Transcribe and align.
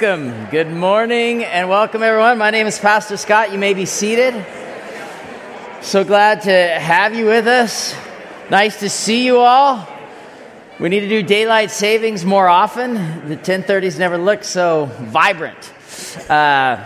Welcome. 0.00 0.46
Good 0.50 0.70
morning 0.70 1.44
and 1.44 1.68
welcome, 1.68 2.02
everyone. 2.02 2.38
My 2.38 2.50
name 2.50 2.66
is 2.66 2.78
Pastor 2.78 3.18
Scott. 3.18 3.52
You 3.52 3.58
may 3.58 3.74
be 3.74 3.84
seated. 3.84 4.46
So 5.82 6.04
glad 6.04 6.42
to 6.42 6.50
have 6.50 7.14
you 7.14 7.26
with 7.26 7.46
us. 7.46 7.94
Nice 8.50 8.80
to 8.80 8.88
see 8.88 9.26
you 9.26 9.40
all. 9.40 9.86
We 10.78 10.88
need 10.88 11.00
to 11.00 11.08
do 11.08 11.22
daylight 11.22 11.70
savings 11.70 12.24
more 12.24 12.48
often. 12.48 12.94
The 13.28 13.36
1030s 13.36 13.98
never 13.98 14.16
look 14.16 14.42
so 14.42 14.86
vibrant. 14.86 15.70
Uh, 16.30 16.82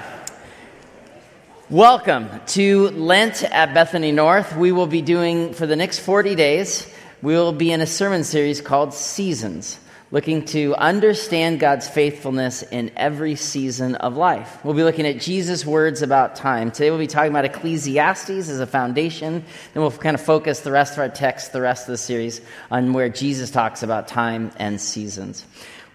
welcome 1.71 2.29
to 2.46 2.89
Lent 2.91 3.45
at 3.45 3.75
Bethany 3.75 4.11
North. 4.11 4.57
We 4.57 4.73
will 4.73 4.89
be 4.89 5.03
doing, 5.03 5.55
for 5.55 5.67
the 5.67 5.77
next 5.77 6.01
40 6.01 6.35
days, 6.35 6.93
we 7.23 7.35
will 7.35 7.53
be 7.53 7.71
in 7.71 7.81
a 7.81 7.87
sermon 7.87 8.25
series 8.25 8.61
called 8.61 8.93
Seasons 8.93 9.79
looking 10.15 10.45
to 10.45 10.77
understand 10.77 11.59
God's 11.59 11.89
faithfulness 11.89 12.63
in 12.63 12.93
every 12.96 13.35
season 13.35 13.96
of 13.96 14.17
life. 14.17 14.64
We'll 14.64 14.75
be 14.75 14.85
looking 14.85 15.09
at 15.09 15.18
Jesus' 15.18 15.67
words 15.67 16.03
about 16.03 16.37
time. 16.37 16.71
Today 16.71 16.90
we'll 16.90 17.00
be 17.00 17.09
talking 17.09 17.32
about 17.32 17.45
Ecclesiastes 17.45 18.31
as 18.31 18.61
a 18.61 18.67
foundation. 18.67 19.45
Then 19.73 19.82
we'll 19.82 19.90
kind 19.90 20.14
of 20.14 20.21
focus 20.21 20.61
the 20.61 20.71
rest 20.71 20.93
of 20.93 21.00
our 21.00 21.09
text, 21.09 21.53
the 21.53 21.61
rest 21.61 21.89
of 21.89 21.93
the 21.93 21.99
series, 21.99 22.40
on 22.71 22.93
where 22.93 23.09
Jesus 23.09 23.50
talks 23.50 23.82
about 23.82 24.07
time 24.07 24.53
and 24.57 24.81
seasons 24.81 25.45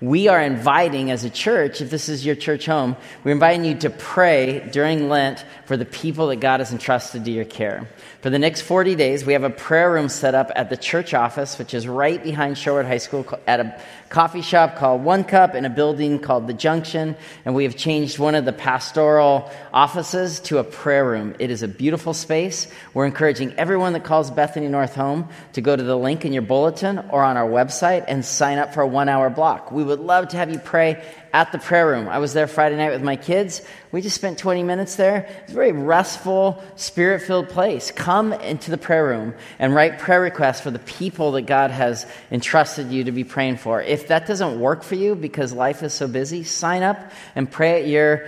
we 0.02 0.30
are 0.30 0.42
inviting 0.42 1.12
as 1.12 1.26
a 1.26 1.30
church, 1.30 1.82
if 1.82 1.90
this 1.90 2.08
is 2.08 2.26
your 2.26 2.36
church 2.36 2.66
home, 2.66 2.96
we're 3.24 3.32
inviting 3.32 3.66
you 3.66 3.76
to 3.76 3.90
pray 3.90 4.60
during 4.72 5.10
Lent 5.10 5.44
for 5.66 5.76
the 5.76 5.86
people 5.86 6.28
that 6.28 6.38
God 6.38 6.62
has 6.62 6.72
entrusted 6.72 7.26
to 7.26 7.32
your 7.32 7.46
care. 7.46 7.90
For 8.22 8.30
the 8.30 8.40
next 8.40 8.64
40 8.64 8.96
days, 8.96 9.26
we 9.26 9.32
have 9.32 9.46
a 9.46 9.50
prayer 9.50 9.90
room 9.90 10.10
set 10.10 10.36
up 10.36 10.52
at 10.54 10.70
the 10.70 10.76
church 10.76 11.14
office, 11.14 11.58
which 11.58 11.74
is 11.74 11.88
right 11.88 12.22
behind 12.22 12.58
Sherwood 12.58 12.86
High 12.86 12.98
School 12.98 13.26
at 13.48 13.62
a 13.62 13.82
coffee 14.10 14.42
shop 14.42 14.76
called 14.76 15.06
One 15.06 15.24
Cup 15.24 15.56
in 15.56 15.64
a 15.64 15.70
building 15.70 16.20
called 16.20 16.46
The 16.46 16.54
Junction. 16.54 17.16
And 17.46 17.56
we 17.56 17.64
have 17.64 17.78
changed 17.78 18.20
one 18.20 18.36
of 18.36 18.44
the 18.44 18.52
pastoral 18.52 19.50
offices 19.72 20.42
to 20.42 20.58
a 20.58 20.66
prayer 20.66 21.06
room. 21.06 21.34
It 21.40 21.50
is 21.50 21.64
a 21.64 21.68
beautiful 21.70 22.14
space. 22.14 22.68
We're 22.94 23.06
encouraging 23.06 23.54
everyone 23.54 23.94
that 23.94 24.04
calls 24.04 24.30
Bethany 24.32 24.68
North 24.68 24.96
home 24.96 25.30
to 25.54 25.62
go 25.62 25.74
to 25.74 25.84
the 25.84 25.96
link 25.96 26.26
in 26.26 26.34
your 26.34 26.42
bulletin 26.42 27.00
or 27.12 27.24
on 27.24 27.38
our 27.38 27.50
website 27.50 28.04
and 28.10 28.26
sign 28.26 28.58
up 28.58 28.74
for 28.74 28.82
a 28.82 28.88
one 28.88 29.08
hour 29.08 29.30
block. 29.30 29.72
We 29.72 29.82
would 29.82 30.02
love 30.02 30.28
to 30.30 30.38
have 30.38 30.52
you 30.52 30.60
pray 30.60 31.02
at 31.34 31.52
the 31.52 31.60
prayer 31.60 31.88
room. 31.88 32.08
I 32.08 32.18
was 32.18 32.34
there 32.34 32.48
Friday 32.48 32.76
night 32.76 32.92
with 32.92 33.04
my 33.04 33.16
kids. 33.16 33.62
We 33.92 34.02
just 34.02 34.16
spent 34.16 34.38
20 34.38 34.64
minutes 34.64 34.96
there. 34.96 35.28
It's 35.44 35.52
a 35.52 35.56
very 35.56 35.72
restful, 35.72 36.64
spirit 36.76 37.22
filled 37.22 37.50
place. 37.50 37.92
Come 37.92 38.34
into 38.34 38.72
the 38.72 38.78
prayer 38.78 39.06
room 39.06 39.34
and 39.60 39.74
write 39.74 40.00
prayer 40.00 40.22
requests 40.22 40.62
for 40.62 40.72
the 40.72 40.80
people 40.80 41.34
that 41.34 41.44
God 41.44 41.72
has 41.72 42.06
entrusted 42.32 42.92
you 42.92 43.06
to 43.06 43.12
be 43.12 43.24
praying 43.24 43.58
for. 43.58 43.82
If 43.82 44.08
that 44.08 44.26
doesn't 44.26 44.60
work 44.60 44.84
for 44.84 44.96
you 44.96 45.16
because 45.16 45.54
life 45.54 45.84
is 45.84 45.94
so 45.94 46.08
busy, 46.08 46.44
sign 46.44 46.84
up 46.84 47.12
and 47.36 47.50
pray 47.50 47.82
at 47.82 47.88
your 47.88 48.28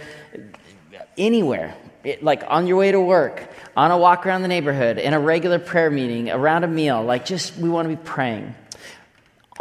anywhere. 1.18 1.76
It, 2.04 2.24
like 2.24 2.44
on 2.48 2.66
your 2.66 2.78
way 2.78 2.92
to 2.92 3.00
work, 3.00 3.48
on 3.78 3.92
a 3.92 3.98
walk 3.98 4.26
around 4.26 4.42
the 4.42 4.48
neighborhood, 4.48 4.98
in 4.98 5.14
a 5.14 5.20
regular 5.20 5.60
prayer 5.60 5.92
meeting, 5.92 6.32
around 6.32 6.64
a 6.64 6.68
meal, 6.68 7.04
like 7.04 7.26
just 7.26 7.56
we 7.58 7.70
want 7.70 7.88
to 7.88 7.96
be 7.96 8.02
praying. 8.04 8.56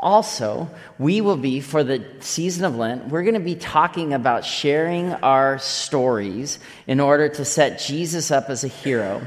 Also, 0.02 0.70
we 0.98 1.20
will 1.20 1.36
be, 1.36 1.60
for 1.60 1.84
the 1.84 2.02
season 2.20 2.64
of 2.64 2.74
Lent, 2.74 3.08
we're 3.08 3.22
going 3.22 3.34
to 3.34 3.40
be 3.40 3.54
talking 3.54 4.14
about 4.14 4.46
sharing 4.46 5.12
our 5.12 5.58
stories 5.58 6.58
in 6.86 7.00
order 7.00 7.28
to 7.28 7.44
set 7.44 7.78
Jesus 7.78 8.30
up 8.30 8.48
as 8.48 8.64
a 8.64 8.68
hero. 8.68 9.20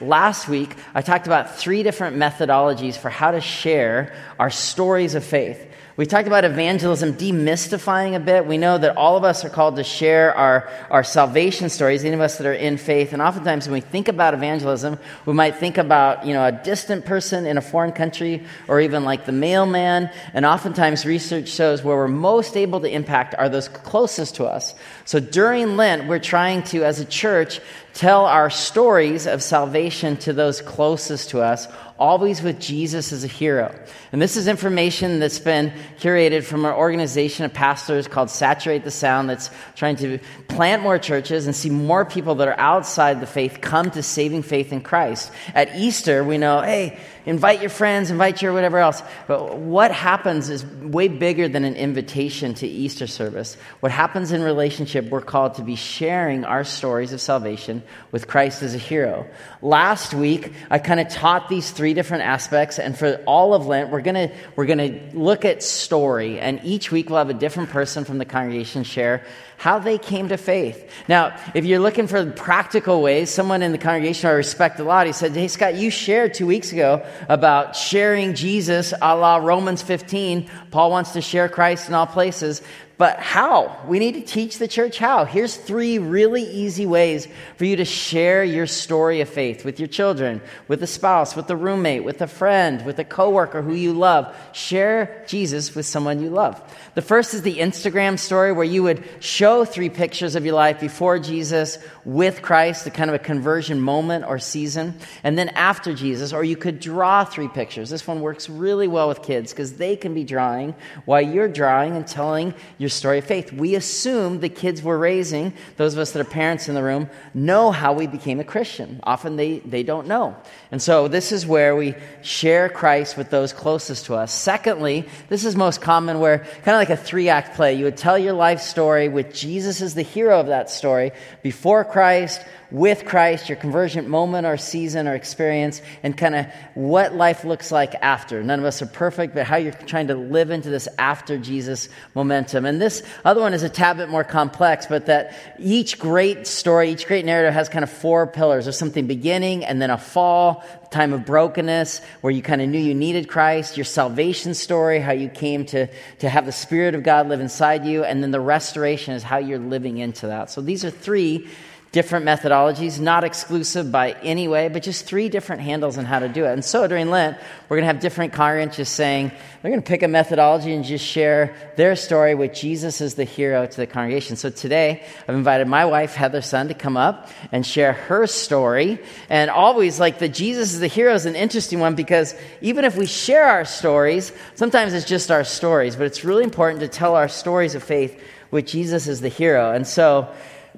Last 0.00 0.48
week, 0.48 0.76
I 0.94 1.02
talked 1.02 1.26
about 1.26 1.56
three 1.56 1.82
different 1.82 2.16
methodologies 2.16 2.96
for 2.96 3.10
how 3.10 3.32
to 3.32 3.40
share 3.40 4.14
our 4.38 4.50
stories 4.50 5.16
of 5.16 5.24
faith. 5.24 5.69
We 6.00 6.06
talked 6.06 6.26
about 6.26 6.46
evangelism 6.46 7.12
demystifying 7.12 8.16
a 8.16 8.20
bit. 8.20 8.46
We 8.46 8.56
know 8.56 8.78
that 8.78 8.96
all 8.96 9.18
of 9.18 9.24
us 9.24 9.44
are 9.44 9.50
called 9.50 9.76
to 9.76 9.84
share 9.84 10.34
our, 10.34 10.70
our 10.90 11.04
salvation 11.04 11.68
stories, 11.68 12.06
any 12.06 12.14
of 12.14 12.22
us 12.22 12.38
that 12.38 12.46
are 12.46 12.54
in 12.54 12.78
faith. 12.78 13.12
And 13.12 13.20
oftentimes 13.20 13.66
when 13.66 13.74
we 13.74 13.80
think 13.82 14.08
about 14.08 14.32
evangelism, 14.32 14.98
we 15.26 15.34
might 15.34 15.56
think 15.56 15.76
about, 15.76 16.24
you 16.24 16.32
know, 16.32 16.42
a 16.42 16.52
distant 16.52 17.04
person 17.04 17.44
in 17.44 17.58
a 17.58 17.60
foreign 17.60 17.92
country 17.92 18.46
or 18.66 18.80
even 18.80 19.04
like 19.04 19.26
the 19.26 19.32
mailman. 19.32 20.08
And 20.32 20.46
oftentimes 20.46 21.04
research 21.04 21.50
shows 21.50 21.84
where 21.84 21.96
we're 21.96 22.08
most 22.08 22.56
able 22.56 22.80
to 22.80 22.88
impact 22.88 23.34
are 23.34 23.50
those 23.50 23.68
closest 23.68 24.36
to 24.36 24.46
us. 24.46 24.74
So 25.04 25.20
during 25.20 25.76
Lent, 25.76 26.08
we're 26.08 26.18
trying 26.18 26.62
to, 26.62 26.82
as 26.82 26.98
a 27.00 27.04
church, 27.04 27.60
tell 27.92 28.24
our 28.24 28.48
stories 28.48 29.26
of 29.26 29.42
salvation 29.42 30.16
to 30.18 30.32
those 30.32 30.62
closest 30.62 31.28
to 31.30 31.42
us 31.42 31.68
always 32.00 32.42
with 32.42 32.58
Jesus 32.58 33.12
as 33.12 33.22
a 33.22 33.28
hero. 33.28 33.72
And 34.10 34.20
this 34.20 34.36
is 34.36 34.48
information 34.48 35.20
that's 35.20 35.38
been 35.38 35.72
curated 35.98 36.42
from 36.42 36.64
an 36.64 36.72
organization 36.72 37.44
of 37.44 37.52
pastors 37.52 38.08
called 38.08 38.30
Saturate 38.30 38.82
the 38.82 38.90
Sound 38.90 39.28
that's 39.28 39.50
trying 39.76 39.96
to 39.96 40.18
plant 40.48 40.82
more 40.82 40.98
churches 40.98 41.46
and 41.46 41.54
see 41.54 41.70
more 41.70 42.04
people 42.06 42.36
that 42.36 42.48
are 42.48 42.58
outside 42.58 43.20
the 43.20 43.26
faith 43.26 43.58
come 43.60 43.90
to 43.92 44.02
saving 44.02 44.42
faith 44.42 44.72
in 44.72 44.80
Christ. 44.80 45.30
At 45.54 45.76
Easter, 45.76 46.24
we 46.24 46.38
know, 46.38 46.62
hey, 46.62 46.98
invite 47.26 47.60
your 47.60 47.70
friends, 47.70 48.10
invite 48.10 48.42
your 48.42 48.52
whatever 48.52 48.78
else. 48.78 49.02
But 49.26 49.58
what 49.58 49.90
happens 49.90 50.48
is 50.50 50.64
way 50.64 51.08
bigger 51.08 51.48
than 51.48 51.64
an 51.64 51.76
invitation 51.76 52.54
to 52.54 52.66
Easter 52.66 53.06
service. 53.06 53.56
What 53.80 53.92
happens 53.92 54.32
in 54.32 54.42
relationship, 54.42 55.08
we're 55.08 55.20
called 55.20 55.54
to 55.54 55.62
be 55.62 55.76
sharing 55.76 56.44
our 56.44 56.64
stories 56.64 57.12
of 57.12 57.20
salvation 57.20 57.82
with 58.12 58.26
Christ 58.26 58.62
as 58.62 58.74
a 58.74 58.78
hero. 58.78 59.26
Last 59.62 60.14
week, 60.14 60.52
I 60.70 60.78
kind 60.78 61.00
of 61.00 61.08
taught 61.08 61.48
these 61.48 61.70
three 61.70 61.94
different 61.94 62.24
aspects, 62.24 62.78
and 62.78 62.98
for 62.98 63.22
all 63.26 63.54
of 63.54 63.66
Lent, 63.66 63.90
we're 63.90 64.00
gonna 64.00 64.30
we're 64.56 64.66
gonna 64.66 65.00
look 65.12 65.44
at 65.44 65.62
story, 65.62 66.40
and 66.40 66.60
each 66.64 66.90
week 66.90 67.08
we'll 67.08 67.18
have 67.18 67.30
a 67.30 67.34
different 67.34 67.70
person 67.70 68.04
from 68.04 68.18
the 68.18 68.24
congregation 68.24 68.84
share 68.84 69.24
how 69.60 69.78
they 69.78 69.98
came 69.98 70.30
to 70.30 70.38
faith. 70.38 70.90
Now, 71.06 71.36
if 71.54 71.66
you're 71.66 71.80
looking 71.80 72.06
for 72.06 72.24
practical 72.30 73.02
ways, 73.02 73.28
someone 73.28 73.60
in 73.60 73.72
the 73.72 73.78
congregation 73.78 74.30
I 74.30 74.32
respect 74.32 74.80
a 74.80 74.84
lot, 74.84 75.06
he 75.06 75.12
said, 75.12 75.32
Hey, 75.32 75.48
Scott, 75.48 75.74
you 75.74 75.90
shared 75.90 76.32
two 76.32 76.46
weeks 76.46 76.72
ago 76.72 77.06
about 77.28 77.76
sharing 77.76 78.32
Jesus 78.32 78.94
a 79.02 79.14
la 79.14 79.36
Romans 79.36 79.82
15. 79.82 80.48
Paul 80.70 80.90
wants 80.90 81.12
to 81.12 81.20
share 81.20 81.46
Christ 81.50 81.88
in 81.88 81.94
all 81.94 82.06
places. 82.06 82.62
But 83.00 83.18
how? 83.18 83.78
We 83.88 83.98
need 83.98 84.12
to 84.16 84.20
teach 84.20 84.58
the 84.58 84.68
church 84.68 84.98
how. 84.98 85.24
Here's 85.24 85.56
three 85.56 85.98
really 85.98 86.42
easy 86.42 86.84
ways 86.84 87.26
for 87.56 87.64
you 87.64 87.76
to 87.76 87.86
share 87.86 88.44
your 88.44 88.66
story 88.66 89.22
of 89.22 89.28
faith 89.30 89.64
with 89.64 89.80
your 89.80 89.86
children, 89.88 90.42
with 90.68 90.82
a 90.82 90.86
spouse, 90.86 91.34
with 91.34 91.48
a 91.48 91.56
roommate, 91.56 92.04
with 92.04 92.20
a 92.20 92.26
friend, 92.26 92.84
with 92.84 92.98
a 92.98 93.04
coworker 93.04 93.62
who 93.62 93.72
you 93.72 93.94
love. 93.94 94.36
Share 94.52 95.24
Jesus 95.26 95.74
with 95.74 95.86
someone 95.86 96.20
you 96.20 96.28
love. 96.28 96.62
The 96.94 97.00
first 97.00 97.32
is 97.32 97.40
the 97.40 97.56
Instagram 97.56 98.18
story 98.18 98.52
where 98.52 98.66
you 98.66 98.82
would 98.82 99.02
show 99.20 99.64
three 99.64 99.88
pictures 99.88 100.36
of 100.36 100.44
your 100.44 100.54
life 100.54 100.78
before 100.78 101.18
Jesus, 101.18 101.78
with 102.04 102.42
Christ, 102.42 102.84
the 102.84 102.90
kind 102.90 103.08
of 103.08 103.14
a 103.14 103.18
conversion 103.18 103.80
moment 103.80 104.26
or 104.26 104.38
season, 104.38 104.98
and 105.24 105.38
then 105.38 105.48
after 105.50 105.94
Jesus, 105.94 106.34
or 106.34 106.44
you 106.44 106.56
could 106.56 106.80
draw 106.80 107.24
three 107.24 107.48
pictures. 107.48 107.88
This 107.88 108.06
one 108.06 108.20
works 108.20 108.50
really 108.50 108.88
well 108.88 109.08
with 109.08 109.22
kids 109.22 109.52
because 109.52 109.74
they 109.74 109.96
can 109.96 110.12
be 110.12 110.24
drawing 110.24 110.74
while 111.06 111.22
you're 111.22 111.48
drawing 111.48 111.96
and 111.96 112.06
telling 112.06 112.52
your 112.76 112.89
story 112.90 113.18
of 113.18 113.24
faith. 113.24 113.52
We 113.52 113.74
assume 113.74 114.40
the 114.40 114.48
kids 114.48 114.82
we're 114.82 114.98
raising, 114.98 115.52
those 115.76 115.94
of 115.94 116.00
us 116.00 116.12
that 116.12 116.20
are 116.20 116.24
parents 116.24 116.68
in 116.68 116.74
the 116.74 116.82
room, 116.82 117.08
know 117.32 117.70
how 117.70 117.92
we 117.92 118.06
became 118.06 118.40
a 118.40 118.44
Christian. 118.44 119.00
Often 119.02 119.36
they, 119.36 119.60
they 119.60 119.82
don't 119.82 120.06
know. 120.06 120.36
And 120.70 120.82
so 120.82 121.08
this 121.08 121.32
is 121.32 121.46
where 121.46 121.74
we 121.74 121.94
share 122.22 122.68
Christ 122.68 123.16
with 123.16 123.30
those 123.30 123.52
closest 123.52 124.06
to 124.06 124.14
us. 124.14 124.32
Secondly, 124.32 125.08
this 125.28 125.44
is 125.44 125.56
most 125.56 125.80
common 125.80 126.20
where, 126.20 126.38
kind 126.38 126.68
of 126.68 126.74
like 126.74 126.90
a 126.90 126.96
three 126.96 127.28
act 127.28 127.56
play, 127.56 127.74
you 127.74 127.84
would 127.84 127.96
tell 127.96 128.18
your 128.18 128.34
life 128.34 128.60
story 128.60 129.08
with 129.08 129.32
Jesus 129.32 129.80
as 129.80 129.94
the 129.94 130.02
hero 130.02 130.40
of 130.40 130.48
that 130.48 130.70
story 130.70 131.12
before 131.42 131.84
Christ, 131.84 132.42
with 132.70 133.04
Christ, 133.04 133.48
your 133.48 133.56
conversion 133.56 134.08
moment 134.08 134.46
or 134.46 134.56
season 134.56 135.08
or 135.08 135.14
experience, 135.14 135.82
and 136.02 136.16
kind 136.16 136.34
of 136.34 136.46
what 136.74 137.14
life 137.14 137.44
looks 137.44 137.72
like 137.72 137.94
after. 137.96 138.42
None 138.42 138.58
of 138.58 138.64
us 138.64 138.80
are 138.82 138.86
perfect, 138.86 139.34
but 139.34 139.46
how 139.46 139.56
you're 139.56 139.72
trying 139.72 140.08
to 140.08 140.14
live 140.14 140.50
into 140.50 140.70
this 140.70 140.88
after 140.98 141.38
Jesus 141.38 141.88
momentum. 142.14 142.64
And 142.64 142.80
this 142.80 143.02
other 143.24 143.40
one 143.40 143.54
is 143.54 143.62
a 143.62 143.68
tad 143.68 143.96
bit 143.96 144.08
more 144.08 144.24
complex, 144.24 144.86
but 144.86 145.06
that 145.06 145.34
each 145.58 145.98
great 145.98 146.46
story, 146.46 146.90
each 146.90 147.06
great 147.06 147.24
narrative 147.24 147.54
has 147.54 147.68
kind 147.68 147.82
of 147.82 147.90
four 147.90 148.26
pillars. 148.26 148.64
There's 148.64 148.78
something 148.78 149.06
beginning 149.06 149.64
and 149.64 149.82
then 149.82 149.90
a 149.90 149.98
fall, 149.98 150.64
time 150.90 151.12
of 151.12 151.24
brokenness 151.24 152.00
where 152.20 152.32
you 152.32 152.42
kind 152.42 152.60
of 152.60 152.68
knew 152.68 152.78
you 152.78 152.94
needed 152.94 153.28
Christ, 153.28 153.76
your 153.76 153.84
salvation 153.84 154.54
story, 154.54 155.00
how 155.00 155.12
you 155.12 155.28
came 155.28 155.64
to, 155.66 155.88
to 156.18 156.28
have 156.28 156.46
the 156.46 156.52
Spirit 156.52 156.94
of 156.94 157.02
God 157.02 157.28
live 157.28 157.40
inside 157.40 157.84
you, 157.84 158.04
and 158.04 158.22
then 158.22 158.30
the 158.30 158.40
restoration 158.40 159.14
is 159.14 159.22
how 159.22 159.38
you're 159.38 159.58
living 159.58 159.98
into 159.98 160.26
that. 160.26 160.50
So 160.50 160.60
these 160.60 160.84
are 160.84 160.90
three 160.90 161.48
different 161.92 162.24
methodologies, 162.24 163.00
not 163.00 163.24
exclusive 163.24 163.90
by 163.90 164.12
any 164.22 164.46
way, 164.46 164.68
but 164.68 164.80
just 164.80 165.06
three 165.06 165.28
different 165.28 165.60
handles 165.60 165.98
on 165.98 166.04
how 166.04 166.20
to 166.20 166.28
do 166.28 166.44
it. 166.44 166.52
And 166.52 166.64
so 166.64 166.86
during 166.86 167.10
Lent, 167.10 167.36
we're 167.68 167.78
going 167.78 167.82
to 167.82 167.92
have 167.92 167.98
different 167.98 168.32
congregants 168.32 168.76
just 168.76 168.94
saying, 168.94 169.32
they're 169.60 169.72
going 169.72 169.82
to 169.82 169.88
pick 169.88 170.04
a 170.04 170.08
methodology 170.08 170.72
and 170.72 170.84
just 170.84 171.04
share 171.04 171.52
their 171.76 171.96
story 171.96 172.36
with 172.36 172.54
Jesus 172.54 173.00
as 173.00 173.14
the 173.14 173.24
hero 173.24 173.66
to 173.66 173.76
the 173.76 173.88
congregation. 173.88 174.36
So 174.36 174.50
today, 174.50 175.04
I've 175.26 175.34
invited 175.34 175.66
my 175.66 175.84
wife, 175.84 176.14
Heather 176.14 176.42
Sun, 176.42 176.68
to 176.68 176.74
come 176.74 176.96
up 176.96 177.28
and 177.50 177.66
share 177.66 177.94
her 177.94 178.28
story. 178.28 179.00
And 179.28 179.50
always, 179.50 179.98
like 179.98 180.20
the 180.20 180.28
Jesus 180.28 180.72
is 180.72 180.78
the 180.78 180.86
hero 180.86 181.12
is 181.14 181.26
an 181.26 181.34
interesting 181.34 181.80
one 181.80 181.96
because 181.96 182.36
even 182.60 182.84
if 182.84 182.96
we 182.96 183.06
share 183.06 183.46
our 183.46 183.64
stories, 183.64 184.30
sometimes 184.54 184.94
it's 184.94 185.06
just 185.06 185.32
our 185.32 185.42
stories, 185.42 185.96
but 185.96 186.06
it's 186.06 186.24
really 186.24 186.44
important 186.44 186.80
to 186.82 186.88
tell 186.88 187.16
our 187.16 187.28
stories 187.28 187.74
of 187.74 187.82
faith 187.82 188.22
with 188.52 188.66
Jesus 188.66 189.08
as 189.08 189.20
the 189.20 189.28
hero. 189.28 189.72
And 189.72 189.84
so, 189.84 190.32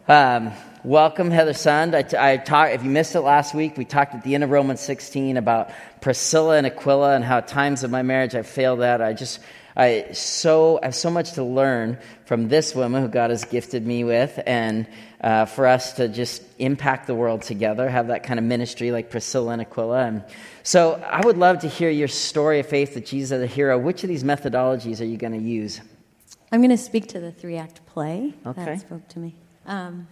um, 0.08 0.53
welcome, 0.84 1.31
Heather 1.31 1.52
Sund. 1.52 1.94
I, 1.94 2.32
I 2.32 2.37
talked, 2.37 2.73
if 2.73 2.82
you 2.82 2.90
missed 2.90 3.14
it 3.14 3.20
last 3.20 3.55
week, 3.55 3.76
we 3.76 3.84
talked 3.84 4.14
at 4.14 4.25
the 4.25 4.34
end 4.34 4.44
of 4.44 4.50
Romans 4.50 4.81
16 4.81 5.37
about 5.37 5.70
Priscilla 6.00 6.56
and 6.56 6.67
Aquila 6.67 7.14
and 7.14 7.25
how 7.25 7.38
at 7.38 7.49
times 7.49 7.84
of 7.84 7.90
my 7.90 8.02
marriage 8.02 8.34
I 8.34 8.43
failed 8.43 8.81
that. 8.81 9.00
I 9.00 9.12
just, 9.12 9.40
I 9.76 10.08
so 10.12 10.81
I 10.82 10.87
have 10.87 10.94
so 10.94 11.11
much 11.11 11.32
to 11.32 11.44
learn 11.44 11.99
from 12.26 12.49
this 12.49 12.75
woman 12.75 13.02
who 13.02 13.08
God 13.08 13.31
has 13.31 13.44
gifted 13.44 13.87
me 13.87 14.05
with, 14.05 14.38
and 14.46 14.87
uh, 15.20 15.46
for 15.46 15.67
us 15.67 15.94
to 15.94 16.08
just 16.08 16.43
impact 16.58 17.06
the 17.06 17.14
world 17.14 17.43
together, 17.43 17.88
have 17.88 18.08
that 18.08 18.25
kind 18.25 18.38
of 18.38 18.44
ministry 18.44 18.90
like 18.90 19.11
Priscilla 19.11 19.52
and 19.52 19.62
Aquila. 19.62 20.05
And 20.05 20.25
so, 20.62 20.94
I 20.94 21.25
would 21.25 21.38
love 21.38 21.61
to 21.61 21.69
hear 21.69 21.90
your 21.90 22.08
story 22.08 22.61
of 22.61 22.67
faith 22.67 22.94
that 22.94 23.06
Jesus 23.06 23.37
is 23.37 23.43
a 23.43 23.46
hero. 23.46 23.79
Which 23.79 24.02
of 24.02 24.08
these 24.08 24.25
methodologies 24.25 25.00
are 25.00 25.06
you 25.06 25.17
going 25.17 25.32
to 25.32 25.38
use? 25.38 25.81
I'm 26.50 26.61
going 26.61 26.70
to 26.70 26.76
speak 26.76 27.08
to 27.08 27.20
the 27.20 27.32
three 27.32 27.56
act 27.56 27.87
play 27.87 28.34
okay. 28.44 28.64
that 28.64 28.81
spoke 28.81 29.08
to 29.08 29.19
me. 29.19 29.34
Um, 29.64 30.06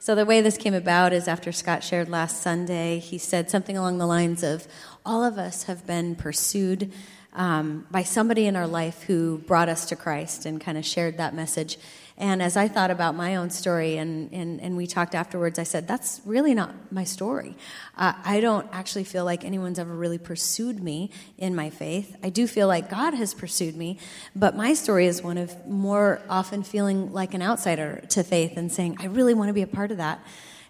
so, 0.00 0.14
the 0.14 0.24
way 0.24 0.40
this 0.40 0.56
came 0.56 0.74
about 0.74 1.12
is 1.12 1.26
after 1.26 1.50
Scott 1.50 1.82
shared 1.82 2.08
last 2.08 2.40
Sunday, 2.40 3.00
he 3.00 3.18
said 3.18 3.50
something 3.50 3.76
along 3.76 3.98
the 3.98 4.06
lines 4.06 4.44
of 4.44 4.68
All 5.04 5.24
of 5.24 5.38
us 5.38 5.64
have 5.64 5.86
been 5.86 6.14
pursued 6.14 6.92
um, 7.32 7.84
by 7.90 8.04
somebody 8.04 8.46
in 8.46 8.54
our 8.54 8.66
life 8.66 9.02
who 9.02 9.38
brought 9.38 9.68
us 9.68 9.86
to 9.86 9.96
Christ 9.96 10.46
and 10.46 10.60
kind 10.60 10.78
of 10.78 10.86
shared 10.86 11.18
that 11.18 11.34
message. 11.34 11.78
And 12.18 12.42
as 12.42 12.56
I 12.56 12.66
thought 12.66 12.90
about 12.90 13.14
my 13.14 13.36
own 13.36 13.48
story 13.50 13.96
and, 13.96 14.32
and, 14.32 14.60
and 14.60 14.76
we 14.76 14.88
talked 14.88 15.14
afterwards, 15.14 15.56
I 15.56 15.62
said, 15.62 15.86
that's 15.86 16.20
really 16.24 16.52
not 16.52 16.74
my 16.90 17.04
story. 17.04 17.56
Uh, 17.96 18.12
I 18.24 18.40
don't 18.40 18.66
actually 18.72 19.04
feel 19.04 19.24
like 19.24 19.44
anyone's 19.44 19.78
ever 19.78 19.94
really 19.94 20.18
pursued 20.18 20.82
me 20.82 21.10
in 21.38 21.54
my 21.54 21.70
faith. 21.70 22.16
I 22.20 22.30
do 22.30 22.48
feel 22.48 22.66
like 22.66 22.90
God 22.90 23.14
has 23.14 23.34
pursued 23.34 23.76
me, 23.76 23.98
but 24.34 24.56
my 24.56 24.74
story 24.74 25.06
is 25.06 25.22
one 25.22 25.38
of 25.38 25.64
more 25.68 26.20
often 26.28 26.64
feeling 26.64 27.12
like 27.12 27.34
an 27.34 27.42
outsider 27.42 28.02
to 28.08 28.24
faith 28.24 28.56
and 28.56 28.72
saying, 28.72 28.96
I 28.98 29.06
really 29.06 29.34
want 29.34 29.50
to 29.50 29.54
be 29.54 29.62
a 29.62 29.68
part 29.68 29.92
of 29.92 29.98
that. 29.98 30.20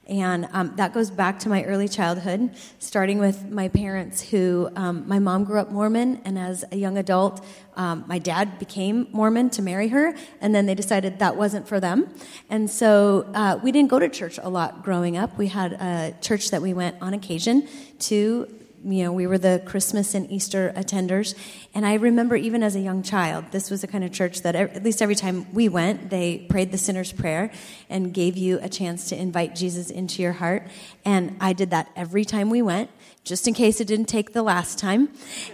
And 0.08 0.48
um, 0.52 0.74
that 0.76 0.94
goes 0.94 1.10
back 1.10 1.38
to 1.40 1.50
my 1.50 1.64
early 1.64 1.86
childhood, 1.86 2.50
starting 2.78 3.18
with 3.18 3.50
my 3.50 3.68
parents, 3.68 4.22
who 4.22 4.70
um, 4.74 5.06
my 5.06 5.18
mom 5.18 5.44
grew 5.44 5.60
up 5.60 5.70
Mormon, 5.70 6.22
and 6.24 6.38
as 6.38 6.64
a 6.72 6.76
young 6.76 6.96
adult, 6.96 7.44
um, 7.76 8.04
my 8.08 8.18
dad 8.18 8.58
became 8.58 9.06
Mormon 9.12 9.50
to 9.50 9.62
marry 9.62 9.88
her, 9.88 10.14
and 10.40 10.54
then 10.54 10.64
they 10.64 10.74
decided 10.74 11.18
that 11.18 11.36
wasn't 11.36 11.68
for 11.68 11.78
them. 11.78 12.08
And 12.48 12.70
so 12.70 13.30
uh, 13.34 13.60
we 13.62 13.70
didn't 13.70 13.90
go 13.90 13.98
to 13.98 14.08
church 14.08 14.38
a 14.42 14.48
lot 14.48 14.82
growing 14.82 15.18
up. 15.18 15.36
We 15.36 15.48
had 15.48 15.74
a 15.74 16.14
church 16.22 16.50
that 16.52 16.62
we 16.62 16.72
went 16.72 16.96
on 17.02 17.12
occasion 17.12 17.68
to 18.00 18.48
you 18.90 19.04
know, 19.04 19.12
we 19.12 19.26
were 19.26 19.38
the 19.38 19.62
Christmas 19.64 20.14
and 20.14 20.30
Easter 20.30 20.72
attenders. 20.76 21.34
And 21.74 21.86
I 21.86 21.94
remember 21.94 22.36
even 22.36 22.62
as 22.62 22.74
a 22.74 22.80
young 22.80 23.02
child, 23.02 23.46
this 23.50 23.70
was 23.70 23.82
the 23.82 23.86
kind 23.86 24.04
of 24.04 24.12
church 24.12 24.42
that 24.42 24.56
at 24.56 24.82
least 24.82 25.02
every 25.02 25.14
time 25.14 25.52
we 25.52 25.68
went, 25.68 26.10
they 26.10 26.38
prayed 26.48 26.72
the 26.72 26.78
sinner's 26.78 27.12
prayer 27.12 27.50
and 27.90 28.14
gave 28.14 28.36
you 28.36 28.58
a 28.62 28.68
chance 28.68 29.08
to 29.10 29.16
invite 29.16 29.54
Jesus 29.54 29.90
into 29.90 30.22
your 30.22 30.32
heart. 30.32 30.66
And 31.04 31.36
I 31.40 31.52
did 31.52 31.70
that 31.70 31.90
every 31.96 32.24
time 32.24 32.50
we 32.50 32.62
went 32.62 32.90
just 33.24 33.46
in 33.46 33.52
case 33.52 33.80
it 33.80 33.86
didn't 33.86 34.06
take 34.06 34.32
the 34.32 34.42
last 34.42 34.78
time. 34.78 35.10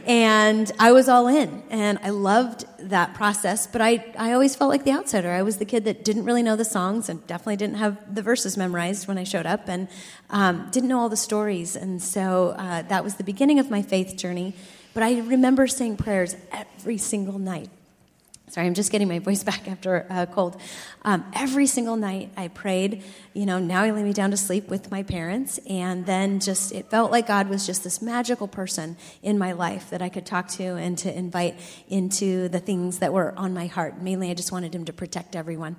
And 0.06 0.70
I 0.78 0.92
was 0.92 1.08
all 1.08 1.26
in, 1.26 1.62
and 1.70 1.98
I 2.02 2.10
loved 2.10 2.64
that 2.90 3.14
process, 3.14 3.66
but 3.66 3.80
I, 3.80 4.04
I 4.18 4.32
always 4.32 4.54
felt 4.56 4.70
like 4.70 4.84
the 4.84 4.92
outsider. 4.92 5.30
I 5.30 5.42
was 5.42 5.58
the 5.58 5.64
kid 5.64 5.84
that 5.84 6.04
didn't 6.04 6.24
really 6.24 6.42
know 6.42 6.56
the 6.56 6.64
songs 6.64 7.08
and 7.08 7.26
definitely 7.26 7.56
didn't 7.56 7.76
have 7.76 8.14
the 8.14 8.22
verses 8.22 8.56
memorized 8.56 9.08
when 9.08 9.18
I 9.18 9.24
showed 9.24 9.46
up 9.46 9.68
and 9.68 9.88
um, 10.30 10.68
didn't 10.70 10.88
know 10.88 10.98
all 10.98 11.08
the 11.08 11.16
stories. 11.16 11.76
And 11.76 12.02
so 12.02 12.54
uh, 12.58 12.82
that 12.82 13.04
was 13.04 13.16
the 13.16 13.24
beginning 13.24 13.58
of 13.58 13.70
my 13.70 13.82
faith 13.82 14.16
journey. 14.16 14.54
But 14.92 15.02
I 15.02 15.20
remember 15.20 15.66
saying 15.66 15.96
prayers 15.96 16.36
every 16.52 16.98
single 16.98 17.38
night 17.38 17.70
Sorry, 18.54 18.68
I'm 18.68 18.74
just 18.74 18.92
getting 18.92 19.08
my 19.08 19.18
voice 19.18 19.42
back 19.50 19.66
after 19.66 20.06
a 20.08 20.28
cold. 20.28 20.60
Um, 21.02 21.24
every 21.34 21.66
single 21.66 21.96
night 21.96 22.30
I 22.36 22.46
prayed. 22.46 23.02
You 23.32 23.46
know, 23.46 23.58
now 23.58 23.82
I 23.82 23.90
lay 23.90 24.04
me 24.04 24.12
down 24.12 24.30
to 24.30 24.36
sleep 24.36 24.68
with 24.68 24.92
my 24.92 25.02
parents, 25.02 25.58
and 25.68 26.06
then 26.06 26.38
just 26.38 26.70
it 26.70 26.88
felt 26.88 27.10
like 27.10 27.26
God 27.26 27.48
was 27.48 27.66
just 27.66 27.82
this 27.82 28.00
magical 28.00 28.46
person 28.46 28.96
in 29.24 29.38
my 29.38 29.50
life 29.50 29.90
that 29.90 30.02
I 30.02 30.08
could 30.08 30.24
talk 30.24 30.46
to 30.50 30.76
and 30.76 30.96
to 30.98 31.12
invite 31.12 31.58
into 31.88 32.48
the 32.48 32.60
things 32.60 33.00
that 33.00 33.12
were 33.12 33.34
on 33.36 33.54
my 33.54 33.66
heart. 33.66 34.00
Mainly, 34.00 34.30
I 34.30 34.34
just 34.34 34.52
wanted 34.52 34.72
Him 34.72 34.84
to 34.84 34.92
protect 34.92 35.34
everyone. 35.34 35.74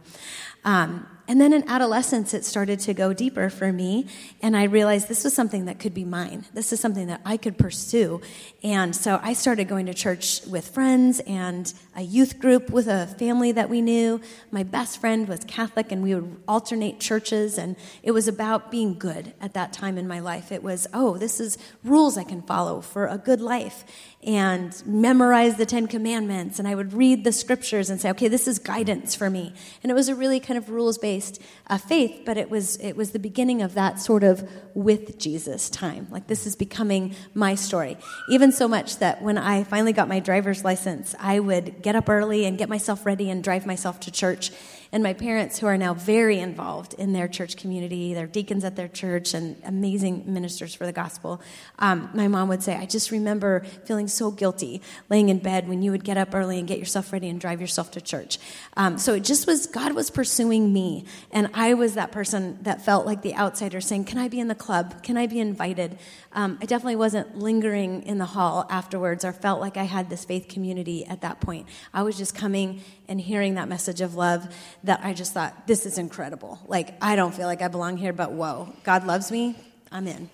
Um, 0.66 1.08
and 1.28 1.42
then 1.42 1.54
in 1.54 1.68
adolescence, 1.68 2.34
it 2.34 2.46
started 2.46 2.80
to 2.82 2.94
go 2.94 3.14
deeper 3.14 3.50
for 3.50 3.72
me, 3.72 4.08
and 4.42 4.56
I 4.56 4.64
realized 4.64 5.08
this 5.08 5.24
was 5.24 5.34
something 5.34 5.66
that 5.66 5.80
could 5.80 5.94
be 5.94 6.06
mine. 6.06 6.46
This 6.54 6.72
is 6.72 6.80
something 6.80 7.08
that 7.08 7.22
I 7.26 7.38
could 7.38 7.58
pursue. 7.58 8.22
And 8.64 8.96
so 8.96 9.20
I 9.22 9.34
started 9.34 9.68
going 9.68 9.86
to 9.88 9.94
church 9.94 10.46
with 10.46 10.68
friends 10.68 11.20
and 11.22 11.74
a 11.96 12.02
youth 12.02 12.40
group 12.40 12.70
with 12.70 12.88
a 12.88 13.08
family 13.20 13.52
that 13.52 13.70
we 13.70 13.82
knew. 13.82 14.22
My 14.52 14.64
best 14.64 15.00
friend 15.00 15.28
was 15.28 15.44
Catholic, 15.46 15.92
and 15.92 16.04
we 16.04 16.16
would 16.16 16.38
alternate 16.48 17.00
churches, 17.00 17.58
and 17.58 17.76
it 18.04 18.12
was 18.12 18.28
about 18.28 18.72
being 18.72 18.98
good 18.98 19.34
at 19.42 19.54
that 19.54 19.74
time 19.74 19.98
in 19.98 20.08
my 20.08 20.20
life. 20.20 20.52
It 20.52 20.64
was, 20.64 20.88
oh, 20.94 21.18
this 21.18 21.40
is 21.40 21.58
rules 21.84 22.18
I 22.18 22.24
can 22.24 22.42
follow 22.42 22.82
for 22.82 23.08
a 23.08 23.18
good 23.18 23.42
life 23.42 23.84
and 24.26 24.82
memorize 24.88 25.56
the 25.56 25.66
Ten 25.66 25.88
Commandments. 25.88 26.58
And 26.58 26.68
I 26.68 26.74
would 26.74 26.94
read 26.94 27.24
the 27.24 27.32
scriptures 27.32 27.90
and 27.92 28.02
say, 28.02 28.10
okay, 28.10 28.28
this 28.28 28.48
is 28.48 28.58
guidance 28.58 29.14
for 29.14 29.30
me. 29.30 29.54
And 29.84 29.92
it 29.92 29.96
was 29.96 30.10
a 30.10 30.16
really 30.16 30.40
kind 30.40 30.58
of 30.58 30.70
rules 30.70 30.98
based 30.98 31.40
uh, 31.68 31.78
faith, 31.78 32.24
but 32.26 32.36
it 32.36 32.50
was, 32.50 32.78
it 32.78 32.98
was 32.98 33.12
the 33.12 33.20
beginning 33.20 33.62
of 33.62 33.76
that 33.76 34.00
sort 34.00 34.24
of 34.24 34.50
with 34.74 35.20
Jesus 35.20 35.70
time. 35.70 36.08
Like 36.10 36.26
this 36.26 36.48
is 36.48 36.56
becoming 36.56 37.16
my 37.36 37.54
story. 37.54 37.98
Even 38.30 38.52
so 38.52 38.68
much 38.68 38.98
that 38.98 39.22
when 39.22 39.38
I 39.38 39.64
finally 39.64 39.94
got 39.94 40.08
my 40.08 40.20
driver's 40.20 40.64
license, 40.64 41.14
I 41.20 41.40
would 41.40 41.84
get 41.84 41.96
up 41.96 42.10
early 42.10 42.46
and 42.46 42.58
get 42.58 42.68
myself 42.68 43.06
ready 43.06 43.30
and 43.30 43.44
drive 43.44 43.68
myself 43.68 44.00
to 44.02 44.12
church 44.12 44.52
and 44.96 45.04
my 45.04 45.12
parents, 45.12 45.60
who 45.60 45.68
are 45.68 45.78
now 45.78 45.94
very 45.94 46.40
involved 46.40 46.94
in 46.94 47.12
their 47.12 47.28
church 47.28 47.58
community, 47.58 48.14
they're 48.14 48.28
deacons 48.28 48.64
at 48.64 48.78
their 48.78 48.88
church 48.88 49.34
and 49.34 49.62
amazing 49.66 50.24
ministers 50.26 50.74
for 50.74 50.86
the 50.86 50.94
gospel. 50.94 51.42
Um, 51.80 52.10
my 52.14 52.30
mom 52.30 52.48
would 52.48 52.64
say, 52.64 52.78
I 52.78 52.86
just 52.86 53.12
remember 53.12 53.66
feeling 53.84 54.08
so 54.08 54.32
guilty 54.32 54.82
laying 55.10 55.28
in 55.28 55.40
bed 55.40 55.68
when 55.68 55.82
you 55.82 55.92
would 55.92 56.06
get 56.06 56.16
up 56.16 56.34
early 56.34 56.60
and 56.60 56.66
get 56.66 56.80
yourself 56.80 57.12
ready 57.12 57.28
and 57.28 57.42
drive 57.42 57.60
yourself 57.60 57.92
to 57.92 58.00
church. 58.00 58.40
Um, 58.78 58.98
so 58.98 59.14
it 59.14 59.26
just 59.26 59.48
was, 59.48 59.68
God 59.68 59.92
was 59.92 60.10
pursuing 60.10 60.72
me. 60.72 61.04
And 61.30 61.50
I 61.54 61.74
was 61.74 61.96
that 61.96 62.14
person 62.14 62.60
that 62.62 62.86
felt 62.86 63.06
like 63.06 63.22
the 63.22 63.36
outsider 63.36 63.82
saying, 63.82 64.06
Can 64.06 64.18
I 64.18 64.30
be 64.30 64.40
in 64.40 64.48
the 64.48 64.56
club? 64.56 65.04
Can 65.04 65.18
I 65.18 65.28
be 65.28 65.42
invited? 65.42 66.00
Um, 66.32 66.58
I 66.62 66.66
definitely 66.66 66.96
wasn't 66.96 67.38
lingering 67.38 68.04
in 68.04 68.18
the 68.18 68.26
hall 68.26 68.66
afterwards 68.70 69.26
or 69.26 69.34
felt 69.34 69.60
like 69.60 69.76
I 69.76 69.84
had 69.84 70.10
this 70.10 70.24
faith 70.24 70.48
community 70.48 71.06
at 71.06 71.20
that 71.20 71.42
point. 71.42 71.68
I 71.94 72.04
was 72.04 72.18
just 72.18 72.34
coming 72.34 72.82
and 73.08 73.20
hearing 73.20 73.56
that 73.56 73.68
message 73.68 74.02
of 74.02 74.16
love 74.16 74.48
that 74.84 75.02
I 75.04 75.14
just 75.14 75.34
thought, 75.34 75.68
this 75.68 75.86
is 75.86 75.98
incredible. 75.98 76.60
Like, 76.68 76.96
I 77.02 77.16
don't 77.16 77.34
feel 77.34 77.48
like 77.48 77.62
I 77.62 77.68
belong 77.68 77.98
here, 77.98 78.14
but 78.14 78.32
whoa, 78.32 78.74
God 78.84 79.06
loves 79.06 79.32
me, 79.32 79.56
I'm 79.92 80.08
in. 80.08 80.30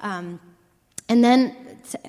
Um, 0.00 0.40
and 1.08 1.22
then 1.22 1.56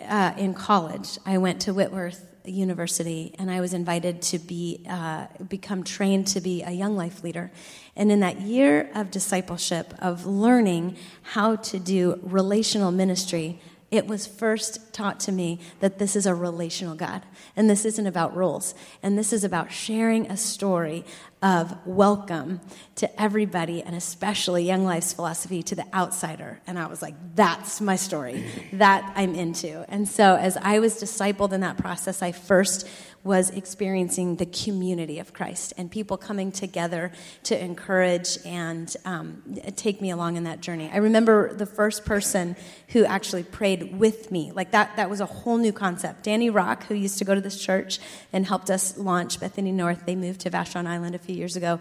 uh, 0.07 0.33
in 0.37 0.53
college, 0.53 1.17
I 1.25 1.37
went 1.37 1.61
to 1.61 1.73
Whitworth 1.73 2.25
University 2.45 3.33
and 3.39 3.49
I 3.49 3.59
was 3.59 3.73
invited 3.73 4.21
to 4.23 4.39
be, 4.39 4.85
uh, 4.87 5.27
become 5.47 5.83
trained 5.83 6.27
to 6.27 6.41
be 6.41 6.63
a 6.63 6.71
young 6.71 6.95
life 6.95 7.23
leader. 7.23 7.51
And 7.95 8.11
in 8.11 8.19
that 8.19 8.41
year 8.41 8.89
of 8.93 9.11
discipleship, 9.11 9.93
of 9.99 10.25
learning 10.25 10.97
how 11.21 11.55
to 11.57 11.79
do 11.79 12.19
relational 12.23 12.91
ministry, 12.91 13.59
it 13.95 14.07
was 14.07 14.27
first 14.27 14.93
taught 14.93 15.19
to 15.21 15.31
me 15.31 15.59
that 15.79 15.99
this 15.99 16.15
is 16.15 16.25
a 16.25 16.35
relational 16.35 16.95
God, 16.95 17.23
and 17.55 17.69
this 17.69 17.85
isn't 17.85 18.07
about 18.07 18.35
rules, 18.35 18.75
and 19.01 19.17
this 19.17 19.31
is 19.31 19.43
about 19.43 19.71
sharing 19.71 20.29
a 20.29 20.37
story 20.37 21.05
of 21.41 21.75
welcome 21.85 22.59
to 22.95 23.21
everybody, 23.21 23.81
and 23.81 23.95
especially 23.95 24.65
Young 24.65 24.83
Life's 24.83 25.13
philosophy 25.13 25.61
to 25.63 25.75
the 25.75 25.85
outsider. 25.93 26.59
And 26.65 26.79
I 26.79 26.87
was 26.87 27.01
like, 27.01 27.15
that's 27.35 27.79
my 27.81 27.95
story. 27.95 28.43
That 28.73 29.13
I'm 29.15 29.35
into. 29.35 29.85
And 29.89 30.07
so, 30.07 30.35
as 30.35 30.57
I 30.57 30.79
was 30.79 30.95
discipled 30.95 31.51
in 31.51 31.61
that 31.61 31.77
process, 31.77 32.21
I 32.21 32.31
first 32.31 32.87
was 33.25 33.49
experiencing 33.49 34.35
the 34.35 34.45
community 34.45 35.17
of 35.17 35.33
Christ 35.33 35.73
and 35.77 35.89
people 35.89 36.15
coming 36.15 36.51
together 36.51 37.11
to 37.43 37.61
encourage 37.61 38.37
and 38.45 38.95
um, 39.03 39.41
take 39.75 39.99
me 39.99 40.11
along 40.11 40.37
in 40.37 40.43
that 40.43 40.61
journey. 40.61 40.89
I 40.93 40.97
remember 40.97 41.51
the 41.53 41.65
first 41.65 42.05
person 42.05 42.55
who 42.89 43.03
actually 43.03 43.43
prayed 43.43 43.97
with 43.97 44.31
me. 44.31 44.51
Like 44.51 44.71
that, 44.71 44.95
that 44.95 45.09
was 45.09 45.21
a 45.21 45.25
whole 45.25 45.57
new 45.57 45.73
concept. 45.73 46.23
Danny 46.23 46.51
Rock, 46.51 46.85
who 46.85 46.93
used 46.93 47.17
to 47.17 47.25
go 47.25 47.33
to 47.33 47.41
this 47.41 47.59
church 47.59 47.99
and 48.31 48.45
helped 48.45 48.69
us 48.69 48.95
launch 48.95 49.39
Bethany 49.39 49.71
North, 49.71 50.05
they 50.05 50.15
moved 50.15 50.41
to 50.41 50.51
Vashon 50.51 50.85
Island 50.85 51.15
a 51.15 51.19
few 51.19 51.35
years 51.35 51.55
ago 51.55 51.79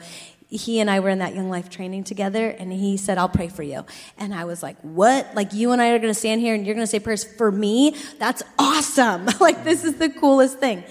he 0.50 0.78
and 0.78 0.88
I 0.88 1.00
were 1.00 1.08
in 1.08 1.18
that 1.18 1.34
young 1.34 1.50
life 1.50 1.68
training 1.68 2.04
together, 2.04 2.48
and 2.48 2.72
he 2.72 2.96
said, 2.96 3.18
I'll 3.18 3.28
pray 3.28 3.48
for 3.48 3.64
you. 3.64 3.84
And 4.18 4.32
I 4.32 4.44
was 4.44 4.62
like, 4.62 4.76
What? 4.82 5.34
Like, 5.34 5.52
you 5.52 5.72
and 5.72 5.82
I 5.82 5.90
are 5.90 5.98
to 5.98 6.14
stand 6.14 6.40
here 6.40 6.54
and 6.54 6.64
you're 6.64 6.76
to 6.76 6.86
say 6.86 7.00
prayers 7.00 7.24
for 7.24 7.50
me? 7.50 7.96
That's 8.18 8.42
awesome. 8.58 9.26
like, 9.40 9.64
this 9.64 9.84
is 9.84 9.96
the 9.96 10.10
coolest 10.10 10.58
thing. 10.58 10.84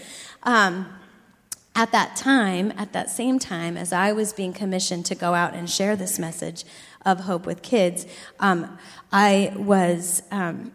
Um, 0.44 0.88
at 1.76 1.92
that 1.92 2.16
time, 2.16 2.72
at 2.78 2.94
that 2.94 3.10
same 3.10 3.40
time, 3.40 3.78
as 3.78 3.92
I 3.92 4.12
was 4.12 4.32
being 4.32 4.54
commissioned 4.54 5.06
to 5.08 5.16
go 5.16 5.34
out 5.34 5.56
and 5.56 5.68
share 5.70 5.96
this 5.96 6.20
message 6.20 6.66
of 7.06 7.22
hope 7.22 7.46
with 7.46 7.62
kids, 7.62 8.06
um, 8.40 8.78
I 9.12 9.54
was 9.56 10.22
um, 10.30 10.72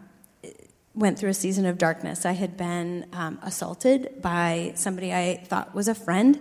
went 0.93 1.17
through 1.17 1.29
a 1.29 1.33
season 1.33 1.65
of 1.65 1.77
darkness. 1.77 2.25
I 2.25 2.33
had 2.33 2.57
been 2.57 3.05
um, 3.13 3.39
assaulted 3.41 4.21
by 4.21 4.73
somebody 4.75 5.13
I 5.13 5.41
thought 5.45 5.73
was 5.73 5.87
a 5.87 5.95
friend, 5.95 6.37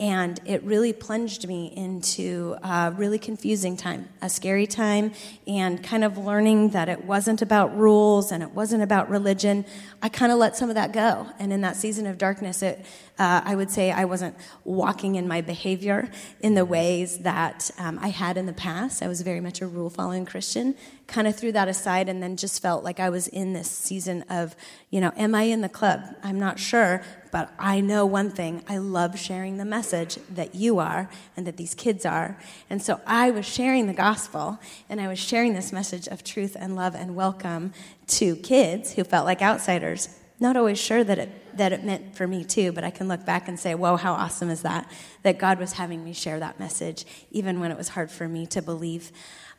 And 0.00 0.40
it 0.46 0.62
really 0.62 0.94
plunged 0.94 1.46
me 1.46 1.74
into 1.76 2.56
a 2.62 2.90
really 2.96 3.18
confusing 3.18 3.76
time, 3.76 4.08
a 4.22 4.30
scary 4.30 4.66
time, 4.66 5.12
and 5.46 5.84
kind 5.84 6.04
of 6.04 6.16
learning 6.16 6.70
that 6.70 6.88
it 6.88 7.04
wasn't 7.04 7.42
about 7.42 7.76
rules 7.76 8.32
and 8.32 8.42
it 8.42 8.52
wasn't 8.52 8.82
about 8.82 9.10
religion. 9.10 9.66
I 10.02 10.08
kind 10.08 10.32
of 10.32 10.38
let 10.38 10.56
some 10.56 10.70
of 10.70 10.74
that 10.76 10.94
go. 10.94 11.26
And 11.38 11.52
in 11.52 11.60
that 11.60 11.76
season 11.76 12.06
of 12.06 12.16
darkness, 12.16 12.62
it, 12.62 12.82
uh, 13.20 13.42
I 13.44 13.54
would 13.54 13.70
say 13.70 13.92
I 13.92 14.06
wasn't 14.06 14.34
walking 14.64 15.16
in 15.16 15.28
my 15.28 15.42
behavior 15.42 16.10
in 16.40 16.54
the 16.54 16.64
ways 16.64 17.18
that 17.18 17.70
um, 17.76 17.98
I 18.00 18.08
had 18.08 18.38
in 18.38 18.46
the 18.46 18.54
past. 18.54 19.02
I 19.02 19.08
was 19.08 19.20
very 19.20 19.40
much 19.42 19.60
a 19.60 19.66
rule 19.66 19.90
following 19.90 20.24
Christian. 20.24 20.74
Kind 21.06 21.28
of 21.28 21.36
threw 21.36 21.52
that 21.52 21.68
aside 21.68 22.08
and 22.08 22.22
then 22.22 22.38
just 22.38 22.62
felt 22.62 22.82
like 22.82 22.98
I 22.98 23.10
was 23.10 23.28
in 23.28 23.52
this 23.52 23.70
season 23.70 24.22
of, 24.30 24.56
you 24.88 25.02
know, 25.02 25.12
am 25.18 25.34
I 25.34 25.42
in 25.42 25.60
the 25.60 25.68
club? 25.68 26.00
I'm 26.22 26.40
not 26.40 26.58
sure, 26.58 27.02
but 27.30 27.52
I 27.58 27.82
know 27.82 28.06
one 28.06 28.30
thing. 28.30 28.64
I 28.66 28.78
love 28.78 29.18
sharing 29.18 29.58
the 29.58 29.66
message 29.66 30.18
that 30.30 30.54
you 30.54 30.78
are 30.78 31.10
and 31.36 31.46
that 31.46 31.58
these 31.58 31.74
kids 31.74 32.06
are. 32.06 32.38
And 32.70 32.80
so 32.80 33.02
I 33.06 33.32
was 33.32 33.44
sharing 33.44 33.86
the 33.86 33.92
gospel 33.92 34.58
and 34.88 34.98
I 34.98 35.08
was 35.08 35.18
sharing 35.18 35.52
this 35.52 35.74
message 35.74 36.08
of 36.08 36.24
truth 36.24 36.56
and 36.58 36.74
love 36.74 36.94
and 36.94 37.14
welcome 37.14 37.74
to 38.06 38.36
kids 38.36 38.94
who 38.94 39.04
felt 39.04 39.26
like 39.26 39.42
outsiders 39.42 40.08
not 40.40 40.56
always 40.56 40.78
sure 40.78 41.04
that 41.04 41.18
it, 41.18 41.56
that 41.56 41.72
it 41.72 41.84
meant 41.84 42.16
for 42.16 42.26
me 42.26 42.44
too, 42.44 42.72
but 42.72 42.82
I 42.82 42.90
can 42.90 43.08
look 43.08 43.24
back 43.26 43.46
and 43.46 43.60
say, 43.60 43.74
whoa, 43.74 43.96
how 43.96 44.14
awesome 44.14 44.48
is 44.48 44.62
that? 44.62 44.90
That 45.22 45.38
God 45.38 45.58
was 45.58 45.74
having 45.74 46.02
me 46.02 46.14
share 46.14 46.40
that 46.40 46.58
message, 46.58 47.04
even 47.30 47.60
when 47.60 47.70
it 47.70 47.76
was 47.76 47.90
hard 47.90 48.10
for 48.10 48.26
me 48.26 48.46
to 48.46 48.62
believe. 48.62 49.12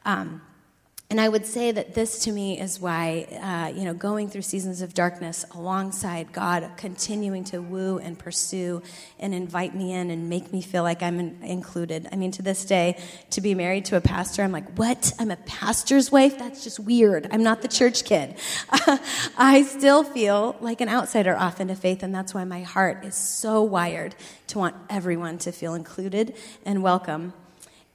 Um, 0.05 0.41
and 1.11 1.19
I 1.19 1.27
would 1.27 1.45
say 1.45 1.73
that 1.73 1.93
this 1.93 2.19
to 2.19 2.31
me 2.31 2.57
is 2.57 2.79
why, 2.79 3.27
uh, 3.43 3.77
you 3.77 3.83
know, 3.83 3.93
going 3.93 4.29
through 4.29 4.43
seasons 4.43 4.81
of 4.81 4.93
darkness 4.93 5.43
alongside 5.53 6.31
God, 6.31 6.71
continuing 6.77 7.43
to 7.45 7.61
woo 7.61 7.97
and 7.97 8.17
pursue 8.17 8.81
and 9.19 9.35
invite 9.35 9.75
me 9.75 9.91
in 9.91 10.09
and 10.09 10.29
make 10.29 10.53
me 10.53 10.61
feel 10.61 10.83
like 10.83 11.03
I'm 11.03 11.19
in, 11.19 11.37
included. 11.43 12.07
I 12.13 12.15
mean, 12.15 12.31
to 12.31 12.41
this 12.41 12.63
day, 12.63 12.97
to 13.31 13.41
be 13.41 13.53
married 13.55 13.83
to 13.85 13.97
a 13.97 14.01
pastor, 14.01 14.41
I'm 14.41 14.53
like, 14.53 14.77
what? 14.77 15.11
I'm 15.19 15.31
a 15.31 15.35
pastor's 15.35 16.13
wife? 16.13 16.37
That's 16.37 16.63
just 16.63 16.79
weird. 16.79 17.27
I'm 17.29 17.43
not 17.43 17.61
the 17.61 17.67
church 17.67 18.05
kid. 18.05 18.35
I 19.37 19.63
still 19.67 20.05
feel 20.05 20.55
like 20.61 20.79
an 20.79 20.87
outsider 20.87 21.35
off 21.35 21.59
into 21.59 21.75
faith, 21.75 22.03
and 22.03 22.15
that's 22.15 22.33
why 22.33 22.45
my 22.45 22.61
heart 22.61 23.03
is 23.03 23.15
so 23.15 23.63
wired 23.63 24.15
to 24.47 24.59
want 24.59 24.77
everyone 24.89 25.39
to 25.39 25.51
feel 25.51 25.73
included 25.73 26.37
and 26.63 26.81
welcome. 26.81 27.33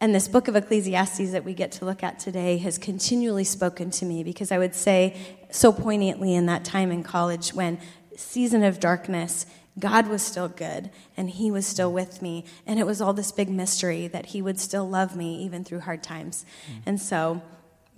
And 0.00 0.14
this 0.14 0.28
book 0.28 0.46
of 0.46 0.56
Ecclesiastes 0.56 1.32
that 1.32 1.44
we 1.44 1.54
get 1.54 1.72
to 1.72 1.84
look 1.84 2.02
at 2.02 2.18
today 2.18 2.58
has 2.58 2.76
continually 2.76 3.44
spoken 3.44 3.90
to 3.92 4.04
me 4.04 4.22
because 4.22 4.52
I 4.52 4.58
would 4.58 4.74
say 4.74 5.16
so 5.50 5.72
poignantly 5.72 6.34
in 6.34 6.46
that 6.46 6.64
time 6.64 6.92
in 6.92 7.02
college 7.02 7.54
when 7.54 7.78
season 8.16 8.62
of 8.62 8.78
darkness 8.78 9.46
God 9.78 10.08
was 10.08 10.22
still 10.22 10.48
good 10.48 10.90
and 11.16 11.28
he 11.28 11.50
was 11.50 11.66
still 11.66 11.92
with 11.92 12.22
me 12.22 12.44
and 12.66 12.80
it 12.80 12.86
was 12.86 13.00
all 13.00 13.12
this 13.12 13.30
big 13.30 13.50
mystery 13.50 14.06
that 14.08 14.26
he 14.26 14.40
would 14.40 14.58
still 14.58 14.88
love 14.88 15.14
me 15.14 15.42
even 15.42 15.64
through 15.64 15.80
hard 15.80 16.02
times. 16.02 16.46
Mm. 16.70 16.82
And 16.86 17.00
so 17.00 17.42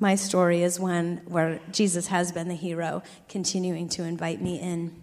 my 0.01 0.17
story 0.17 0.63
is 0.63 0.81
one 0.81 1.21
where 1.27 1.61
Jesus 1.71 2.09
has 2.09 2.33
been 2.33 2.49
the 2.49 2.57
hero 2.57 3.03
continuing 3.29 3.89
to 3.91 4.03
invite 4.03 4.43
me 4.43 4.59
in. 4.59 4.95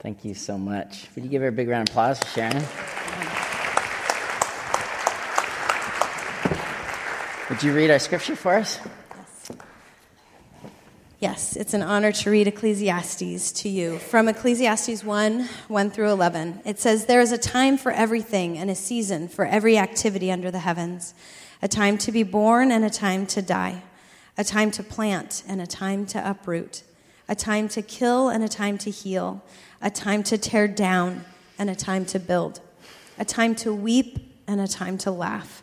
Thank 0.00 0.24
you 0.24 0.34
so 0.34 0.56
much. 0.56 1.08
Would 1.14 1.24
you 1.24 1.30
give 1.30 1.42
her 1.42 1.48
a 1.48 1.52
big 1.52 1.68
round 1.68 1.88
of 1.88 1.92
applause 1.92 2.20
for 2.20 2.26
sharing? 2.28 2.64
Would 7.48 7.62
you 7.62 7.72
read 7.72 7.92
our 7.92 8.00
scripture 8.00 8.34
for 8.34 8.54
us? 8.56 8.80
Yes. 9.14 9.50
Yes, 11.20 11.56
it's 11.56 11.74
an 11.74 11.82
honor 11.82 12.10
to 12.10 12.30
read 12.30 12.48
Ecclesiastes 12.48 13.52
to 13.52 13.68
you. 13.68 13.98
From 14.00 14.26
Ecclesiastes 14.26 15.04
1 15.04 15.48
1 15.68 15.90
through 15.92 16.10
11, 16.10 16.62
it 16.64 16.80
says, 16.80 17.06
There 17.06 17.20
is 17.20 17.30
a 17.30 17.38
time 17.38 17.78
for 17.78 17.92
everything 17.92 18.58
and 18.58 18.68
a 18.68 18.74
season 18.74 19.28
for 19.28 19.44
every 19.44 19.78
activity 19.78 20.32
under 20.32 20.50
the 20.50 20.58
heavens, 20.58 21.14
a 21.62 21.68
time 21.68 21.98
to 21.98 22.10
be 22.10 22.24
born 22.24 22.72
and 22.72 22.84
a 22.84 22.90
time 22.90 23.26
to 23.26 23.42
die, 23.42 23.84
a 24.36 24.42
time 24.42 24.72
to 24.72 24.82
plant 24.82 25.44
and 25.46 25.62
a 25.62 25.68
time 25.68 26.04
to 26.06 26.28
uproot, 26.28 26.82
a 27.28 27.36
time 27.36 27.68
to 27.68 27.80
kill 27.80 28.28
and 28.28 28.42
a 28.42 28.48
time 28.48 28.76
to 28.78 28.90
heal, 28.90 29.40
a 29.80 29.88
time 29.88 30.24
to 30.24 30.36
tear 30.36 30.66
down 30.66 31.24
and 31.60 31.70
a 31.70 31.76
time 31.76 32.04
to 32.06 32.18
build, 32.18 32.58
a 33.20 33.24
time 33.24 33.54
to 33.54 33.72
weep 33.72 34.34
and 34.48 34.60
a 34.60 34.66
time 34.66 34.98
to 34.98 35.12
laugh 35.12 35.62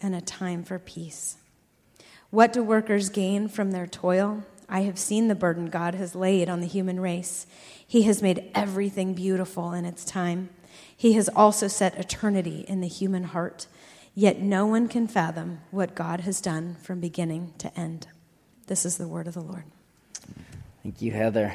and 0.00 0.14
a 0.14 0.20
time 0.20 0.62
for 0.64 0.78
peace. 0.78 1.36
What 2.30 2.52
do 2.52 2.62
workers 2.62 3.08
gain 3.08 3.48
from 3.48 3.70
their 3.70 3.86
toil? 3.86 4.44
I 4.68 4.82
have 4.82 4.98
seen 4.98 5.28
the 5.28 5.34
burden 5.34 5.66
God 5.66 5.94
has 5.94 6.14
laid 6.14 6.50
on 6.50 6.60
the 6.60 6.66
human 6.66 7.00
race. 7.00 7.46
He 7.86 8.02
has 8.02 8.20
made 8.20 8.50
everything 8.54 9.14
beautiful 9.14 9.72
in 9.72 9.86
its 9.86 10.04
time. 10.04 10.50
He 10.94 11.14
has 11.14 11.30
also 11.30 11.68
set 11.68 11.98
eternity 11.98 12.66
in 12.68 12.80
the 12.80 12.88
human 12.88 13.24
heart. 13.24 13.66
Yet 14.14 14.40
no 14.40 14.66
one 14.66 14.88
can 14.88 15.06
fathom 15.06 15.60
what 15.70 15.94
God 15.94 16.20
has 16.20 16.40
done 16.40 16.76
from 16.82 17.00
beginning 17.00 17.54
to 17.58 17.74
end. 17.78 18.08
This 18.66 18.84
is 18.84 18.98
the 18.98 19.08
word 19.08 19.26
of 19.26 19.34
the 19.34 19.40
Lord. 19.40 19.64
Thank 20.82 21.00
you, 21.00 21.12
Heather. 21.12 21.54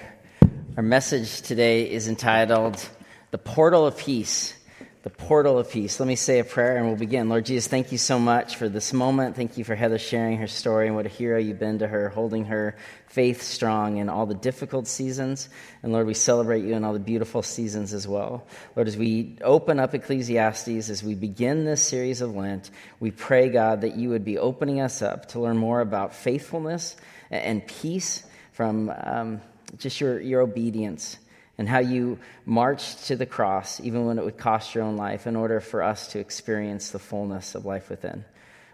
Our 0.76 0.82
message 0.82 1.42
today 1.44 1.92
is 1.92 2.08
entitled 2.08 2.84
The 3.30 3.38
Portal 3.38 3.86
of 3.86 3.96
Peace 3.96 4.56
the 5.04 5.10
portal 5.10 5.60
of 5.60 5.70
peace. 5.70 6.00
Let 6.00 6.08
me 6.08 6.16
say 6.16 6.40
a 6.40 6.46
prayer 6.46 6.78
and 6.78 6.88
we'll 6.88 6.96
begin. 6.96 7.28
Lord 7.28 7.46
Jesus, 7.46 7.68
thank 7.68 7.92
you 7.92 7.98
so 7.98 8.18
much 8.18 8.56
for 8.56 8.70
this 8.70 8.94
moment. 8.94 9.36
Thank 9.36 9.58
you 9.58 9.66
for 9.66 9.76
Heather 9.76 10.00
sharing 10.00 10.38
her 10.38 10.48
story 10.48 10.88
and 10.88 10.96
what 10.96 11.06
a 11.06 11.10
hero 11.10 11.38
you've 11.38 11.60
been 11.60 11.80
to 11.80 11.88
her, 11.88 12.08
holding 12.08 12.46
her 12.46 12.78
faith 13.08 13.42
strong 13.42 13.98
in 13.98 14.08
all 14.08 14.26
the 14.26 14.34
difficult 14.34 14.88
seasons. 14.88 15.50
And 15.84 15.92
Lord, 15.92 16.08
we 16.08 16.14
celebrate 16.14 16.64
you 16.64 16.74
in 16.74 16.86
all 16.86 16.94
the 16.94 17.00
beautiful 17.00 17.44
seasons 17.44 17.94
as 17.94 18.08
well. 18.08 18.48
Lord, 18.78 18.88
as 18.88 18.96
we 18.96 19.36
open 19.42 19.78
up 19.78 19.94
Ecclesiastes, 19.94 20.90
as 20.90 21.04
we 21.04 21.16
begin 21.16 21.66
this 21.66 21.84
series 21.84 22.22
of 22.22 22.34
Lent, 22.34 22.72
we 23.02 23.12
pray, 23.12 23.50
God, 23.50 23.82
that 23.82 23.98
you 23.98 24.08
would 24.10 24.24
be 24.24 24.38
opening 24.38 24.80
us 24.80 25.02
up 25.02 25.28
to 25.30 25.42
learn 25.42 25.58
more 25.58 25.82
about 25.82 26.16
faithfulness 26.16 26.96
and 27.30 27.68
peace 27.68 28.24
from 28.54 28.90
um, 29.04 29.42
just 29.78 30.00
your, 30.00 30.22
your 30.22 30.40
obedience 30.40 31.18
and 31.58 31.70
how 31.70 31.80
you 31.80 32.20
marched 32.46 33.06
to 33.08 33.16
the 33.16 33.26
cross, 33.26 33.80
even 33.80 34.06
when 34.06 34.18
it 34.18 34.26
would 34.26 34.38
cost 34.38 34.74
your 34.74 34.84
own 34.84 34.98
life, 34.98 35.28
in 35.28 35.36
order 35.36 35.60
for 35.60 35.84
us 35.84 36.08
to 36.10 36.20
experience 36.20 36.90
the 36.90 37.00
fullness 37.00 37.56
of 37.56 37.66
life 37.66 37.90
within. 37.90 38.26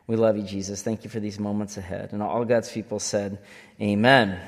We 0.08 0.16
love 0.16 0.38
you, 0.38 0.44
Jesus. 0.44 0.82
Thank 0.82 1.04
you 1.04 1.10
for 1.10 1.20
these 1.20 1.40
moments 1.40 1.78
ahead. 1.78 2.14
And 2.14 2.24
all 2.24 2.44
God's 2.46 2.72
people 2.72 3.00
said, 3.00 3.38
Amen. 3.80 4.40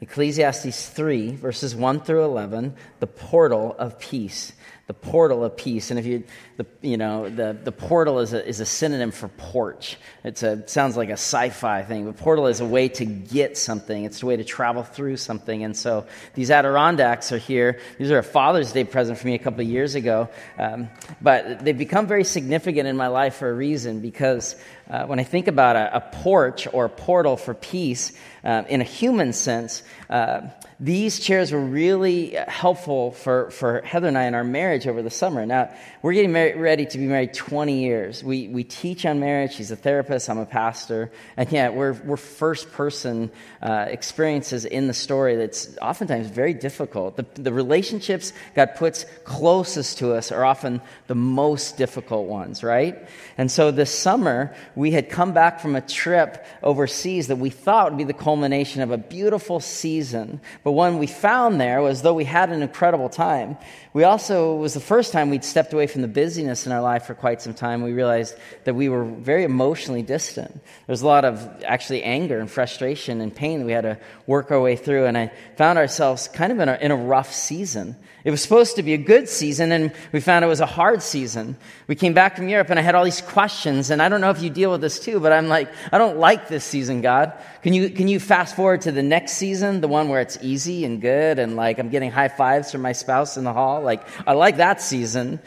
Ecclesiastes 0.00 0.88
3, 0.88 1.32
verses 1.32 1.74
1 1.74 2.00
through 2.00 2.24
11, 2.24 2.74
the 3.00 3.06
portal 3.06 3.76
of 3.78 3.98
peace 3.98 4.52
the 4.90 4.94
portal 4.94 5.44
of 5.44 5.56
peace. 5.56 5.92
And 5.92 6.00
if 6.00 6.04
you, 6.04 6.24
the, 6.56 6.66
you 6.82 6.96
know, 6.96 7.30
the, 7.30 7.56
the 7.62 7.70
portal 7.70 8.18
is 8.18 8.32
a, 8.32 8.44
is 8.44 8.58
a 8.58 8.66
synonym 8.66 9.12
for 9.12 9.28
porch. 9.28 9.96
It's 10.24 10.42
a, 10.42 10.66
sounds 10.66 10.96
like 10.96 11.10
a 11.10 11.12
sci 11.12 11.50
fi 11.50 11.84
thing, 11.84 12.06
but 12.06 12.16
portal 12.16 12.48
is 12.48 12.58
a 12.58 12.66
way 12.66 12.88
to 12.88 13.04
get 13.04 13.56
something, 13.56 14.02
it's 14.02 14.20
a 14.20 14.26
way 14.26 14.36
to 14.36 14.42
travel 14.42 14.82
through 14.82 15.18
something. 15.18 15.62
And 15.62 15.76
so 15.76 16.06
these 16.34 16.50
Adirondacks 16.50 17.30
are 17.30 17.38
here. 17.38 17.78
These 17.98 18.10
are 18.10 18.18
a 18.18 18.24
Father's 18.24 18.72
Day 18.72 18.82
present 18.82 19.16
for 19.16 19.28
me 19.28 19.34
a 19.36 19.38
couple 19.38 19.62
years 19.62 19.94
ago. 19.94 20.28
Um, 20.58 20.88
but 21.22 21.64
they've 21.64 21.78
become 21.78 22.08
very 22.08 22.24
significant 22.24 22.88
in 22.88 22.96
my 22.96 23.06
life 23.06 23.36
for 23.36 23.48
a 23.48 23.54
reason 23.54 24.00
because 24.00 24.56
uh, 24.90 25.06
when 25.06 25.20
I 25.20 25.22
think 25.22 25.46
about 25.46 25.76
a, 25.76 25.98
a, 25.98 26.00
porch 26.00 26.66
or 26.72 26.86
a 26.86 26.90
portal 26.90 27.36
for 27.36 27.54
peace 27.54 28.12
uh, 28.42 28.64
in 28.68 28.80
a 28.80 28.84
human 28.84 29.32
sense, 29.32 29.84
uh, 30.08 30.48
these 30.80 31.20
chairs 31.20 31.52
were 31.52 31.60
really 31.60 32.30
helpful 32.48 33.12
for, 33.12 33.50
for 33.50 33.82
Heather 33.82 34.08
and 34.08 34.16
I 34.16 34.24
in 34.24 34.34
our 34.34 34.44
marriage 34.44 34.86
over 34.86 35.02
the 35.02 35.10
summer. 35.10 35.44
Now, 35.44 35.70
we're 36.02 36.14
getting 36.14 36.32
married, 36.32 36.56
ready 36.56 36.86
to 36.86 36.98
be 36.98 37.06
married 37.06 37.34
20 37.34 37.78
years. 37.78 38.24
We, 38.24 38.48
we 38.48 38.64
teach 38.64 39.04
on 39.04 39.20
marriage. 39.20 39.52
She's 39.52 39.70
a 39.70 39.76
therapist. 39.76 40.30
I'm 40.30 40.38
a 40.38 40.46
pastor. 40.46 41.12
And 41.36 41.52
yet, 41.52 41.74
we're, 41.74 41.92
we're 41.92 42.16
first 42.16 42.72
person 42.72 43.30
uh, 43.60 43.84
experiences 43.88 44.64
in 44.64 44.86
the 44.86 44.94
story 44.94 45.36
that's 45.36 45.76
oftentimes 45.82 46.28
very 46.28 46.54
difficult. 46.54 47.16
The, 47.16 47.26
the 47.34 47.52
relationships 47.52 48.32
God 48.54 48.76
puts 48.76 49.04
closest 49.24 49.98
to 49.98 50.14
us 50.14 50.32
are 50.32 50.42
often 50.42 50.80
the 51.06 51.14
most 51.14 51.76
difficult 51.76 52.28
ones, 52.28 52.64
right? 52.64 53.06
And 53.36 53.50
so 53.50 53.70
this 53.70 53.90
summer, 53.90 54.54
we 54.74 54.92
had 54.92 55.10
come 55.10 55.34
back 55.34 55.60
from 55.60 55.76
a 55.76 55.82
trip 55.82 56.46
overseas 56.62 57.26
that 57.26 57.36
we 57.36 57.50
thought 57.50 57.90
would 57.90 57.98
be 57.98 58.04
the 58.04 58.14
culmination 58.14 58.80
of 58.80 58.90
a 58.90 58.96
beautiful 58.98 59.60
season. 59.60 60.40
But 60.64 60.72
one 60.72 60.98
we 60.98 61.06
found 61.06 61.60
there 61.60 61.82
was 61.82 62.00
though 62.00 62.14
we 62.14 62.24
had 62.24 62.48
an 62.48 62.62
incredible 62.62 63.10
time, 63.10 63.58
we 63.92 64.04
also 64.04 64.54
was 64.54 64.72
the 64.72 64.80
first 64.80 65.12
time 65.12 65.28
we'd 65.28 65.44
stepped 65.44 65.74
away 65.74 65.89
from 65.90 66.02
the 66.02 66.08
busyness 66.08 66.66
in 66.66 66.72
our 66.72 66.80
life 66.80 67.04
for 67.04 67.14
quite 67.14 67.42
some 67.42 67.54
time. 67.54 67.82
We 67.82 67.92
realized 67.92 68.36
that 68.64 68.74
we 68.74 68.88
were 68.88 69.04
very 69.04 69.44
emotionally 69.44 70.02
distant. 70.02 70.52
There 70.52 70.92
was 70.92 71.02
a 71.02 71.06
lot 71.06 71.24
of 71.24 71.64
actually 71.64 72.02
anger 72.02 72.38
and 72.38 72.50
frustration 72.50 73.20
and 73.20 73.34
pain 73.34 73.60
that 73.60 73.66
we 73.66 73.72
had 73.72 73.82
to 73.82 73.98
work 74.26 74.50
our 74.50 74.60
way 74.60 74.76
through. 74.76 75.06
And 75.06 75.18
I 75.18 75.32
found 75.56 75.78
ourselves 75.78 76.28
kind 76.28 76.52
of 76.52 76.60
in 76.60 76.68
a, 76.68 76.78
in 76.80 76.90
a 76.90 76.96
rough 76.96 77.32
season. 77.32 77.96
It 78.22 78.30
was 78.30 78.42
supposed 78.42 78.76
to 78.76 78.82
be 78.82 78.92
a 78.92 78.98
good 78.98 79.28
season, 79.30 79.72
and 79.72 79.92
we 80.12 80.20
found 80.20 80.44
it 80.44 80.48
was 80.48 80.60
a 80.60 80.66
hard 80.66 81.02
season. 81.02 81.56
We 81.86 81.94
came 81.94 82.12
back 82.12 82.36
from 82.36 82.48
Europe, 82.48 82.68
and 82.68 82.78
I 82.78 82.82
had 82.82 82.94
all 82.94 83.04
these 83.04 83.22
questions, 83.22 83.88
and 83.88 84.02
I 84.02 84.10
don't 84.10 84.20
know 84.20 84.28
if 84.28 84.42
you 84.42 84.50
deal 84.50 84.70
with 84.70 84.82
this 84.82 85.00
too, 85.00 85.20
but 85.20 85.32
I'm 85.32 85.48
like, 85.48 85.70
I 85.90 85.96
don't 85.96 86.18
like 86.18 86.48
this 86.48 86.64
season, 86.64 87.00
God. 87.00 87.32
Can 87.62 87.72
you, 87.72 87.88
can 87.88 88.08
you 88.08 88.20
fast 88.20 88.56
forward 88.56 88.82
to 88.82 88.92
the 88.92 89.02
next 89.02 89.32
season, 89.32 89.80
the 89.80 89.88
one 89.88 90.10
where 90.10 90.20
it's 90.20 90.38
easy 90.42 90.84
and 90.84 91.00
good, 91.00 91.38
and 91.38 91.56
like 91.56 91.78
I'm 91.78 91.88
getting 91.88 92.10
high 92.10 92.28
fives 92.28 92.70
from 92.70 92.82
my 92.82 92.92
spouse 92.92 93.38
in 93.38 93.44
the 93.44 93.54
hall? 93.54 93.80
Like, 93.80 94.06
I 94.26 94.34
like 94.34 94.58
that 94.58 94.82
season. 94.82 95.40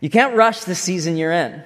You 0.00 0.10
can't 0.10 0.36
rush 0.36 0.64
the 0.64 0.74
season 0.74 1.16
you're 1.16 1.32
in. 1.32 1.62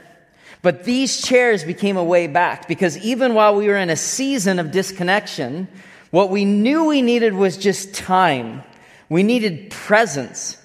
But 0.63 0.85
these 0.85 1.21
chairs 1.21 1.65
became 1.65 1.97
a 1.97 2.05
way 2.05 2.27
back, 2.27 2.69
because 2.69 2.97
even 2.99 3.35
while 3.35 3.55
we 3.55 3.69
were 3.69 3.77
in 3.77 3.91
a 3.91 3.97
season 3.97 4.59
of 4.59 4.71
disconnection, 4.71 5.69
what 6.11 6.31
we 6.31 6.45
knew 6.45 6.87
we 6.87 7.03
needed 7.03 7.35
was 7.35 7.57
just 7.57 7.95
time 7.95 8.63
we 9.09 9.23
needed 9.23 9.71
presence. 9.71 10.57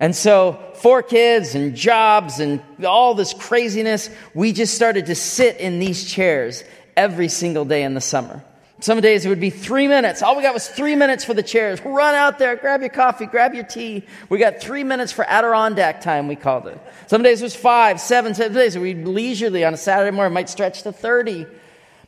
And 0.00 0.14
so, 0.14 0.72
four 0.76 1.02
kids 1.02 1.54
and 1.54 1.74
jobs 1.74 2.40
and 2.40 2.60
all 2.84 3.14
this 3.14 3.32
craziness, 3.32 4.10
we 4.34 4.52
just 4.52 4.74
started 4.74 5.06
to 5.06 5.14
sit 5.14 5.56
in 5.58 5.78
these 5.78 6.04
chairs 6.04 6.64
every 6.96 7.28
single 7.28 7.64
day 7.64 7.82
in 7.82 7.94
the 7.94 8.00
summer. 8.00 8.44
Some 8.84 9.00
days 9.00 9.24
it 9.24 9.30
would 9.30 9.40
be 9.40 9.48
three 9.48 9.88
minutes. 9.88 10.20
All 10.20 10.36
we 10.36 10.42
got 10.42 10.52
was 10.52 10.68
three 10.68 10.94
minutes 10.94 11.24
for 11.24 11.32
the 11.32 11.42
chairs. 11.42 11.80
Run 11.82 12.14
out 12.14 12.38
there, 12.38 12.54
grab 12.54 12.82
your 12.82 12.90
coffee, 12.90 13.24
grab 13.24 13.54
your 13.54 13.64
tea. 13.64 14.04
We 14.28 14.36
got 14.36 14.60
three 14.60 14.84
minutes 14.84 15.10
for 15.10 15.24
Adirondack 15.24 16.02
time, 16.02 16.28
we 16.28 16.36
called 16.36 16.66
it. 16.66 16.78
Some 17.06 17.22
days 17.22 17.40
it 17.40 17.44
was 17.44 17.56
five, 17.56 17.98
seven, 17.98 18.34
seven 18.34 18.52
days. 18.54 18.76
We'd 18.76 19.06
leisurely 19.06 19.64
on 19.64 19.72
a 19.72 19.78
Saturday 19.78 20.14
morning, 20.14 20.34
might 20.34 20.50
stretch 20.50 20.82
to 20.82 20.92
30. 20.92 21.46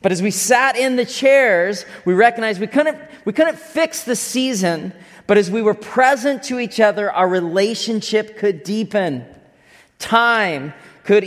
But 0.03 0.13
as 0.13 0.21
we 0.21 0.31
sat 0.31 0.77
in 0.77 0.97
the 0.97 1.07
chairs, 1.07 1.87
we 2.05 2.13
recognized 2.13 2.61
we 2.61 2.67
couldn't, 2.67 2.99
we 3.25 3.33
couldn't 3.33 3.59
fix 3.59 4.05
the 4.05 4.15
season 4.15 4.93
but 5.27 5.39
as 5.39 5.51
we 5.51 5.63
were 5.63 5.75
present 5.75 6.45
to 6.45 6.61
each 6.61 6.79
other, 6.79 7.11
our 7.11 7.29
relationship 7.29 8.39
could 8.39 8.63
deepen. 8.63 9.25
Time 9.99 10.73
could, 11.07 11.25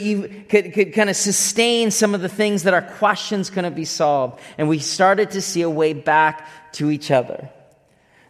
could, 0.50 0.74
could 0.74 0.94
kind 0.94 1.10
of 1.10 1.16
sustain 1.16 1.90
some 1.90 2.14
of 2.14 2.22
the 2.22 2.30
things 2.30 2.64
that 2.64 2.74
our 2.74 2.82
questions 2.82 3.50
couldn't 3.50 3.76
be 3.76 3.86
solved. 3.86 4.40
And 4.58 4.70
we 4.70 4.80
started 4.80 5.32
to 5.32 5.42
see 5.42 5.62
a 5.62 5.70
way 5.70 5.94
back 5.94 6.48
to 6.74 6.92
each 6.92 7.10
other. 7.10 7.50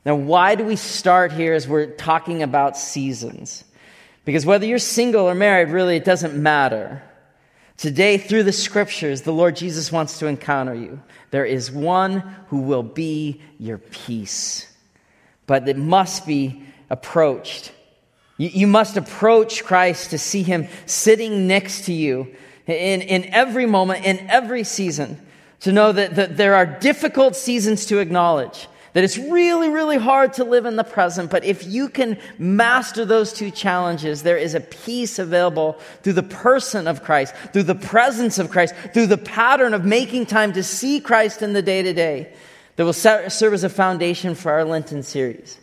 Now, 0.06 0.15
why 0.15 0.56
do 0.56 0.63
we 0.63 0.77
start 0.77 1.34
here 1.34 1.53
as 1.53 1.68
we're 1.68 1.88
talking 1.88 2.41
about 2.41 2.77
seasons? 2.77 3.65
Because 4.24 4.46
whether 4.46 4.65
you're 4.65 4.79
single 4.79 5.27
or 5.27 5.36
married, 5.36 5.70
really, 5.70 5.98
it 5.98 6.06
doesn't 6.06 6.41
matter. 6.41 7.03
Today, 7.75 8.18
through 8.18 8.44
the 8.44 8.51
scriptures, 8.53 9.24
the 9.24 9.34
Lord 9.34 9.56
Jesus 9.56 9.91
wants 9.91 10.20
to 10.20 10.27
encounter 10.27 10.75
you. 10.75 11.01
There 11.32 11.46
is 11.46 11.72
one 11.72 12.20
who 12.48 12.62
will 12.62 12.84
be 12.84 13.41
your 13.58 13.77
peace 13.77 14.70
but 15.50 15.68
it 15.68 15.77
must 15.77 16.27
be 16.27 16.62
approached. 16.91 17.72
You, 18.39 18.50
you 18.50 18.67
must 18.67 18.98
approach 18.98 19.63
Christ 19.63 20.10
to 20.10 20.17
see 20.17 20.41
him 20.41 20.67
sitting 20.88 21.46
next 21.46 21.86
to 21.86 21.93
you 21.93 22.34
in, 22.65 23.01
in 23.01 23.25
every 23.25 23.67
moment, 23.67 24.05
in 24.05 24.17
every 24.29 24.63
season, 24.63 25.19
to 25.60 25.72
know 25.72 25.91
that, 25.91 26.15
that 26.15 26.38
there 26.38 26.55
are 26.55 26.65
difficult 26.65 27.36
seasons 27.36 27.86
to 27.88 28.00
acknowledge. 28.00 28.67
That 28.93 29.03
it's 29.03 29.19
really, 29.19 29.69
really 29.69 29.98
hard 29.98 30.34
to 30.34 30.43
live 30.43 30.65
in 30.65 30.75
the 30.75 30.84
present, 30.84 31.29
but 31.29 31.43
if 31.43 31.67
you 31.67 31.89
can 31.89 32.17
master 32.39 33.05
those 33.05 33.31
two 33.31 33.51
challenges, 33.51 34.24
there 34.24 34.38
is 34.38 34.55
a 34.55 34.62
peace 34.62 35.19
available 35.19 35.74
through 36.01 36.13
the 36.13 36.24
person 36.24 36.88
of 36.88 37.03
Christ, 37.03 37.36
through 37.53 37.63
the 37.63 37.75
presence 37.75 38.39
of 38.39 38.50
Christ, 38.50 38.74
through 38.93 39.05
the 39.08 39.17
pattern 39.17 39.75
of 39.75 39.86
making 39.86 40.25
time 40.25 40.53
to 40.53 40.63
see 40.63 41.00
Christ 41.00 41.43
in 41.43 41.53
the 41.53 41.62
day 41.62 41.84
to 41.84 41.93
day 41.93 42.34
that 42.77 42.86
will 42.86 42.93
serve 42.93 43.53
as 43.53 43.63
a 43.63 43.69
foundation 43.69 44.33
for 44.33 44.53
our 44.53 44.63
Lenten 44.63 45.03
series. 45.03 45.59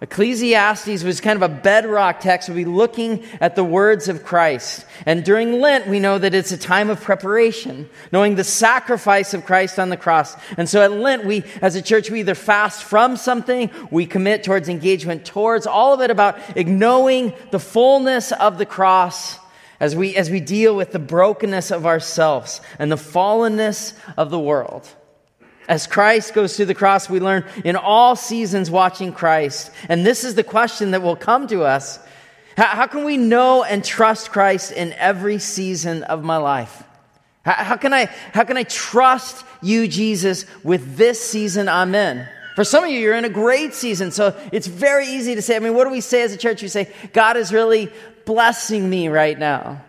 Ecclesiastes 0.00 1.02
was 1.02 1.20
kind 1.20 1.42
of 1.42 1.50
a 1.50 1.52
bedrock 1.52 2.20
text. 2.20 2.48
We'll 2.48 2.56
be 2.56 2.64
looking 2.64 3.24
at 3.40 3.56
the 3.56 3.64
words 3.64 4.08
of 4.08 4.22
Christ. 4.22 4.86
And 5.06 5.24
during 5.24 5.60
Lent, 5.60 5.88
we 5.88 5.98
know 5.98 6.18
that 6.18 6.34
it's 6.34 6.52
a 6.52 6.56
time 6.56 6.88
of 6.88 7.00
preparation, 7.00 7.90
knowing 8.12 8.36
the 8.36 8.44
sacrifice 8.44 9.34
of 9.34 9.44
Christ 9.44 9.76
on 9.76 9.88
the 9.88 9.96
cross. 9.96 10.36
And 10.56 10.68
so 10.68 10.82
at 10.82 10.92
Lent, 10.92 11.24
we, 11.24 11.42
as 11.60 11.74
a 11.74 11.82
church, 11.82 12.10
we 12.10 12.20
either 12.20 12.36
fast 12.36 12.84
from 12.84 13.16
something, 13.16 13.70
we 13.90 14.06
commit 14.06 14.44
towards 14.44 14.68
engagement 14.68 15.24
towards, 15.24 15.66
all 15.66 15.94
of 15.94 16.00
it 16.00 16.12
about 16.12 16.38
knowing 16.56 17.32
the 17.50 17.58
fullness 17.58 18.30
of 18.30 18.58
the 18.58 18.66
cross 18.66 19.36
as 19.80 19.96
we, 19.96 20.14
as 20.14 20.30
we 20.30 20.38
deal 20.38 20.76
with 20.76 20.92
the 20.92 21.00
brokenness 21.00 21.72
of 21.72 21.86
ourselves 21.86 22.60
and 22.78 22.92
the 22.92 22.96
fallenness 22.96 23.94
of 24.16 24.30
the 24.30 24.38
world. 24.38 24.88
As 25.68 25.86
Christ 25.86 26.32
goes 26.32 26.56
to 26.56 26.64
the 26.64 26.74
cross, 26.74 27.10
we 27.10 27.20
learn 27.20 27.44
in 27.62 27.76
all 27.76 28.16
seasons 28.16 28.70
watching 28.70 29.12
Christ. 29.12 29.70
And 29.90 30.04
this 30.04 30.24
is 30.24 30.34
the 30.34 30.42
question 30.42 30.92
that 30.92 31.02
will 31.02 31.14
come 31.14 31.46
to 31.48 31.62
us. 31.64 31.98
How, 32.56 32.86
can 32.86 33.04
we 33.04 33.18
know 33.18 33.62
and 33.62 33.84
trust 33.84 34.32
Christ 34.32 34.72
in 34.72 34.94
every 34.94 35.38
season 35.38 36.02
of 36.04 36.24
my 36.24 36.38
life? 36.38 36.82
How, 37.44 37.52
how, 37.52 37.76
can 37.76 37.92
I, 37.92 38.06
how 38.32 38.44
can 38.44 38.56
I 38.56 38.64
trust 38.64 39.44
you, 39.62 39.86
Jesus, 39.86 40.46
with 40.64 40.96
this 40.96 41.20
season 41.20 41.68
I'm 41.68 41.94
in? 41.94 42.26
For 42.56 42.64
some 42.64 42.82
of 42.82 42.90
you, 42.90 42.98
you're 42.98 43.14
in 43.14 43.26
a 43.26 43.28
great 43.28 43.74
season, 43.74 44.10
so 44.10 44.36
it's 44.50 44.66
very 44.66 45.06
easy 45.06 45.36
to 45.36 45.42
say. 45.42 45.54
I 45.54 45.60
mean, 45.60 45.74
what 45.74 45.84
do 45.84 45.90
we 45.90 46.00
say 46.00 46.22
as 46.22 46.32
a 46.32 46.36
church? 46.36 46.62
We 46.62 46.68
say, 46.68 46.92
God 47.12 47.36
is 47.36 47.52
really 47.52 47.92
blessing 48.24 48.88
me 48.90 49.08
right 49.08 49.38
now. 49.38 49.82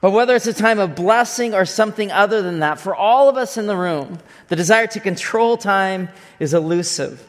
But 0.00 0.12
whether 0.12 0.36
it's 0.36 0.46
a 0.46 0.52
time 0.52 0.78
of 0.78 0.94
blessing 0.94 1.54
or 1.54 1.64
something 1.64 2.12
other 2.12 2.40
than 2.40 2.60
that, 2.60 2.78
for 2.78 2.94
all 2.94 3.28
of 3.28 3.36
us 3.36 3.56
in 3.56 3.66
the 3.66 3.76
room, 3.76 4.18
the 4.46 4.56
desire 4.56 4.86
to 4.88 5.00
control 5.00 5.56
time 5.56 6.08
is 6.38 6.54
elusive. 6.54 7.26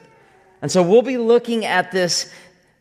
And 0.61 0.71
so 0.71 0.83
we'll 0.83 1.01
be 1.01 1.17
looking 1.17 1.65
at 1.65 1.91
this, 1.91 2.31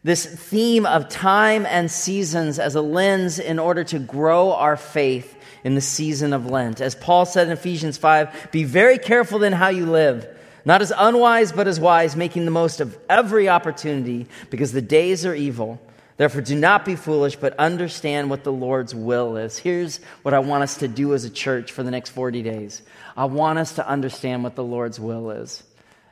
this 0.04 0.26
theme 0.26 0.84
of 0.84 1.08
time 1.08 1.64
and 1.64 1.90
seasons 1.90 2.58
as 2.58 2.74
a 2.74 2.82
lens 2.82 3.38
in 3.38 3.58
order 3.58 3.82
to 3.84 3.98
grow 3.98 4.52
our 4.52 4.76
faith 4.76 5.36
in 5.64 5.74
the 5.74 5.80
season 5.80 6.32
of 6.32 6.46
Lent. 6.46 6.80
As 6.80 6.94
Paul 6.94 7.24
said 7.24 7.46
in 7.46 7.52
Ephesians 7.52 7.96
5, 7.96 8.50
be 8.52 8.64
very 8.64 8.98
careful 8.98 9.42
in 9.42 9.52
how 9.52 9.68
you 9.68 9.86
live, 9.86 10.26
not 10.64 10.82
as 10.82 10.92
unwise, 10.96 11.52
but 11.52 11.66
as 11.66 11.80
wise, 11.80 12.14
making 12.14 12.44
the 12.44 12.50
most 12.50 12.80
of 12.80 12.96
every 13.08 13.48
opportunity 13.48 14.26
because 14.50 14.72
the 14.72 14.82
days 14.82 15.24
are 15.24 15.34
evil. 15.34 15.80
Therefore, 16.18 16.40
do 16.40 16.56
not 16.56 16.84
be 16.84 16.96
foolish, 16.96 17.36
but 17.36 17.56
understand 17.60 18.28
what 18.28 18.42
the 18.42 18.52
Lord's 18.52 18.92
will 18.92 19.36
is. 19.36 19.56
Here's 19.56 19.98
what 20.22 20.34
I 20.34 20.40
want 20.40 20.64
us 20.64 20.78
to 20.78 20.88
do 20.88 21.14
as 21.14 21.24
a 21.24 21.30
church 21.30 21.70
for 21.70 21.84
the 21.84 21.92
next 21.92 22.10
40 22.10 22.42
days 22.42 22.82
I 23.16 23.24
want 23.26 23.58
us 23.58 23.76
to 23.76 23.88
understand 23.88 24.42
what 24.42 24.56
the 24.56 24.64
Lord's 24.64 24.98
will 24.98 25.30
is. 25.30 25.62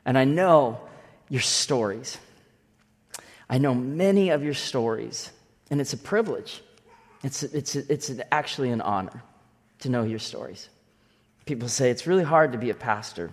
And 0.04 0.16
I 0.16 0.24
know 0.24 0.80
your 1.28 1.40
stories. 1.40 2.18
I 3.50 3.58
know 3.58 3.74
many 3.74 4.30
of 4.30 4.44
your 4.44 4.54
stories, 4.54 5.30
and 5.70 5.80
it's 5.80 5.92
a 5.92 5.98
privilege. 5.98 6.62
It's, 7.24 7.42
it's, 7.42 7.74
it's 7.74 8.10
actually 8.30 8.70
an 8.70 8.80
honor 8.80 9.24
to 9.80 9.88
know 9.88 10.04
your 10.04 10.20
stories. 10.20 10.68
People 11.46 11.68
say 11.68 11.90
it's 11.90 12.06
really 12.06 12.22
hard 12.22 12.52
to 12.52 12.58
be 12.58 12.70
a 12.70 12.74
pastor. 12.74 13.32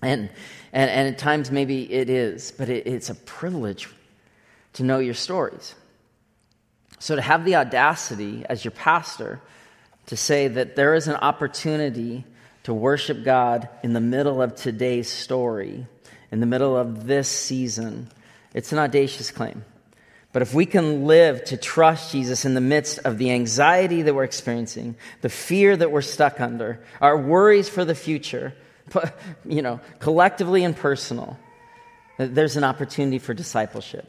And, 0.00 0.30
and, 0.72 0.90
and 0.90 1.08
at 1.14 1.18
times, 1.18 1.50
maybe 1.50 1.92
it 1.92 2.08
is, 2.08 2.50
but 2.50 2.70
it, 2.70 2.86
it's 2.86 3.10
a 3.10 3.14
privilege 3.14 3.88
to 4.74 4.84
know 4.84 4.98
your 4.98 5.14
stories. 5.14 5.74
So, 7.02 7.16
to 7.16 7.20
have 7.20 7.44
the 7.44 7.56
audacity 7.56 8.46
as 8.48 8.64
your 8.64 8.70
pastor 8.70 9.40
to 10.06 10.16
say 10.16 10.46
that 10.46 10.76
there 10.76 10.94
is 10.94 11.08
an 11.08 11.16
opportunity 11.16 12.24
to 12.62 12.72
worship 12.72 13.24
God 13.24 13.68
in 13.82 13.92
the 13.92 14.00
middle 14.00 14.40
of 14.40 14.54
today's 14.54 15.08
story, 15.08 15.88
in 16.30 16.38
the 16.38 16.46
middle 16.46 16.76
of 16.76 17.08
this 17.08 17.26
season, 17.26 18.08
it's 18.54 18.70
an 18.70 18.78
audacious 18.78 19.32
claim. 19.32 19.64
But 20.32 20.42
if 20.42 20.54
we 20.54 20.64
can 20.64 21.08
live 21.08 21.42
to 21.46 21.56
trust 21.56 22.12
Jesus 22.12 22.44
in 22.44 22.54
the 22.54 22.60
midst 22.60 23.00
of 23.00 23.18
the 23.18 23.32
anxiety 23.32 24.02
that 24.02 24.14
we're 24.14 24.22
experiencing, 24.22 24.94
the 25.22 25.28
fear 25.28 25.76
that 25.76 25.90
we're 25.90 26.02
stuck 26.02 26.40
under, 26.40 26.84
our 27.00 27.18
worries 27.18 27.68
for 27.68 27.84
the 27.84 27.96
future, 27.96 28.54
you 29.44 29.60
know, 29.60 29.80
collectively 29.98 30.62
and 30.62 30.76
personal, 30.76 31.36
there's 32.16 32.56
an 32.56 32.62
opportunity 32.62 33.18
for 33.18 33.34
discipleship. 33.34 34.08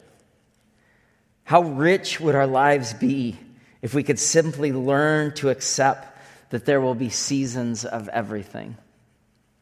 How 1.44 1.62
rich 1.62 2.20
would 2.20 2.34
our 2.34 2.46
lives 2.46 2.94
be 2.94 3.38
if 3.82 3.94
we 3.94 4.02
could 4.02 4.18
simply 4.18 4.72
learn 4.72 5.34
to 5.34 5.50
accept 5.50 6.18
that 6.50 6.64
there 6.64 6.80
will 6.80 6.94
be 6.94 7.10
seasons 7.10 7.84
of 7.84 8.08
everything 8.08 8.76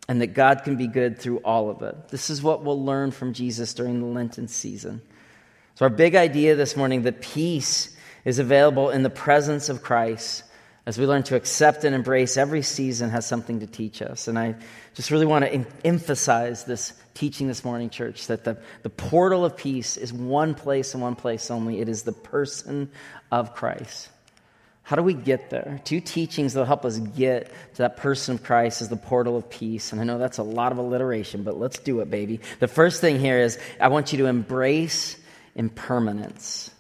and 0.08 0.20
that 0.20 0.28
God 0.28 0.62
can 0.62 0.76
be 0.76 0.86
good 0.86 1.18
through 1.18 1.38
all 1.38 1.70
of 1.70 1.82
it? 1.82 2.08
This 2.08 2.30
is 2.30 2.42
what 2.42 2.64
we'll 2.64 2.82
learn 2.82 3.10
from 3.10 3.32
Jesus 3.32 3.74
during 3.74 4.00
the 4.00 4.06
Lenten 4.06 4.46
season. 4.46 5.02
So, 5.74 5.86
our 5.86 5.90
big 5.90 6.14
idea 6.14 6.54
this 6.54 6.76
morning 6.76 7.02
that 7.02 7.20
peace 7.20 7.96
is 8.24 8.38
available 8.38 8.90
in 8.90 9.02
the 9.02 9.10
presence 9.10 9.68
of 9.68 9.82
Christ, 9.82 10.44
as 10.84 10.98
we 10.98 11.06
learn 11.06 11.22
to 11.22 11.36
accept 11.36 11.84
and 11.84 11.94
embrace 11.94 12.36
every 12.36 12.62
season 12.62 13.10
has 13.10 13.24
something 13.24 13.60
to 13.60 13.66
teach 13.66 14.02
us. 14.02 14.26
And 14.26 14.38
I 14.38 14.56
just 14.94 15.10
really 15.10 15.26
want 15.26 15.44
to 15.44 15.52
em- 15.52 15.66
emphasize 15.84 16.64
this 16.64 16.92
teaching 17.14 17.46
this 17.46 17.64
morning, 17.64 17.88
church, 17.88 18.26
that 18.26 18.44
the, 18.44 18.58
the 18.82 18.90
portal 18.90 19.44
of 19.44 19.56
peace 19.56 19.96
is 19.96 20.12
one 20.12 20.54
place 20.54 20.94
and 20.94 21.02
one 21.02 21.14
place 21.14 21.50
only. 21.50 21.80
It 21.80 21.88
is 21.88 22.02
the 22.02 22.12
person 22.12 22.90
of 23.30 23.54
Christ. 23.54 24.08
How 24.82 24.96
do 24.96 25.02
we 25.04 25.14
get 25.14 25.50
there? 25.50 25.80
Two 25.84 26.00
teachings 26.00 26.54
that'll 26.54 26.66
help 26.66 26.84
us 26.84 26.98
get 26.98 27.46
to 27.74 27.78
that 27.78 27.98
person 27.98 28.34
of 28.34 28.42
Christ 28.42 28.82
is 28.82 28.88
the 28.88 28.96
portal 28.96 29.36
of 29.36 29.48
peace. 29.48 29.92
And 29.92 30.00
I 30.00 30.04
know 30.04 30.18
that's 30.18 30.38
a 30.38 30.42
lot 30.42 30.72
of 30.72 30.78
alliteration, 30.78 31.44
but 31.44 31.56
let's 31.56 31.78
do 31.78 32.00
it, 32.00 32.10
baby. 32.10 32.40
The 32.58 32.66
first 32.66 33.00
thing 33.00 33.20
here 33.20 33.38
is 33.38 33.56
I 33.80 33.88
want 33.88 34.10
you 34.10 34.18
to 34.18 34.26
embrace 34.26 35.16
impermanence. 35.54 36.71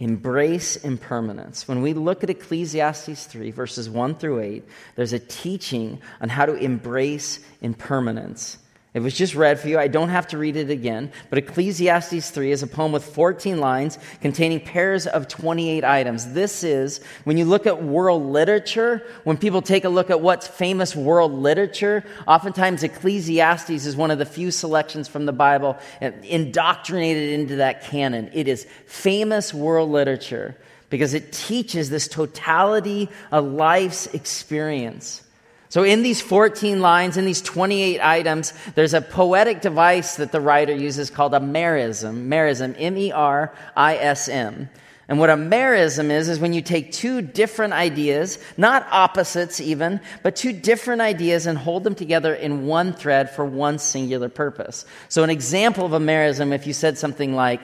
Embrace 0.00 0.76
impermanence. 0.76 1.68
When 1.68 1.82
we 1.82 1.92
look 1.92 2.24
at 2.24 2.30
Ecclesiastes 2.30 3.26
3, 3.26 3.50
verses 3.50 3.88
1 3.88 4.14
through 4.16 4.40
8, 4.40 4.64
there's 4.96 5.12
a 5.12 5.18
teaching 5.18 6.00
on 6.20 6.30
how 6.30 6.46
to 6.46 6.54
embrace 6.54 7.38
impermanence. 7.60 8.56
It 8.92 9.00
was 9.00 9.14
just 9.14 9.36
read 9.36 9.60
for 9.60 9.68
you. 9.68 9.78
I 9.78 9.86
don't 9.86 10.08
have 10.08 10.26
to 10.28 10.38
read 10.38 10.56
it 10.56 10.68
again. 10.68 11.12
But 11.28 11.38
Ecclesiastes 11.38 12.30
3 12.30 12.50
is 12.50 12.64
a 12.64 12.66
poem 12.66 12.90
with 12.90 13.04
14 13.04 13.60
lines 13.60 14.00
containing 14.20 14.58
pairs 14.58 15.06
of 15.06 15.28
28 15.28 15.84
items. 15.84 16.32
This 16.32 16.64
is, 16.64 17.00
when 17.22 17.38
you 17.38 17.44
look 17.44 17.68
at 17.68 17.84
world 17.84 18.24
literature, 18.24 19.06
when 19.22 19.36
people 19.36 19.62
take 19.62 19.84
a 19.84 19.88
look 19.88 20.10
at 20.10 20.20
what's 20.20 20.48
famous 20.48 20.96
world 20.96 21.32
literature, 21.32 22.04
oftentimes 22.26 22.82
Ecclesiastes 22.82 23.70
is 23.70 23.94
one 23.94 24.10
of 24.10 24.18
the 24.18 24.26
few 24.26 24.50
selections 24.50 25.06
from 25.06 25.24
the 25.24 25.32
Bible 25.32 25.78
indoctrinated 26.00 27.38
into 27.38 27.56
that 27.56 27.84
canon. 27.84 28.28
It 28.32 28.48
is 28.48 28.66
famous 28.86 29.54
world 29.54 29.90
literature 29.90 30.56
because 30.88 31.14
it 31.14 31.32
teaches 31.32 31.90
this 31.90 32.08
totality 32.08 33.08
of 33.30 33.44
life's 33.44 34.08
experience. 34.08 35.22
So, 35.70 35.84
in 35.84 36.02
these 36.02 36.20
14 36.20 36.80
lines, 36.80 37.16
in 37.16 37.24
these 37.24 37.40
28 37.40 38.00
items, 38.00 38.52
there's 38.74 38.92
a 38.92 39.00
poetic 39.00 39.60
device 39.60 40.16
that 40.16 40.32
the 40.32 40.40
writer 40.40 40.74
uses 40.74 41.10
called 41.10 41.32
a 41.32 41.38
merism. 41.38 42.26
Merism, 42.26 42.74
M 42.76 42.98
E 42.98 43.12
R 43.12 43.54
I 43.76 43.96
S 43.96 44.28
M. 44.28 44.68
And 45.08 45.20
what 45.20 45.30
a 45.30 45.34
merism 45.34 46.10
is, 46.10 46.28
is 46.28 46.40
when 46.40 46.52
you 46.52 46.60
take 46.60 46.90
two 46.90 47.22
different 47.22 47.72
ideas, 47.72 48.38
not 48.56 48.86
opposites 48.90 49.60
even, 49.60 50.00
but 50.24 50.34
two 50.34 50.52
different 50.52 51.02
ideas 51.02 51.46
and 51.46 51.56
hold 51.56 51.84
them 51.84 51.94
together 51.94 52.34
in 52.34 52.66
one 52.66 52.92
thread 52.92 53.30
for 53.30 53.44
one 53.44 53.78
singular 53.78 54.28
purpose. 54.28 54.84
So, 55.08 55.22
an 55.22 55.30
example 55.30 55.86
of 55.86 55.92
a 55.92 56.00
merism, 56.00 56.52
if 56.52 56.66
you 56.66 56.72
said 56.72 56.98
something 56.98 57.36
like, 57.36 57.60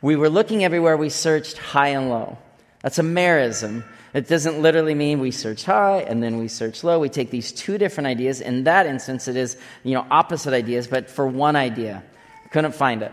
We 0.00 0.16
were 0.16 0.30
looking 0.30 0.64
everywhere, 0.64 0.96
we 0.96 1.10
searched 1.10 1.58
high 1.58 1.88
and 1.88 2.08
low. 2.08 2.38
That's 2.80 2.98
a 2.98 3.02
merism. 3.02 3.84
It 4.12 4.26
doesn't 4.26 4.60
literally 4.60 4.94
mean 4.94 5.20
we 5.20 5.30
search 5.30 5.64
high 5.64 6.00
and 6.00 6.22
then 6.22 6.38
we 6.38 6.48
search 6.48 6.82
low. 6.82 6.98
We 6.98 7.08
take 7.08 7.30
these 7.30 7.52
two 7.52 7.78
different 7.78 8.08
ideas. 8.08 8.40
In 8.40 8.64
that 8.64 8.86
instance, 8.86 9.28
it 9.28 9.36
is, 9.36 9.56
you 9.84 9.94
know, 9.94 10.06
opposite 10.10 10.52
ideas, 10.52 10.88
but 10.88 11.08
for 11.08 11.26
one 11.26 11.54
idea. 11.54 12.02
Couldn't 12.50 12.74
find 12.74 13.02
it. 13.02 13.12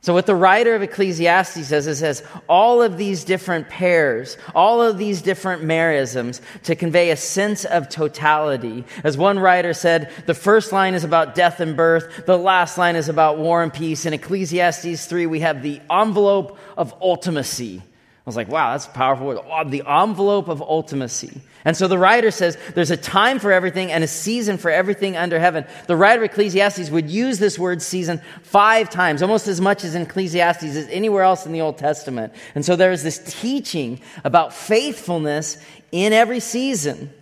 So, 0.00 0.14
what 0.14 0.26
the 0.26 0.34
writer 0.34 0.74
of 0.76 0.82
Ecclesiastes 0.82 1.66
says 1.66 1.86
is 1.86 1.98
says 1.98 2.22
all 2.48 2.82
of 2.82 2.96
these 2.96 3.24
different 3.24 3.68
pairs, 3.68 4.36
all 4.54 4.80
of 4.80 4.96
these 4.96 5.22
different 5.22 5.64
merisms 5.64 6.40
to 6.64 6.76
convey 6.76 7.10
a 7.10 7.16
sense 7.16 7.64
of 7.64 7.88
totality. 7.88 8.84
As 9.02 9.18
one 9.18 9.40
writer 9.40 9.74
said, 9.74 10.10
the 10.26 10.34
first 10.34 10.72
line 10.72 10.94
is 10.94 11.02
about 11.02 11.34
death 11.34 11.58
and 11.58 11.76
birth, 11.76 12.26
the 12.26 12.38
last 12.38 12.78
line 12.78 12.94
is 12.94 13.08
about 13.08 13.38
war 13.38 13.62
and 13.62 13.74
peace. 13.74 14.06
In 14.06 14.12
Ecclesiastes 14.12 15.06
3, 15.06 15.26
we 15.26 15.40
have 15.40 15.62
the 15.62 15.80
envelope 15.90 16.58
of 16.76 16.98
ultimacy 17.00 17.82
was 18.28 18.36
like, 18.36 18.48
wow, 18.48 18.72
that's 18.72 18.86
powerful. 18.86 19.42
The 19.66 19.82
envelope 19.86 20.48
of 20.48 20.60
ultimacy. 20.60 21.40
And 21.64 21.76
so 21.76 21.88
the 21.88 21.98
writer 21.98 22.30
says 22.30 22.56
there's 22.74 22.90
a 22.90 22.96
time 22.96 23.38
for 23.38 23.52
everything 23.52 23.90
and 23.90 24.04
a 24.04 24.06
season 24.06 24.58
for 24.58 24.70
everything 24.70 25.16
under 25.16 25.38
heaven. 25.40 25.64
The 25.86 25.96
writer 25.96 26.22
of 26.22 26.30
Ecclesiastes 26.30 26.90
would 26.90 27.10
use 27.10 27.38
this 27.38 27.58
word 27.58 27.82
season 27.82 28.20
five 28.42 28.90
times, 28.90 29.22
almost 29.22 29.48
as 29.48 29.60
much 29.60 29.82
as 29.82 29.94
in 29.94 30.02
Ecclesiastes 30.02 30.62
as 30.62 30.88
anywhere 30.88 31.22
else 31.22 31.46
in 31.46 31.52
the 31.52 31.62
Old 31.62 31.78
Testament. 31.78 32.32
And 32.54 32.64
so 32.64 32.76
there 32.76 32.92
is 32.92 33.02
this 33.02 33.18
teaching 33.40 34.00
about 34.24 34.52
faithfulness 34.52 35.58
in 35.90 36.12
every 36.12 36.40
season. 36.40 37.12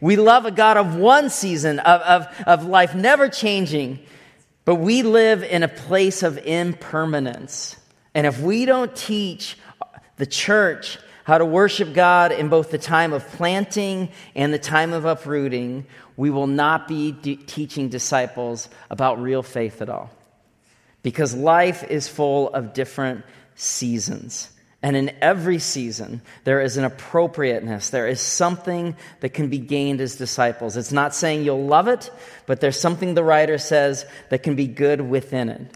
We 0.00 0.16
love 0.16 0.44
a 0.44 0.50
God 0.50 0.76
of 0.76 0.96
one 0.96 1.28
season, 1.30 1.78
of, 1.80 2.00
of, 2.02 2.26
of 2.46 2.66
life 2.66 2.94
never 2.94 3.28
changing, 3.28 3.98
but 4.64 4.76
we 4.76 5.02
live 5.02 5.42
in 5.42 5.62
a 5.62 5.68
place 5.68 6.22
of 6.22 6.38
impermanence. 6.38 7.76
And 8.14 8.26
if 8.26 8.40
we 8.40 8.64
don't 8.64 8.94
teach 8.94 9.58
the 10.16 10.26
church 10.26 10.98
how 11.24 11.38
to 11.38 11.44
worship 11.44 11.94
God 11.94 12.32
in 12.32 12.48
both 12.48 12.70
the 12.70 12.78
time 12.78 13.12
of 13.14 13.26
planting 13.32 14.10
and 14.34 14.52
the 14.52 14.58
time 14.58 14.92
of 14.92 15.06
uprooting, 15.06 15.86
we 16.16 16.30
will 16.30 16.46
not 16.46 16.86
be 16.86 17.12
teaching 17.12 17.88
disciples 17.88 18.68
about 18.90 19.20
real 19.20 19.42
faith 19.42 19.80
at 19.82 19.88
all. 19.88 20.10
Because 21.02 21.34
life 21.34 21.82
is 21.82 22.08
full 22.08 22.50
of 22.50 22.74
different 22.74 23.24
seasons. 23.54 24.50
And 24.82 24.96
in 24.96 25.16
every 25.22 25.60
season, 25.60 26.20
there 26.44 26.60
is 26.60 26.76
an 26.76 26.84
appropriateness. 26.84 27.88
There 27.88 28.06
is 28.06 28.20
something 28.20 28.94
that 29.20 29.30
can 29.30 29.48
be 29.48 29.58
gained 29.58 30.02
as 30.02 30.16
disciples. 30.16 30.76
It's 30.76 30.92
not 30.92 31.14
saying 31.14 31.42
you'll 31.42 31.64
love 31.64 31.88
it, 31.88 32.10
but 32.44 32.60
there's 32.60 32.78
something 32.78 33.14
the 33.14 33.24
writer 33.24 33.56
says 33.56 34.04
that 34.28 34.42
can 34.42 34.56
be 34.56 34.66
good 34.66 35.00
within 35.00 35.48
it. 35.48 35.74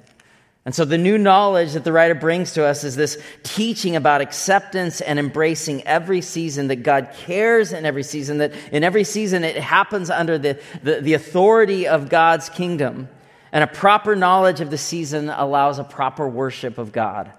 And 0.64 0.74
so 0.74 0.84
the 0.84 0.98
new 0.98 1.16
knowledge 1.16 1.72
that 1.72 1.84
the 1.84 1.92
writer 1.92 2.14
brings 2.14 2.52
to 2.52 2.64
us 2.64 2.84
is 2.84 2.94
this 2.94 3.16
teaching 3.42 3.96
about 3.96 4.20
acceptance 4.20 5.00
and 5.00 5.18
embracing 5.18 5.86
every 5.86 6.20
season, 6.20 6.68
that 6.68 6.82
God 6.82 7.10
cares 7.20 7.72
in 7.72 7.86
every 7.86 8.02
season, 8.02 8.38
that 8.38 8.52
in 8.70 8.84
every 8.84 9.04
season 9.04 9.44
it 9.44 9.56
happens 9.56 10.10
under 10.10 10.36
the, 10.36 10.60
the, 10.82 11.00
the 11.00 11.14
authority 11.14 11.88
of 11.88 12.10
God's 12.10 12.50
kingdom. 12.50 13.08
And 13.50 13.64
a 13.64 13.66
proper 13.66 14.14
knowledge 14.14 14.60
of 14.60 14.70
the 14.70 14.76
season 14.78 15.30
allows 15.30 15.78
a 15.78 15.84
proper 15.84 16.28
worship 16.28 16.76
of 16.76 16.92
God. 16.92 17.32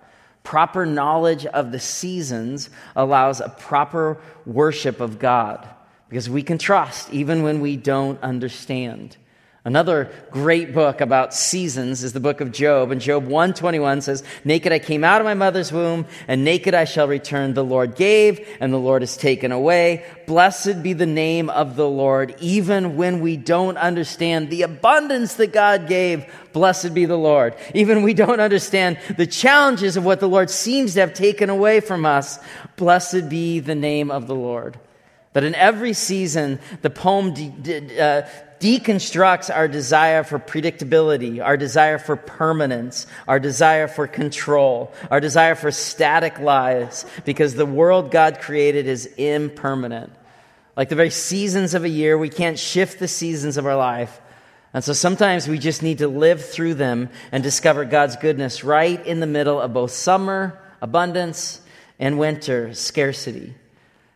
Proper 0.44 0.86
knowledge 0.86 1.46
of 1.46 1.72
the 1.72 1.80
seasons 1.80 2.72
allows 2.96 3.42
a 3.42 3.50
proper 3.50 4.18
worship 4.46 5.00
of 5.02 5.20
God 5.20 5.68
because 6.08 6.28
we 6.30 6.42
can 6.42 6.58
trust 6.58 7.14
even 7.14 7.44
when 7.44 7.62
we 7.62 7.78
don't 7.78 8.20
understand. 8.24 9.18
Another 9.66 10.10
great 10.32 10.74
book 10.74 11.02
about 11.02 11.34
seasons 11.34 12.02
is 12.02 12.14
the 12.14 12.22
book 12.22 12.40
of 12.40 12.54
Job, 12.54 12.92
and 12.92 13.02
Job 13.02 13.26
121 13.26 14.00
says, 14.00 14.24
Naked 14.46 14.72
I 14.72 14.80
came 14.80 15.04
out 15.04 15.20
of 15.20 15.26
my 15.26 15.34
mother's 15.34 15.70
womb, 15.70 16.06
and 16.30 16.46
naked 16.46 16.74
I 16.74 16.86
shall 16.86 17.10
return. 17.10 17.54
The 17.54 17.64
Lord 17.64 17.96
gave, 17.96 18.48
and 18.62 18.72
the 18.72 18.78
Lord 18.78 19.02
has 19.02 19.18
taken 19.18 19.52
away. 19.52 20.06
Blessed 20.28 20.82
be 20.82 20.94
the 20.94 21.06
name 21.06 21.50
of 21.50 21.76
the 21.76 21.90
Lord, 21.90 22.36
even 22.40 22.96
when 22.96 23.20
we 23.20 23.36
don't 23.36 23.78
understand 23.78 24.50
the 24.50 24.62
abundance 24.62 25.34
that 25.34 25.52
God 25.52 25.90
gave. 25.90 26.26
Blessed 26.54 26.94
be 26.94 27.04
the 27.04 27.18
Lord. 27.18 27.54
Even 27.76 28.02
we 28.04 28.14
don't 28.14 28.40
understand 28.40 28.98
the 29.18 29.28
challenges 29.28 29.98
of 29.98 30.06
what 30.06 30.22
the 30.22 30.30
Lord 30.30 30.50
seems 30.50 30.94
to 30.94 31.02
have 31.02 31.14
taken 31.14 31.50
away 31.50 31.82
from 31.82 32.06
us. 32.06 32.40
Blessed 32.78 33.28
be 33.28 33.60
the 33.60 33.76
name 33.76 34.10
of 34.10 34.26
the 34.26 34.36
Lord. 34.36 34.80
That 35.34 35.44
in 35.44 35.54
every 35.54 35.94
season, 35.94 36.60
the 36.82 36.90
poem 36.90 37.36
uh, 38.00 38.22
deconstructs 38.60 39.54
our 39.54 39.68
desire 39.68 40.24
for 40.24 40.40
predictability, 40.40 41.44
our 41.44 41.58
desire 41.58 41.98
for 41.98 42.16
permanence, 42.16 43.08
our 43.28 43.40
desire 43.40 43.88
for 43.88 44.08
control, 44.08 44.94
our 45.10 45.20
desire 45.20 45.56
for 45.56 45.72
static 45.72 46.40
lives, 46.40 47.06
because 47.26 47.56
the 47.56 47.66
world 47.66 48.12
God 48.12 48.40
created 48.40 48.88
is 48.88 49.06
impermanent. 49.18 50.12
Like 50.76 50.90
the 50.90 50.96
very 50.96 51.10
seasons 51.10 51.74
of 51.74 51.84
a 51.84 51.90
year, 51.90 52.18
we 52.18 52.30
can't 52.30 52.60
shift 52.60 53.00
the 53.00 53.08
seasons 53.08 53.58
of 53.58 53.66
our 53.66 53.76
life. 53.76 54.22
And 54.74 54.84
so 54.84 54.94
sometimes 54.94 55.48
we 55.48 55.58
just 55.58 55.82
need 55.82 55.98
to 55.98 56.08
live 56.08 56.46
through 56.46 56.76
them 56.76 57.10
and 57.32 57.42
discover 57.42 57.86
God's 57.86 58.16
goodness 58.18 58.64
right 58.64 59.04
in 59.06 59.20
the 59.20 59.28
middle 59.28 59.60
of 59.60 59.74
both 59.74 59.92
summer, 59.92 60.62
abundance, 60.82 61.62
and 61.98 62.20
winter, 62.20 62.74
scarcity. 62.74 63.56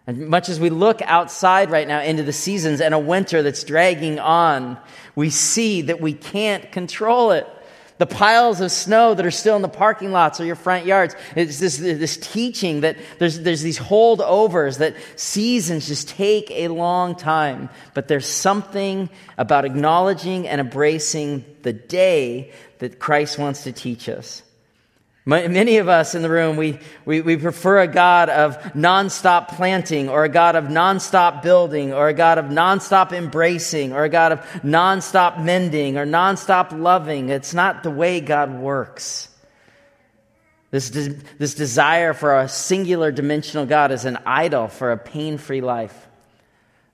And 0.06 0.28
much 0.28 0.50
as 0.50 0.60
we 0.60 0.70
look 0.70 1.02
outside 1.02 1.72
right 1.72 1.88
now 1.88 2.02
into 2.02 2.24
the 2.24 2.34
seasons 2.34 2.82
and 2.82 2.94
a 2.94 3.00
winter 3.00 3.42
that's 3.42 3.64
dragging 3.64 4.20
on, 4.20 4.78
we 5.16 5.30
see 5.30 5.84
that 5.84 6.02
we 6.02 6.14
can't 6.14 6.72
control 6.72 7.32
it. 7.32 7.48
The 8.00 8.06
piles 8.08 8.60
of 8.60 8.72
snow 8.72 9.14
that 9.14 9.26
are 9.26 9.32
still 9.32 9.56
in 9.56 9.62
the 9.62 9.70
parking 9.70 10.12
lots 10.12 10.42
or 10.42 10.46
your 10.46 10.58
front 10.58 10.86
yards. 10.86 11.16
It's 11.38 11.60
this, 11.60 11.78
this 11.78 12.18
teaching 12.18 12.82
that 12.82 12.98
there's, 13.18 13.40
there's 13.40 13.62
these 13.62 13.80
holdovers 13.80 14.80
that 14.80 14.96
seasons 15.16 15.88
just 15.88 16.10
take 16.10 16.52
a 16.52 16.68
long 16.68 17.16
time. 17.16 17.70
But 17.94 18.10
there's 18.10 18.28
something 18.28 19.10
about 19.38 19.64
acknowledging 19.64 20.50
and 20.50 20.60
embracing 20.60 21.46
the 21.62 21.72
day 21.72 22.52
that 22.80 23.00
Christ 23.00 23.40
wants 23.40 23.64
to 23.64 23.72
teach 23.72 24.10
us. 24.10 24.43
Many 25.26 25.78
of 25.78 25.88
us 25.88 26.16
in 26.16 26.22
the 26.22 26.30
room, 26.30 26.58
we, 26.58 26.80
we, 27.06 27.22
we, 27.22 27.38
prefer 27.38 27.80
a 27.80 27.88
God 27.88 28.30
of 28.30 28.58
nonstop 28.74 29.48
planting, 29.48 30.10
or 30.10 30.26
a 30.26 30.30
God 30.30 30.58
of 30.58 30.66
nonstop 30.66 31.42
building, 31.42 31.94
or 31.94 32.10
a 32.10 32.14
God 32.14 32.40
of 32.40 32.46
nonstop 32.46 33.14
embracing, 33.14 33.94
or 33.94 34.04
a 34.04 34.10
God 34.10 34.34
of 34.34 34.40
nonstop 34.64 35.42
mending, 35.42 35.98
or 35.98 36.06
nonstop 36.06 36.78
loving. 36.78 37.30
It's 37.30 37.54
not 37.54 37.84
the 37.84 37.90
way 37.90 38.20
God 38.20 38.54
works. 38.54 39.30
This, 40.72 40.90
de- 40.90 41.16
this 41.38 41.54
desire 41.54 42.14
for 42.14 42.40
a 42.40 42.50
singular 42.50 43.10
dimensional 43.10 43.66
God 43.66 43.94
is 43.94 44.04
an 44.04 44.18
idol 44.26 44.68
for 44.68 44.92
a 44.92 44.98
pain 44.98 45.38
free 45.38 45.62
life. 45.62 46.08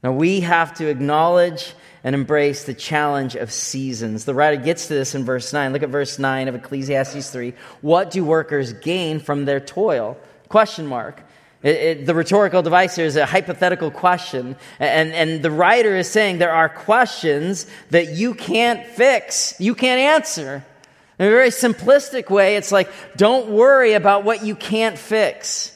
Now, 0.04 0.12
we 0.12 0.42
have 0.42 0.76
to 0.76 0.88
acknowledge 0.88 1.74
and 2.04 2.16
embrace 2.16 2.64
the 2.64 2.74
challenge 2.74 3.36
of 3.36 3.52
seasons. 3.52 4.26
The 4.26 4.34
writer 4.34 4.62
gets 4.62 4.88
to 4.88 4.94
this 4.94 5.16
in 5.16 5.26
verse 5.26 5.52
9. 5.52 5.74
Look 5.74 5.84
at 5.84 5.90
verse 5.90 6.18
9 6.18 6.48
of 6.48 6.56
Ecclesiastes 6.56 7.30
3. 7.30 7.54
What 7.82 8.12
do 8.12 8.24
workers 8.24 8.74
gain 8.74 9.20
from 9.20 9.46
their 9.46 9.60
toil? 9.60 10.18
Question 10.48 10.88
mark. 10.88 11.22
It, 11.62 11.76
it, 11.76 12.06
the 12.06 12.16
rhetorical 12.16 12.62
device 12.62 12.96
here 12.96 13.06
is 13.06 13.18
a 13.18 13.26
hypothetical 13.26 13.92
question. 13.92 14.56
And, 14.80 15.12
and 15.12 15.44
the 15.44 15.52
writer 15.52 15.96
is 15.96 16.10
saying 16.10 16.38
there 16.38 16.54
are 16.54 16.70
questions 16.70 17.66
that 17.90 18.14
you 18.14 18.34
can't 18.34 18.86
fix, 18.86 19.56
you 19.60 19.76
can't 19.76 20.00
answer. 20.00 20.64
In 21.18 21.28
a 21.28 21.30
very 21.30 21.50
simplistic 21.50 22.30
way, 22.30 22.56
it's 22.56 22.72
like, 22.72 22.90
don't 23.18 23.50
worry 23.50 23.92
about 23.92 24.24
what 24.24 24.46
you 24.46 24.56
can't 24.56 24.98
fix. 24.98 25.76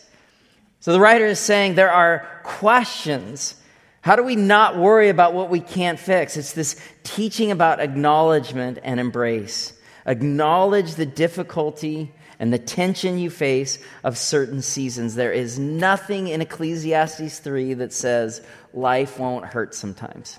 So 0.80 0.94
the 0.94 1.02
writer 1.02 1.26
is 1.26 1.40
saying 1.40 1.76
there 1.76 1.92
are 1.92 2.26
questions 2.44 3.62
how 4.04 4.18
do 4.18 4.24
we 4.24 4.36
not 4.36 4.78
worry 4.78 5.08
about 5.08 5.34
what 5.34 5.50
we 5.50 5.62
can't 5.62 5.98
fix? 5.98 6.36
It's 6.36 6.52
this 6.52 6.76
teaching 7.04 7.52
about 7.52 7.80
acknowledgement 7.80 8.80
and 8.84 9.00
embrace. 9.00 9.72
Acknowledge 10.06 10.96
the 10.96 11.06
difficulty 11.06 12.14
and 12.38 12.52
the 12.52 12.60
tension 12.60 13.18
you 13.18 13.30
face 13.30 13.80
of 14.04 14.18
certain 14.18 14.62
seasons. 14.62 15.16
There 15.16 15.32
is 15.32 15.58
nothing 15.58 16.28
in 16.28 16.42
Ecclesiastes 16.42 17.40
3 17.40 17.76
that 17.76 17.94
says 17.94 18.42
life 18.74 19.20
won't 19.20 19.46
hurt 19.46 19.74
sometimes. 19.74 20.38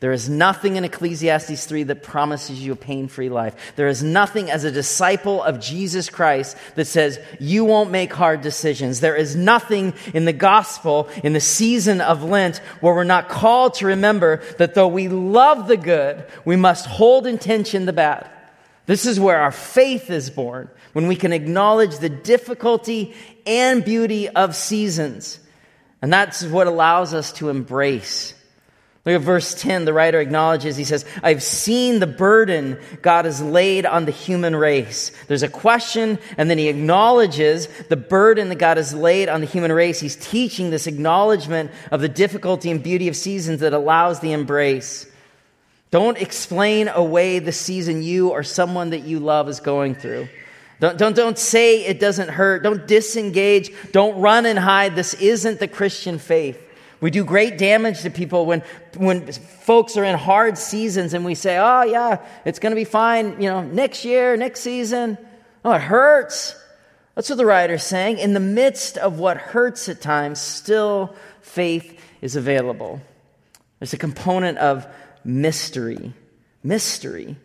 There 0.00 0.12
is 0.12 0.28
nothing 0.28 0.76
in 0.76 0.84
Ecclesiastes 0.84 1.66
3 1.66 1.84
that 1.84 2.02
promises 2.02 2.62
you 2.62 2.72
a 2.72 2.76
pain 2.76 3.08
free 3.08 3.28
life. 3.28 3.74
There 3.76 3.88
is 3.88 4.02
nothing 4.02 4.50
as 4.50 4.64
a 4.64 4.70
disciple 4.70 5.42
of 5.42 5.60
Jesus 5.60 6.10
Christ 6.10 6.56
that 6.74 6.86
says 6.86 7.18
you 7.40 7.64
won't 7.64 7.90
make 7.90 8.12
hard 8.12 8.42
decisions. 8.42 9.00
There 9.00 9.16
is 9.16 9.34
nothing 9.34 9.94
in 10.12 10.24
the 10.26 10.32
gospel 10.32 11.08
in 11.24 11.32
the 11.32 11.40
season 11.40 12.00
of 12.00 12.22
Lent 12.22 12.58
where 12.80 12.94
we're 12.94 13.04
not 13.04 13.28
called 13.28 13.74
to 13.74 13.86
remember 13.86 14.42
that 14.58 14.74
though 14.74 14.88
we 14.88 15.08
love 15.08 15.66
the 15.68 15.76
good, 15.76 16.24
we 16.44 16.56
must 16.56 16.86
hold 16.86 17.26
in 17.26 17.38
tension 17.38 17.86
the 17.86 17.92
bad. 17.92 18.30
This 18.86 19.04
is 19.04 19.18
where 19.18 19.40
our 19.40 19.50
faith 19.50 20.10
is 20.10 20.30
born, 20.30 20.70
when 20.92 21.08
we 21.08 21.16
can 21.16 21.32
acknowledge 21.32 21.98
the 21.98 22.08
difficulty 22.08 23.14
and 23.44 23.84
beauty 23.84 24.28
of 24.28 24.54
seasons. 24.54 25.40
And 26.00 26.12
that's 26.12 26.44
what 26.44 26.68
allows 26.68 27.12
us 27.12 27.32
to 27.32 27.48
embrace 27.48 28.32
Look 29.06 29.14
at 29.14 29.20
verse 29.20 29.54
10. 29.54 29.84
The 29.84 29.92
writer 29.92 30.18
acknowledges, 30.18 30.76
he 30.76 30.82
says, 30.82 31.04
I've 31.22 31.40
seen 31.40 32.00
the 32.00 32.08
burden 32.08 32.76
God 33.02 33.24
has 33.24 33.40
laid 33.40 33.86
on 33.86 34.04
the 34.04 34.10
human 34.10 34.56
race. 34.56 35.12
There's 35.28 35.44
a 35.44 35.48
question, 35.48 36.18
and 36.36 36.50
then 36.50 36.58
he 36.58 36.66
acknowledges 36.66 37.68
the 37.88 37.96
burden 37.96 38.48
that 38.48 38.56
God 38.56 38.78
has 38.78 38.92
laid 38.92 39.28
on 39.28 39.40
the 39.40 39.46
human 39.46 39.70
race. 39.70 40.00
He's 40.00 40.16
teaching 40.16 40.70
this 40.70 40.88
acknowledgement 40.88 41.70
of 41.92 42.00
the 42.00 42.08
difficulty 42.08 42.68
and 42.68 42.82
beauty 42.82 43.06
of 43.06 43.14
seasons 43.14 43.60
that 43.60 43.72
allows 43.72 44.18
the 44.18 44.32
embrace. 44.32 45.06
Don't 45.92 46.18
explain 46.18 46.88
away 46.88 47.38
the 47.38 47.52
season 47.52 48.02
you 48.02 48.30
or 48.30 48.42
someone 48.42 48.90
that 48.90 49.04
you 49.04 49.20
love 49.20 49.48
is 49.48 49.60
going 49.60 49.94
through. 49.94 50.28
Don't, 50.80 50.98
don't, 50.98 51.14
don't 51.14 51.38
say 51.38 51.84
it 51.84 52.00
doesn't 52.00 52.28
hurt. 52.28 52.64
Don't 52.64 52.88
disengage. 52.88 53.70
Don't 53.92 54.20
run 54.20 54.46
and 54.46 54.58
hide. 54.58 54.96
This 54.96 55.14
isn't 55.14 55.60
the 55.60 55.68
Christian 55.68 56.18
faith. 56.18 56.60
We 57.00 57.10
do 57.10 57.24
great 57.24 57.58
damage 57.58 58.02
to 58.02 58.10
people 58.10 58.46
when, 58.46 58.62
when 58.96 59.30
folks 59.30 59.96
are 59.96 60.04
in 60.04 60.16
hard 60.16 60.56
seasons 60.56 61.12
and 61.12 61.24
we 61.24 61.34
say, 61.34 61.58
oh, 61.58 61.82
yeah, 61.82 62.24
it's 62.44 62.58
going 62.58 62.70
to 62.70 62.76
be 62.76 62.84
fine, 62.84 63.40
you 63.40 63.50
know, 63.50 63.62
next 63.62 64.04
year, 64.04 64.36
next 64.36 64.60
season. 64.60 65.18
Oh, 65.64 65.72
it 65.72 65.82
hurts. 65.82 66.54
That's 67.14 67.28
what 67.28 67.36
the 67.36 67.46
writer's 67.46 67.82
saying. 67.82 68.18
In 68.18 68.32
the 68.32 68.40
midst 68.40 68.96
of 68.96 69.18
what 69.18 69.36
hurts 69.36 69.88
at 69.88 70.00
times, 70.00 70.40
still 70.40 71.14
faith 71.42 72.00
is 72.22 72.36
available. 72.36 73.00
There's 73.78 73.92
a 73.92 73.98
component 73.98 74.58
of 74.58 74.86
mystery. 75.24 76.14
Mystery. 76.62 77.36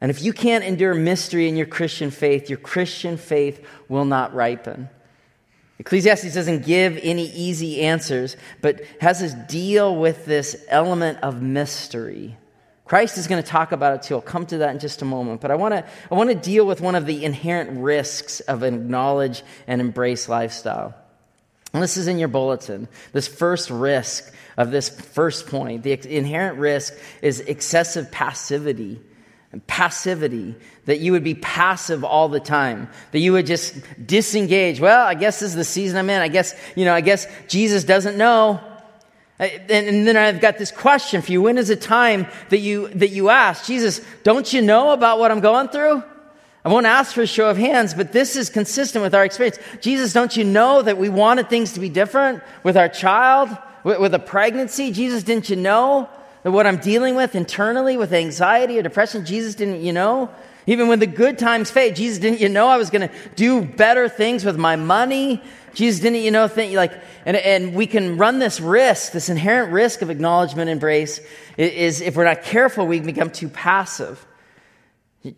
And 0.00 0.10
if 0.10 0.22
you 0.22 0.32
can't 0.32 0.64
endure 0.64 0.94
mystery 0.94 1.48
in 1.48 1.56
your 1.56 1.66
Christian 1.66 2.10
faith, 2.10 2.48
your 2.48 2.58
Christian 2.58 3.16
faith 3.16 3.64
will 3.88 4.04
not 4.04 4.34
ripen. 4.34 4.88
Ecclesiastes 5.78 6.34
doesn't 6.34 6.64
give 6.64 6.98
any 7.02 7.30
easy 7.30 7.82
answers, 7.82 8.36
but 8.60 8.82
has 9.00 9.22
us 9.22 9.34
deal 9.48 9.96
with 9.96 10.24
this 10.26 10.64
element 10.68 11.18
of 11.22 11.42
mystery. 11.42 12.36
Christ 12.84 13.16
is 13.16 13.26
going 13.26 13.42
to 13.42 13.48
talk 13.48 13.72
about 13.72 13.94
it 13.94 14.02
too. 14.02 14.16
I'll 14.16 14.20
come 14.20 14.44
to 14.46 14.58
that 14.58 14.70
in 14.70 14.78
just 14.78 15.02
a 15.02 15.04
moment. 15.04 15.40
But 15.40 15.50
I 15.50 15.54
want 15.54 15.72
to, 15.74 15.84
I 16.10 16.14
want 16.14 16.28
to 16.28 16.36
deal 16.36 16.66
with 16.66 16.80
one 16.80 16.94
of 16.94 17.06
the 17.06 17.24
inherent 17.24 17.82
risks 17.82 18.40
of 18.40 18.62
an 18.62 18.74
acknowledge 18.74 19.42
and 19.66 19.80
embrace 19.80 20.28
lifestyle. 20.28 20.94
And 21.72 21.82
this 21.82 21.96
is 21.96 22.06
in 22.06 22.18
your 22.18 22.28
bulletin. 22.28 22.88
This 23.12 23.26
first 23.26 23.70
risk 23.70 24.32
of 24.58 24.70
this 24.70 24.90
first 24.90 25.46
point, 25.46 25.84
the 25.84 25.92
inherent 26.14 26.58
risk 26.58 26.94
is 27.22 27.40
excessive 27.40 28.12
passivity 28.12 29.00
and 29.52 29.64
passivity, 29.66 30.54
that 30.86 31.00
you 31.00 31.12
would 31.12 31.22
be 31.22 31.34
passive 31.34 32.04
all 32.04 32.28
the 32.28 32.40
time, 32.40 32.88
that 33.12 33.18
you 33.18 33.32
would 33.34 33.46
just 33.46 33.74
disengage. 34.04 34.80
Well, 34.80 35.06
I 35.06 35.14
guess 35.14 35.40
this 35.40 35.50
is 35.50 35.56
the 35.56 35.64
season 35.64 35.98
I'm 35.98 36.08
in. 36.08 36.20
I 36.20 36.28
guess, 36.28 36.54
you 36.74 36.86
know, 36.86 36.94
I 36.94 37.02
guess 37.02 37.26
Jesus 37.48 37.84
doesn't 37.84 38.16
know. 38.16 38.60
And, 39.38 40.06
then 40.06 40.16
I've 40.16 40.40
got 40.40 40.56
this 40.56 40.70
question 40.70 41.20
for 41.20 41.32
you. 41.32 41.42
When 41.42 41.58
is 41.58 41.68
the 41.68 41.76
time 41.76 42.26
that 42.48 42.58
you, 42.58 42.88
that 42.88 43.10
you 43.10 43.28
ask, 43.28 43.66
Jesus, 43.66 44.00
don't 44.22 44.50
you 44.52 44.62
know 44.62 44.92
about 44.92 45.18
what 45.18 45.30
I'm 45.30 45.40
going 45.40 45.68
through? 45.68 46.02
I 46.64 46.68
won't 46.68 46.86
ask 46.86 47.12
for 47.12 47.22
a 47.22 47.26
show 47.26 47.50
of 47.50 47.56
hands, 47.56 47.92
but 47.92 48.12
this 48.12 48.36
is 48.36 48.48
consistent 48.48 49.02
with 49.02 49.14
our 49.14 49.24
experience. 49.24 49.58
Jesus, 49.80 50.12
don't 50.12 50.36
you 50.36 50.44
know 50.44 50.80
that 50.80 50.96
we 50.96 51.08
wanted 51.08 51.50
things 51.50 51.72
to 51.72 51.80
be 51.80 51.88
different 51.88 52.42
with 52.62 52.76
our 52.76 52.88
child, 52.88 53.50
with, 53.82 54.00
with 54.00 54.14
a 54.14 54.20
pregnancy? 54.20 54.92
Jesus, 54.92 55.24
didn't 55.24 55.50
you 55.50 55.56
know? 55.56 56.08
What 56.50 56.66
I'm 56.66 56.78
dealing 56.78 57.14
with 57.14 57.34
internally 57.34 57.96
with 57.96 58.12
anxiety 58.12 58.78
or 58.78 58.82
depression, 58.82 59.24
Jesus 59.24 59.54
didn't, 59.54 59.82
you 59.82 59.92
know? 59.92 60.30
Even 60.66 60.88
when 60.88 60.98
the 60.98 61.06
good 61.06 61.38
times 61.38 61.70
fade, 61.70 61.96
Jesus 61.96 62.18
didn't, 62.18 62.40
you 62.40 62.48
know, 62.48 62.68
I 62.68 62.76
was 62.76 62.90
going 62.90 63.08
to 63.08 63.14
do 63.34 63.62
better 63.64 64.08
things 64.08 64.44
with 64.44 64.56
my 64.56 64.76
money. 64.76 65.42
Jesus 65.74 66.00
didn't, 66.00 66.22
you 66.22 66.30
know, 66.30 66.48
think 66.48 66.74
like, 66.74 66.92
and, 67.24 67.36
and 67.36 67.74
we 67.74 67.86
can 67.86 68.16
run 68.16 68.38
this 68.38 68.60
risk, 68.60 69.12
this 69.12 69.28
inherent 69.28 69.72
risk 69.72 70.02
of 70.02 70.10
acknowledgement 70.10 70.62
and 70.62 70.70
embrace 70.70 71.20
is 71.56 72.00
if 72.00 72.16
we're 72.16 72.24
not 72.24 72.42
careful, 72.42 72.86
we 72.86 72.98
can 72.98 73.06
become 73.06 73.30
too 73.30 73.48
passive. 73.48 74.24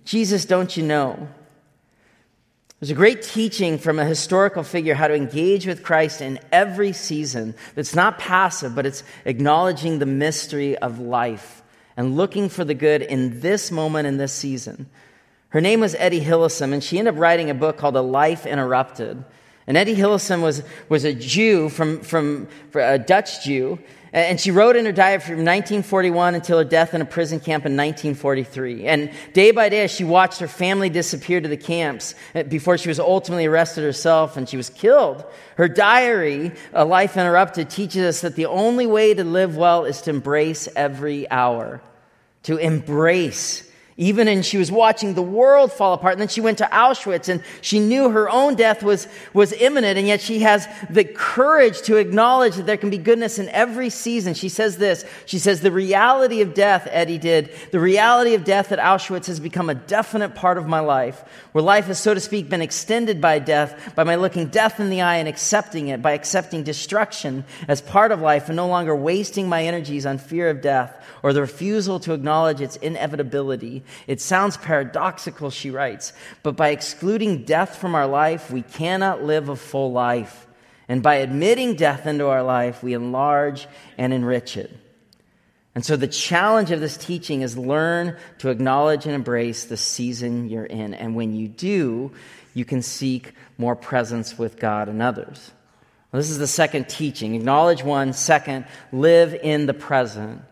Jesus, 0.05 0.45
don't 0.45 0.77
you 0.77 0.85
know? 0.85 1.29
There's 2.85 2.91
a 2.91 2.97
great 2.97 3.23
teaching 3.23 3.79
from 3.79 3.99
a 3.99 4.05
historical 4.05 4.63
figure 4.63 4.93
how 4.93 5.09
to 5.09 5.15
engage 5.15 5.67
with 5.67 5.83
Christ 5.83 6.21
in 6.21 6.39
every 6.53 6.93
season 6.93 7.55
that's 7.75 7.95
not 7.95 8.19
passive, 8.19 8.75
but 8.75 8.85
it's 8.85 9.03
acknowledging 9.25 10.01
the 10.01 10.05
mystery 10.05 10.77
of 10.77 10.99
life 10.99 11.63
and 11.97 12.15
looking 12.15 12.51
for 12.51 12.63
the 12.63 12.75
good 12.75 13.01
in 13.01 13.41
this 13.41 13.71
moment 13.71 14.07
in 14.07 14.19
this 14.19 14.35
season. 14.35 14.87
Her 15.49 15.63
name 15.63 15.81
was 15.81 15.95
Etty 15.95 16.21
Hillesum, 16.21 16.75
and 16.75 16.85
she 16.85 16.99
ended 16.99 17.15
up 17.15 17.21
writing 17.21 17.49
a 17.49 17.55
book 17.55 17.79
called 17.79 17.97
A 17.97 18.03
Life 18.03 18.45
Interrupted. 18.45 19.25
And 19.67 19.79
Etty 19.79 19.97
Hillesum 19.97 20.43
was, 20.43 20.63
was 20.91 21.05
a 21.05 21.15
Jew 21.15 21.71
from, 21.71 22.01
from 22.01 22.49
a 22.75 22.99
Dutch 22.99 23.43
Jew, 23.45 23.79
and 24.15 24.41
she 24.41 24.53
wrote 24.53 24.77
in 24.77 24.85
her 24.87 24.93
diary 24.93 25.19
from 25.19 25.39
1941 25.39 26.37
until 26.37 26.59
her 26.59 26.65
death 26.65 26.95
in 26.95 27.01
a 27.01 27.05
prison 27.05 27.41
camp 27.41 27.67
in 27.67 27.73
1943. 27.73 28.87
And 28.87 29.11
day 29.33 29.51
by 29.51 29.69
day, 29.69 29.89
she 29.89 30.05
watched 30.05 30.39
her 30.39 30.47
family 30.47 30.89
disappear 30.89 31.41
to 31.41 31.49
the 31.49 31.57
camps 31.57 32.15
uh, 32.33 32.45
before 32.45 32.79
she 32.79 32.89
was 32.89 33.01
ultimately 33.01 33.47
arrested 33.47 33.83
herself 33.83 34.37
and 34.37 34.49
she 34.49 34.57
was 34.57 34.71
killed. 34.71 35.25
Her 35.57 35.69
diary, 35.69 36.53
A 36.73 36.85
Life 36.85 37.17
Interrupted, 37.17 37.69
teaches 37.69 38.05
us 38.05 38.21
that 38.21 38.37
the 38.37 38.47
only 38.47 38.87
way 38.87 39.15
to 39.15 39.25
live 39.25 39.57
well 39.57 39.85
is 39.85 40.01
to 40.03 40.11
embrace 40.11 40.69
every 40.77 41.29
hour. 41.29 41.83
To 42.45 42.57
embrace 42.57 43.69
even 43.97 44.27
and 44.27 44.45
she 44.45 44.59
was 44.59 44.73
watching 44.73 45.15
the 45.15 45.23
world 45.23 45.73
fall 45.73 45.95
apart. 45.95 46.15
And 46.15 46.21
then 46.21 46.29
she 46.29 46.41
went 46.41 46.59
to 46.59 46.65
Auschwitz 46.65 47.29
and 47.29 47.43
she 47.61 47.79
knew 47.79 48.11
her 48.11 48.29
own 48.29 48.57
death 48.57 48.83
was, 48.83 49.07
was 49.33 49.53
imminent. 49.53 49.99
And 49.99 50.07
yet 50.07 50.21
she 50.21 50.41
has 50.41 50.67
the 50.91 51.05
courage 51.05 51.83
to 51.83 51.97
acknowledge 51.97 52.57
that 52.57 52.67
there 52.67 52.77
can 52.77 52.91
be 52.91 52.99
goodness 52.99 53.39
in 53.39 53.49
every 53.51 53.91
season. 53.91 54.35
She 54.35 54.49
says 54.49 54.79
this. 54.79 55.05
She 55.27 55.39
says, 55.39 55.61
the 55.61 55.71
reality 55.71 56.41
of 56.41 56.55
death, 56.55 56.89
Etty 56.91 57.19
did, 57.19 57.51
the 57.71 57.79
reality 57.79 58.35
of 58.35 58.43
death 58.43 58.73
at 58.73 58.81
Auschwitz 58.81 59.27
has 59.27 59.39
become 59.39 59.71
a 59.71 59.75
definite 59.75 60.35
part 60.35 60.59
of 60.59 60.67
my 60.67 60.81
life, 60.81 61.23
where 61.53 61.63
life 61.63 61.87
has, 61.87 62.01
so 62.01 62.15
to 62.15 62.21
speak, 62.21 62.49
been 62.49 62.63
extended 62.63 63.21
by 63.21 63.39
death, 63.39 63.95
by 63.95 64.03
my 64.03 64.17
looking 64.17 64.49
death 64.49 64.81
in 64.81 64.91
the 64.91 65.03
eye 65.03 65.17
and 65.17 65.29
accepting 65.29 65.89
it, 65.89 66.03
by 66.03 66.13
accepting 66.13 66.65
destruction 66.65 67.45
as 67.69 67.81
part 67.81 68.11
of 68.11 68.21
life 68.21 68.49
and 68.49 68.57
no 68.57 68.67
longer 68.67 68.95
wasting 68.95 69.49
my 69.49 69.63
energies 69.65 70.05
on 70.05 70.19
fear 70.19 70.51
of 70.51 70.61
death 70.61 71.01
or 71.23 71.33
the 71.33 71.41
refusal 71.41 72.01
to 72.01 72.13
acknowledge 72.13 72.61
its 72.61 72.77
inevitability. 72.77 73.84
It 74.07 74.21
sounds 74.21 74.57
paradoxical, 74.57 75.51
she 75.51 75.71
writes, 75.71 76.13
but 76.43 76.57
by 76.57 76.69
excluding 76.71 77.45
death 77.45 77.77
from 77.77 77.95
our 77.95 78.07
life, 78.07 78.51
we 78.51 78.63
cannot 78.63 79.23
live 79.23 79.49
a 79.49 79.57
full 79.57 79.93
life. 79.93 80.47
And 80.89 81.03
by 81.03 81.17
admitting 81.17 81.77
death 81.77 82.07
into 82.07 82.27
our 82.27 82.43
life, 82.43 82.83
we 82.83 82.93
enlarge 82.93 83.67
and 83.97 84.13
enrich 84.13 84.57
it. 84.57 84.71
And 85.75 85.85
so 85.85 85.97
the 85.97 86.07
challenge 86.07 86.71
of 86.71 86.81
this 86.81 86.97
teaching 86.97 87.43
is 87.43 87.59
learn 87.59 88.17
to 88.39 88.51
acknowledge 88.51 89.07
and 89.07 89.15
embrace 89.15 89.65
the 89.65 89.77
season 89.77 90.49
you're 90.49 90.65
in. 90.65 90.95
And 90.95 91.17
when 91.17 91.35
you 91.35 91.49
do, 91.49 92.13
you 92.55 92.65
can 92.65 92.83
seek 92.83 93.33
more 93.59 93.75
presence 93.75 94.39
with 94.39 94.59
God 94.59 94.89
and 94.89 95.03
others. 95.03 95.51
Well, 96.13 96.21
this 96.21 96.31
is 96.31 96.39
the 96.39 96.47
second 96.47 96.89
teaching. 96.89 97.35
Acknowledge 97.35 97.83
one. 97.83 98.13
Second, 98.13 98.67
live 98.93 99.35
in 99.35 99.67
the 99.67 99.75
present. 99.75 100.43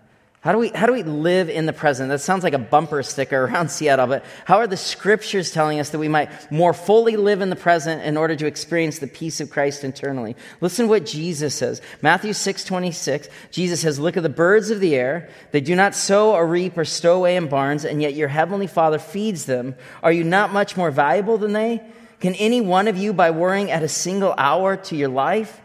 How 0.42 0.50
do, 0.50 0.58
we, 0.58 0.70
how 0.70 0.86
do 0.86 0.92
we 0.92 1.04
live 1.04 1.48
in 1.48 1.66
the 1.66 1.72
present? 1.72 2.08
That 2.08 2.20
sounds 2.20 2.42
like 2.42 2.52
a 2.52 2.58
bumper 2.58 3.04
sticker 3.04 3.44
around 3.44 3.70
Seattle, 3.70 4.08
but 4.08 4.24
how 4.44 4.56
are 4.56 4.66
the 4.66 4.76
scriptures 4.76 5.52
telling 5.52 5.78
us 5.78 5.90
that 5.90 6.00
we 6.00 6.08
might 6.08 6.50
more 6.50 6.74
fully 6.74 7.14
live 7.14 7.42
in 7.42 7.48
the 7.48 7.54
present 7.54 8.02
in 8.02 8.16
order 8.16 8.34
to 8.34 8.46
experience 8.46 8.98
the 8.98 9.06
peace 9.06 9.40
of 9.40 9.50
Christ 9.50 9.84
internally? 9.84 10.34
Listen 10.60 10.86
to 10.86 10.90
what 10.90 11.06
Jesus 11.06 11.54
says. 11.54 11.80
Matthew 12.02 12.32
6 12.32 12.64
26, 12.64 13.28
Jesus 13.52 13.82
says, 13.82 14.00
Look 14.00 14.16
at 14.16 14.24
the 14.24 14.28
birds 14.28 14.70
of 14.70 14.80
the 14.80 14.96
air. 14.96 15.28
They 15.52 15.60
do 15.60 15.76
not 15.76 15.94
sow 15.94 16.32
or 16.32 16.44
reap 16.44 16.76
or 16.76 16.84
stow 16.84 17.18
away 17.18 17.36
in 17.36 17.46
barns, 17.46 17.84
and 17.84 18.02
yet 18.02 18.14
your 18.14 18.28
heavenly 18.28 18.66
Father 18.66 18.98
feeds 18.98 19.44
them. 19.44 19.76
Are 20.02 20.10
you 20.10 20.24
not 20.24 20.52
much 20.52 20.76
more 20.76 20.90
valuable 20.90 21.38
than 21.38 21.52
they? 21.52 21.82
Can 22.18 22.34
any 22.34 22.60
one 22.60 22.88
of 22.88 22.96
you, 22.96 23.12
by 23.12 23.30
worrying 23.30 23.70
at 23.70 23.84
a 23.84 23.88
single 23.88 24.34
hour 24.36 24.76
to 24.76 24.96
your 24.96 25.08
life, 25.08 25.60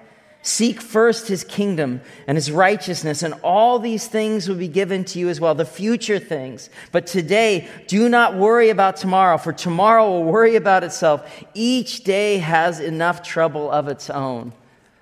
Seek 0.48 0.80
first 0.80 1.28
his 1.28 1.44
kingdom 1.44 2.00
and 2.26 2.38
his 2.38 2.50
righteousness, 2.50 3.22
and 3.22 3.34
all 3.44 3.80
these 3.80 4.08
things 4.08 4.48
will 4.48 4.56
be 4.56 4.70
given 4.70 5.04
to 5.04 5.20
you 5.20 5.28
as 5.28 5.42
well, 5.42 5.54
the 5.54 5.66
future 5.66 6.20
things. 6.20 6.70
But 6.94 7.06
today, 7.06 7.68
do 7.88 8.08
not 8.08 8.34
worry 8.34 8.70
about 8.70 8.96
tomorrow, 8.96 9.38
for 9.38 9.52
tomorrow 9.52 10.10
will 10.10 10.24
worry 10.24 10.56
about 10.56 10.86
itself. 10.86 11.30
Each 11.54 12.06
day 12.06 12.38
has 12.38 12.80
enough 12.80 13.24
trouble 13.24 13.70
of 13.70 13.90
its 13.90 14.10
own. 14.10 14.54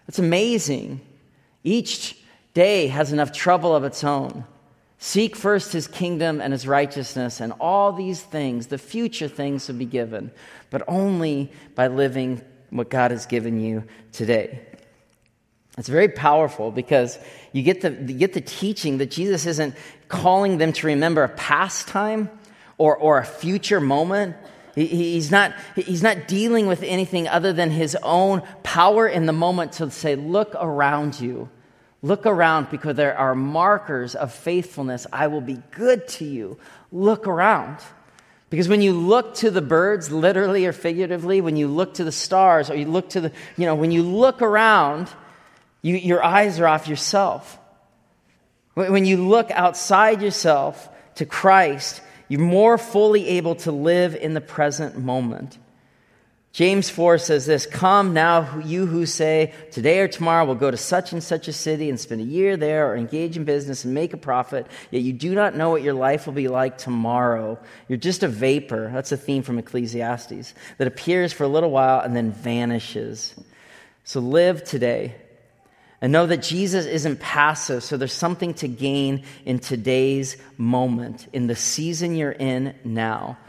It's 0.08 0.18
amazing. 0.18 1.00
Each 1.64 2.18
day 2.56 2.88
has 2.88 3.14
enough 3.14 3.32
trouble 3.32 3.76
of 3.76 3.84
its 3.84 4.04
own. 4.04 4.46
Seek 4.98 5.36
first 5.36 5.74
his 5.74 5.88
kingdom 5.88 6.42
and 6.42 6.54
his 6.54 6.68
righteousness, 6.68 7.40
and 7.40 7.54
all 7.60 7.94
these 7.94 8.20
things, 8.20 8.66
the 8.66 8.80
future 8.80 9.28
things, 9.28 9.68
will 9.68 9.76
be 9.76 9.86
given, 9.86 10.32
but 10.72 10.82
only 10.88 11.52
by 11.76 11.86
living 11.86 12.42
what 12.72 12.90
God 12.90 13.12
has 13.12 13.28
given 13.28 13.60
you 13.60 13.84
today. 14.12 14.60
It's 15.78 15.90
very 15.90 16.08
powerful 16.08 16.72
because 16.72 17.20
you 17.52 17.62
get 17.62 17.82
the, 17.82 17.92
you 17.92 18.18
get 18.18 18.34
the 18.34 18.42
teaching 18.42 18.98
that 19.00 19.12
Jesus 19.12 19.46
isn't 19.46 19.76
calling 20.08 20.58
them 20.58 20.72
to 20.74 20.88
remember 20.88 21.24
a 21.24 21.30
past 21.30 21.88
time 21.88 22.30
or, 22.78 22.96
or 22.96 23.18
a 23.18 23.26
future 23.26 23.82
moment. 23.82 24.36
He, 24.74 24.88
he's, 24.88 25.32
not, 25.32 25.54
he's 25.76 26.04
not 26.04 26.28
dealing 26.28 26.68
with 26.68 26.82
anything 26.84 27.28
other 27.28 27.52
than 27.52 27.72
his 27.72 27.96
own 28.04 28.42
power 28.64 29.08
in 29.08 29.26
the 29.26 29.34
moment 29.34 29.74
to 29.74 29.92
say, 29.92 30.16
Look 30.16 30.56
around 30.56 31.20
you. 31.20 31.50
Look 32.02 32.26
around 32.26 32.70
because 32.70 32.96
there 32.96 33.18
are 33.18 33.34
markers 33.34 34.16
of 34.16 34.32
faithfulness. 34.32 35.08
I 35.12 35.28
will 35.28 35.42
be 35.42 35.62
good 35.72 36.08
to 36.10 36.26
you. 36.26 36.58
Look 36.92 37.26
around. 37.28 37.80
Because 38.50 38.70
when 38.70 38.82
you 38.82 38.94
look 38.94 39.36
to 39.36 39.50
the 39.50 39.62
birds, 39.62 40.12
literally 40.12 40.68
or 40.68 40.72
figuratively, 40.72 41.42
when 41.42 41.58
you 41.58 41.68
look 41.68 41.96
to 41.96 42.04
the 42.04 42.12
stars, 42.12 42.70
or 42.70 42.76
you 42.76 42.86
look 42.86 43.10
to 43.10 43.22
the, 43.22 43.32
you 43.58 43.66
know, 43.66 43.74
when 43.74 43.92
you 43.92 44.04
look 44.04 44.44
around, 44.44 45.10
you, 45.86 45.98
your 45.98 46.24
eyes 46.24 46.60
are 46.60 46.68
off 46.68 46.88
yourself. 46.88 47.60
When 48.74 49.06
you 49.06 49.18
look 49.18 49.52
outside 49.52 50.20
yourself 50.20 50.90
to 51.16 51.28
Christ, 51.28 52.02
you're 52.28 52.42
more 52.42 52.80
fully 52.80 53.28
able 53.28 53.54
to 53.58 53.72
live 53.72 54.16
in 54.16 54.34
the 54.34 54.42
present 54.42 54.98
moment. 54.98 55.60
James 56.54 56.90
4 56.90 57.20
says 57.20 57.46
this 57.46 57.68
Come 57.68 58.16
now, 58.16 58.58
you 58.66 58.88
who 58.88 59.06
say, 59.06 59.54
Today 59.70 60.00
or 60.00 60.08
tomorrow 60.08 60.44
we'll 60.44 60.56
go 60.56 60.72
to 60.72 60.78
such 60.78 61.12
and 61.12 61.24
such 61.24 61.48
a 61.48 61.54
city 61.54 61.88
and 61.88 62.00
spend 62.00 62.20
a 62.20 62.24
year 62.24 62.58
there 62.58 62.92
or 62.92 62.96
engage 62.96 63.38
in 63.38 63.44
business 63.44 63.86
and 63.86 63.94
make 63.94 64.14
a 64.14 64.18
profit, 64.18 64.66
yet 64.90 65.04
you 65.04 65.14
do 65.14 65.36
not 65.36 65.56
know 65.56 65.70
what 65.70 65.84
your 65.84 65.94
life 65.94 66.26
will 66.26 66.34
be 66.34 66.48
like 66.48 66.80
tomorrow. 66.80 67.60
You're 67.88 68.00
just 68.00 68.24
a 68.24 68.28
vapor. 68.28 68.90
That's 68.92 69.12
a 69.12 69.18
theme 69.18 69.44
from 69.44 69.60
Ecclesiastes 69.60 70.56
that 70.80 70.88
appears 70.88 71.32
for 71.32 71.44
a 71.44 71.48
little 71.48 71.70
while 71.70 72.00
and 72.00 72.16
then 72.16 72.32
vanishes. 72.32 73.36
So 74.04 74.20
live 74.20 74.64
today. 74.64 75.18
And 76.06 76.12
know 76.12 76.28
that 76.28 76.44
Jesus 76.44 76.86
isn't 76.86 77.20
passive, 77.20 77.84
so 77.84 77.98
there's 77.98 78.14
something 78.14 78.54
to 78.56 78.68
gain 78.68 79.24
in 79.44 79.58
today's 79.58 80.38
moment, 80.56 81.28
in 81.34 81.48
the 81.48 81.56
season 81.56 82.16
you're 82.16 82.32
in 82.32 82.76
now. 82.84 83.40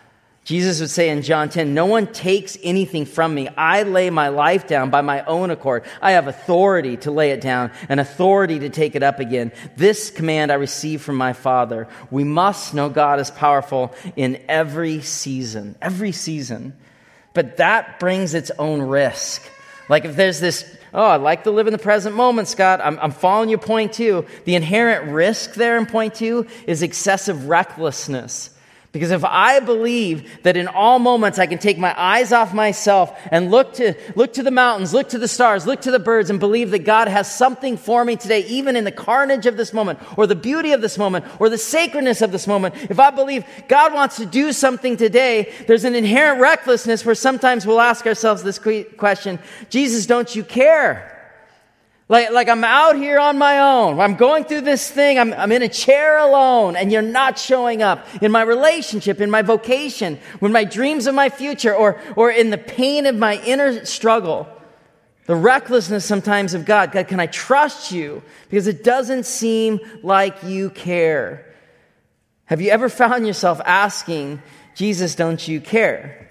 Jesus 0.42 0.80
would 0.80 0.88
say 0.88 1.10
in 1.10 1.20
John 1.20 1.50
10, 1.50 1.74
No 1.74 1.84
one 1.84 2.06
takes 2.06 2.56
anything 2.62 3.04
from 3.04 3.34
me. 3.34 3.46
I 3.48 3.82
lay 3.82 4.08
my 4.08 4.28
life 4.28 4.66
down 4.66 4.88
by 4.88 5.02
my 5.02 5.22
own 5.26 5.50
accord. 5.50 5.84
I 6.00 6.12
have 6.12 6.28
authority 6.28 6.96
to 6.96 7.10
lay 7.10 7.32
it 7.32 7.42
down 7.42 7.72
and 7.90 8.00
authority 8.00 8.60
to 8.60 8.70
take 8.70 8.94
it 8.94 9.02
up 9.02 9.20
again. 9.20 9.52
This 9.76 10.08
command 10.08 10.50
I 10.50 10.54
received 10.54 11.04
from 11.04 11.16
my 11.16 11.34
Father. 11.34 11.88
We 12.10 12.24
must 12.24 12.72
know 12.72 12.88
God 12.88 13.20
is 13.20 13.30
powerful 13.30 13.94
in 14.16 14.42
every 14.48 15.02
season, 15.02 15.76
every 15.82 16.12
season. 16.12 16.72
But 17.34 17.58
that 17.58 18.00
brings 18.00 18.32
its 18.32 18.50
own 18.52 18.80
risk. 18.80 19.46
Like 19.90 20.06
if 20.06 20.16
there's 20.16 20.40
this 20.40 20.75
Oh, 20.94 21.04
I 21.04 21.16
like 21.16 21.44
to 21.44 21.50
live 21.50 21.66
in 21.66 21.72
the 21.72 21.78
present 21.78 22.16
moment, 22.16 22.48
Scott. 22.48 22.80
I'm, 22.82 22.98
I'm 23.00 23.10
following 23.10 23.48
your 23.48 23.58
point 23.58 23.92
two. 23.92 24.24
The 24.44 24.54
inherent 24.54 25.10
risk 25.12 25.54
there 25.54 25.76
in 25.76 25.86
point 25.86 26.14
two 26.14 26.46
is 26.66 26.82
excessive 26.82 27.48
recklessness. 27.48 28.50
Because 28.96 29.10
if 29.10 29.24
I 29.24 29.60
believe 29.60 30.42
that 30.42 30.56
in 30.56 30.68
all 30.68 30.98
moments 30.98 31.38
I 31.38 31.44
can 31.44 31.58
take 31.58 31.76
my 31.76 31.94
eyes 32.00 32.32
off 32.32 32.54
myself 32.54 33.14
and 33.30 33.50
look 33.50 33.74
to, 33.74 33.94
look 34.14 34.32
to 34.32 34.42
the 34.42 34.50
mountains, 34.50 34.94
look 34.94 35.10
to 35.10 35.18
the 35.18 35.28
stars, 35.28 35.66
look 35.66 35.82
to 35.82 35.90
the 35.90 35.98
birds, 35.98 36.30
and 36.30 36.40
believe 36.40 36.70
that 36.70 36.80
God 36.80 37.08
has 37.08 37.30
something 37.30 37.76
for 37.76 38.06
me 38.06 38.16
today, 38.16 38.40
even 38.46 38.74
in 38.74 38.84
the 38.84 38.90
carnage 38.90 39.44
of 39.44 39.58
this 39.58 39.74
moment, 39.74 39.98
or 40.16 40.26
the 40.26 40.34
beauty 40.34 40.72
of 40.72 40.80
this 40.80 40.96
moment, 40.96 41.26
or 41.38 41.50
the 41.50 41.58
sacredness 41.58 42.22
of 42.22 42.32
this 42.32 42.46
moment, 42.46 42.74
if 42.88 42.98
I 42.98 43.10
believe 43.10 43.44
God 43.68 43.92
wants 43.92 44.16
to 44.16 44.24
do 44.24 44.50
something 44.52 44.96
today, 44.96 45.52
there's 45.66 45.84
an 45.84 45.94
inherent 45.94 46.40
recklessness 46.40 47.04
where 47.04 47.14
sometimes 47.14 47.66
we'll 47.66 47.82
ask 47.82 48.06
ourselves 48.06 48.42
this 48.42 48.58
question 48.96 49.38
Jesus, 49.68 50.06
don't 50.06 50.34
you 50.34 50.42
care? 50.42 51.15
Like, 52.08 52.30
like 52.30 52.48
I'm 52.48 52.62
out 52.62 52.96
here 52.96 53.18
on 53.18 53.36
my 53.36 53.58
own. 53.58 53.98
I'm 53.98 54.14
going 54.14 54.44
through 54.44 54.60
this 54.60 54.88
thing. 54.88 55.18
I'm, 55.18 55.32
I'm 55.32 55.50
in 55.50 55.62
a 55.62 55.68
chair 55.68 56.18
alone 56.18 56.76
and 56.76 56.92
you're 56.92 57.02
not 57.02 57.36
showing 57.36 57.82
up 57.82 58.06
in 58.22 58.30
my 58.30 58.42
relationship, 58.42 59.20
in 59.20 59.28
my 59.28 59.42
vocation, 59.42 60.20
with 60.40 60.52
my 60.52 60.62
dreams 60.62 61.08
of 61.08 61.16
my 61.16 61.30
future, 61.30 61.74
or, 61.74 62.00
or 62.14 62.30
in 62.30 62.50
the 62.50 62.58
pain 62.58 63.06
of 63.06 63.16
my 63.16 63.42
inner 63.42 63.84
struggle. 63.84 64.48
The 65.26 65.34
recklessness 65.34 66.04
sometimes 66.04 66.54
of 66.54 66.64
God. 66.64 66.92
God, 66.92 67.08
can 67.08 67.18
I 67.18 67.26
trust 67.26 67.90
you? 67.90 68.22
Because 68.48 68.68
it 68.68 68.84
doesn't 68.84 69.26
seem 69.26 69.80
like 70.04 70.44
you 70.44 70.70
care. 70.70 71.52
Have 72.44 72.60
you 72.60 72.70
ever 72.70 72.88
found 73.02 73.26
yourself 73.26 73.60
asking, 73.64 74.40
Jesus, 74.76 75.16
don't 75.16 75.46
you 75.46 75.60
care? 75.60 76.30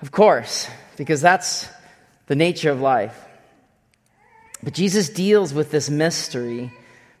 Of 0.00 0.10
course, 0.10 0.66
because 0.96 1.20
that's 1.20 1.68
the 2.26 2.34
nature 2.34 2.70
of 2.70 2.80
life. 2.80 3.26
But 4.62 4.74
Jesus 4.74 5.08
deals 5.08 5.54
with 5.54 5.70
this 5.70 5.88
mystery 5.88 6.72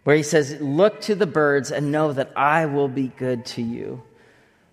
where 0.04 0.16
he 0.16 0.22
says, 0.22 0.60
Look 0.60 1.00
to 1.02 1.14
the 1.14 1.26
birds 1.26 1.70
and 1.70 1.92
know 1.92 2.12
that 2.12 2.32
I 2.36 2.66
will 2.66 2.88
be 2.88 3.08
good 3.08 3.46
to 3.46 3.62
you. 3.62 4.02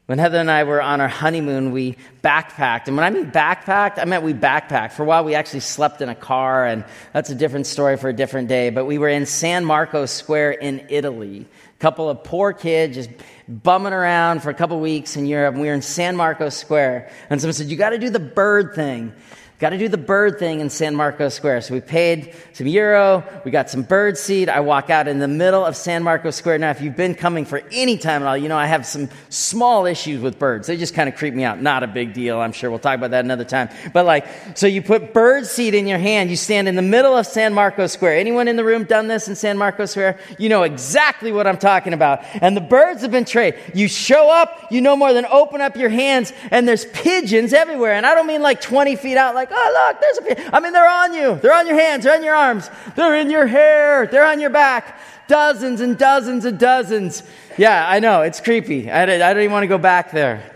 When 0.08 0.20
Heather 0.20 0.38
and 0.38 0.50
I 0.50 0.64
were 0.64 0.82
on 0.82 1.02
our 1.02 1.10
honeymoon, 1.10 1.74
we 1.74 1.98
backpacked. 2.24 2.88
And 2.88 2.96
when 2.96 3.06
I 3.06 3.10
mean 3.10 3.30
backpacked, 3.30 4.00
I 4.00 4.06
meant 4.06 4.24
we 4.24 4.34
backpacked. 4.34 4.94
For 4.94 5.04
a 5.04 5.06
while, 5.06 5.26
we 5.26 5.36
actually 5.36 5.60
slept 5.60 6.02
in 6.02 6.08
a 6.08 6.16
car, 6.16 6.66
and 6.66 6.86
that's 7.12 7.30
a 7.30 7.36
different 7.36 7.68
story 7.68 7.98
for 7.98 8.08
a 8.08 8.14
different 8.14 8.48
day. 8.48 8.70
But 8.70 8.86
we 8.86 9.00
were 9.00 9.10
in 9.10 9.26
San 9.26 9.66
Marco 9.66 10.06
Square 10.06 10.52
in 10.52 10.86
Italy. 10.88 11.46
A 11.76 11.80
couple 11.80 12.10
of 12.10 12.24
poor 12.24 12.54
kids 12.54 12.96
just 12.96 13.10
bumming 13.50 13.92
around 13.92 14.44
for 14.44 14.50
a 14.50 14.54
couple 14.54 14.78
of 14.78 14.82
weeks 14.82 15.18
in 15.18 15.26
Europe. 15.26 15.56
And 15.56 15.62
we 15.62 15.68
were 15.68 15.74
in 15.74 15.82
San 15.82 16.16
Marco 16.16 16.48
Square. 16.48 17.12
And 17.30 17.42
someone 17.42 17.54
said, 17.54 17.68
You 17.68 17.76
got 17.76 17.90
to 17.90 17.98
do 17.98 18.10
the 18.10 18.20
bird 18.20 18.76
thing. 18.76 19.12
Got 19.60 19.72
to 19.72 19.80
do 19.80 19.88
the 19.88 19.98
bird 19.98 20.38
thing 20.38 20.60
in 20.60 20.70
San 20.70 20.96
Marcos 20.96 21.34
Square. 21.34 21.62
So 21.62 21.74
we 21.74 21.82
paid 21.82 22.36
some 22.54 22.67
euro, 22.67 23.24
we 23.43 23.50
got 23.50 23.72
some 23.72 23.82
bird 23.82 24.15
seed. 24.15 24.50
I 24.50 24.60
walk 24.60 24.91
out 24.91 25.08
in 25.08 25.17
the 25.17 25.28
middle 25.28 25.65
of 25.65 25.76
San 25.76 26.04
Marcos 26.04 26.36
Square. 26.36 26.60
Now, 26.60 26.70
if 26.70 26.80
you've 26.80 26.96
been 26.96 27.15
coming 27.15 27.43
for 27.43 27.63
any 27.72 27.98
time 27.98 28.22
at 28.22 28.28
all, 28.28 28.38
you 28.38 28.50
know 28.50 28.58
I 28.58 28.67
have 28.67 28.86
some 28.86 29.10
small 29.30 29.88
issues 29.88 30.22
with 30.22 30.38
birds. 30.38 30.67
They 30.67 30.78
just 30.78 30.93
kind 30.93 31.10
of 31.10 31.15
creep 31.15 31.34
me 31.34 31.43
out. 31.43 31.60
Not 31.60 31.82
a 31.82 31.88
big 31.88 32.13
deal. 32.13 32.39
I'm 32.39 32.52
sure 32.52 32.70
we'll 32.70 32.78
talk 32.78 33.00
about 33.00 33.10
that 33.12 33.26
another 33.26 33.46
time. 33.46 33.70
But 33.93 34.06
like, 34.06 34.28
so 34.54 34.67
you 34.67 34.84
put 34.84 35.12
bird 35.12 35.48
seed 35.48 35.74
in 35.74 35.88
your 35.88 35.98
hand. 35.98 36.30
You 36.30 36.36
stand 36.36 36.67
in 36.67 36.76
the 36.76 36.84
middle 36.84 37.17
of 37.17 37.26
San 37.26 37.56
Marcos 37.56 37.93
Square. 37.93 38.20
Anyone 38.20 38.48
in 38.48 38.58
the 38.58 38.63
room 38.63 38.84
done 38.84 39.08
this 39.08 39.28
in 39.28 39.36
San 39.36 39.58
Marcos 39.58 39.89
Square? 39.89 40.20
You 40.38 40.50
know 40.50 40.62
exactly 40.62 41.32
what 41.32 41.48
I'm 41.48 41.58
talking 41.58 41.93
about. 41.93 42.22
And 42.43 42.56
the 42.56 42.62
birds 42.62 43.02
have 43.02 43.10
been 43.10 43.26
trained. 43.26 43.56
You 43.74 43.88
show 43.88 44.30
up, 44.30 44.72
you 44.72 44.82
no 44.82 44.96
more 44.96 45.13
than 45.13 45.26
open 45.26 45.62
up 45.62 45.76
your 45.76 45.89
hands, 45.89 46.32
and 46.52 46.67
there's 46.67 46.86
pigeons 46.86 47.54
everywhere. 47.54 47.93
And 47.93 48.06
I 48.06 48.13
don't 48.13 48.28
mean 48.28 48.43
like 48.43 48.62
20 48.62 48.96
feet 48.98 49.17
out, 49.17 49.34
like, 49.34 49.47
like, 49.50 49.60
oh, 49.60 49.92
look, 49.92 50.02
there's 50.02 50.18
a 50.18 50.22
pigeon. 50.22 50.54
I 50.54 50.60
mean, 50.60 50.74
they're 50.74 50.90
on 50.90 51.13
you. 51.13 51.36
They're 51.42 51.54
on 51.54 51.67
your 51.67 51.80
hands. 51.80 52.04
They're 52.04 52.15
on 52.15 52.24
your 52.24 52.36
arms. 52.36 52.69
They're 52.96 53.15
in 53.15 53.30
your 53.30 53.48
hair. 53.48 54.08
They're 54.08 54.26
on 54.26 54.40
your 54.40 54.50
back. 54.50 55.00
Dozens 55.28 55.82
and 55.82 55.98
dozens 55.98 56.46
and 56.46 56.58
dozens. 56.58 57.24
Yeah, 57.58 57.88
I 57.88 58.00
know. 58.00 58.21
It's 58.21 58.40
creepy. 58.40 58.90
I, 58.90 59.04
I 59.04 59.34
don't 59.34 59.44
even 59.44 59.52
want 59.52 59.63
to 59.63 59.67
go 59.67 59.78
back 59.78 60.12
there. 60.12 60.54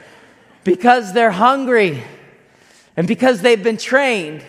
Because 0.64 1.14
they're 1.14 1.32
hungry 1.32 2.04
and 2.96 3.08
because 3.08 3.42
they've 3.42 3.64
been 3.64 3.78
trained, 3.78 4.44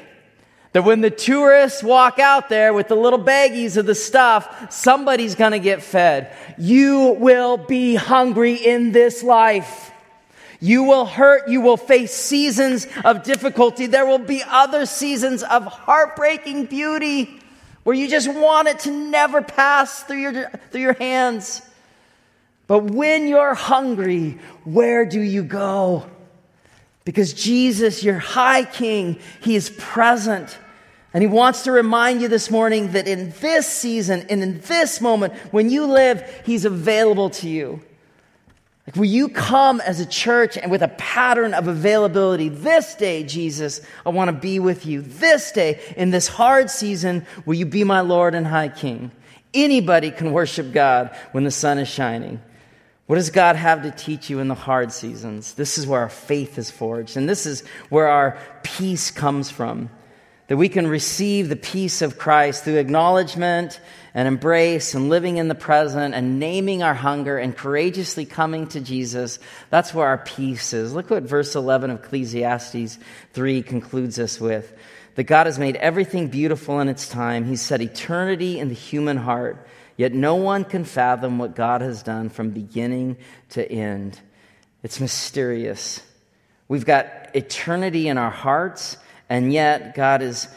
That 0.72 0.84
when 0.84 1.02
the 1.02 1.10
tourists 1.10 1.82
walk 1.82 2.18
out 2.18 2.48
there 2.48 2.72
with 2.72 2.88
the 2.88 2.94
little 2.94 3.18
baggies 3.18 3.76
of 3.76 3.84
the 3.84 3.94
stuff, 3.94 4.72
somebody's 4.72 5.34
gonna 5.34 5.58
get 5.58 5.82
fed. 5.82 6.34
You 6.56 7.16
will 7.18 7.58
be 7.58 7.94
hungry 7.94 8.54
in 8.54 8.92
this 8.92 9.22
life. 9.22 9.91
You 10.62 10.84
will 10.84 11.06
hurt. 11.06 11.48
You 11.48 11.60
will 11.60 11.76
face 11.76 12.14
seasons 12.14 12.86
of 13.04 13.24
difficulty. 13.24 13.86
There 13.86 14.06
will 14.06 14.18
be 14.18 14.44
other 14.46 14.86
seasons 14.86 15.42
of 15.42 15.64
heartbreaking 15.66 16.66
beauty 16.66 17.40
where 17.82 17.96
you 17.96 18.08
just 18.08 18.32
want 18.32 18.68
it 18.68 18.78
to 18.80 18.92
never 18.92 19.42
pass 19.42 20.04
through 20.04 20.18
your, 20.18 20.50
through 20.70 20.80
your 20.80 20.92
hands. 20.92 21.62
But 22.68 22.84
when 22.84 23.26
you're 23.26 23.54
hungry, 23.54 24.38
where 24.62 25.04
do 25.04 25.20
you 25.20 25.42
go? 25.42 26.08
Because 27.04 27.34
Jesus, 27.34 28.04
your 28.04 28.20
high 28.20 28.62
king, 28.62 29.18
he 29.40 29.56
is 29.56 29.68
present. 29.68 30.56
And 31.12 31.24
he 31.24 31.26
wants 31.26 31.64
to 31.64 31.72
remind 31.72 32.22
you 32.22 32.28
this 32.28 32.52
morning 32.52 32.92
that 32.92 33.08
in 33.08 33.34
this 33.40 33.66
season 33.66 34.26
and 34.30 34.40
in 34.44 34.60
this 34.60 35.00
moment, 35.00 35.34
when 35.50 35.70
you 35.70 35.86
live, 35.86 36.22
he's 36.46 36.64
available 36.64 37.30
to 37.30 37.48
you. 37.48 37.82
Like, 38.86 38.96
will 38.96 39.04
you 39.04 39.28
come 39.28 39.80
as 39.80 40.00
a 40.00 40.06
church 40.06 40.56
and 40.56 40.70
with 40.70 40.82
a 40.82 40.88
pattern 40.88 41.54
of 41.54 41.68
availability? 41.68 42.48
This 42.48 42.96
day, 42.96 43.22
Jesus, 43.22 43.80
I 44.04 44.10
want 44.10 44.28
to 44.28 44.32
be 44.32 44.58
with 44.58 44.86
you. 44.86 45.02
This 45.02 45.52
day, 45.52 45.80
in 45.96 46.10
this 46.10 46.26
hard 46.26 46.68
season, 46.68 47.24
will 47.46 47.54
you 47.54 47.66
be 47.66 47.84
my 47.84 48.00
Lord 48.00 48.34
and 48.34 48.46
High 48.46 48.70
King? 48.70 49.12
Anybody 49.54 50.10
can 50.10 50.32
worship 50.32 50.72
God 50.72 51.16
when 51.30 51.44
the 51.44 51.50
sun 51.50 51.78
is 51.78 51.86
shining. 51.86 52.40
What 53.06 53.16
does 53.16 53.30
God 53.30 53.56
have 53.56 53.82
to 53.82 53.90
teach 53.90 54.30
you 54.30 54.40
in 54.40 54.48
the 54.48 54.54
hard 54.54 54.90
seasons? 54.90 55.54
This 55.54 55.78
is 55.78 55.86
where 55.86 56.00
our 56.00 56.08
faith 56.08 56.58
is 56.58 56.70
forged, 56.70 57.16
and 57.16 57.28
this 57.28 57.46
is 57.46 57.62
where 57.88 58.08
our 58.08 58.38
peace 58.62 59.10
comes 59.10 59.50
from. 59.50 59.90
That 60.48 60.56
we 60.56 60.68
can 60.68 60.86
receive 60.88 61.48
the 61.48 61.56
peace 61.56 62.02
of 62.02 62.18
Christ 62.18 62.64
through 62.64 62.76
acknowledgement 62.76 63.80
and 64.14 64.28
embrace 64.28 64.94
and 64.94 65.08
living 65.08 65.38
in 65.38 65.48
the 65.48 65.54
present 65.54 66.14
and 66.14 66.38
naming 66.38 66.82
our 66.82 66.94
hunger 66.94 67.38
and 67.38 67.56
courageously 67.56 68.26
coming 68.26 68.66
to 68.68 68.80
Jesus. 68.80 69.38
That's 69.70 69.94
where 69.94 70.06
our 70.06 70.18
peace 70.18 70.72
is. 70.72 70.92
Look 70.92 71.10
what 71.10 71.22
verse 71.22 71.54
11 71.54 71.90
of 71.90 72.04
Ecclesiastes 72.04 72.98
3 73.32 73.62
concludes 73.62 74.18
us 74.18 74.40
with. 74.40 74.72
That 75.14 75.24
God 75.24 75.46
has 75.46 75.58
made 75.58 75.76
everything 75.76 76.28
beautiful 76.28 76.80
in 76.80 76.88
its 76.88 77.08
time. 77.08 77.44
He 77.44 77.56
set 77.56 77.80
eternity 77.80 78.58
in 78.58 78.68
the 78.68 78.74
human 78.74 79.16
heart. 79.16 79.66
Yet 79.96 80.12
no 80.14 80.36
one 80.36 80.64
can 80.64 80.84
fathom 80.84 81.38
what 81.38 81.54
God 81.54 81.80
has 81.80 82.02
done 82.02 82.28
from 82.28 82.50
beginning 82.50 83.18
to 83.50 83.70
end. 83.70 84.18
It's 84.82 85.00
mysterious. 85.00 86.02
We've 86.68 86.86
got 86.86 87.06
eternity 87.34 88.08
in 88.08 88.16
our 88.18 88.30
hearts, 88.30 88.96
and 89.28 89.52
yet 89.52 89.94
God 89.94 90.22
is 90.22 90.48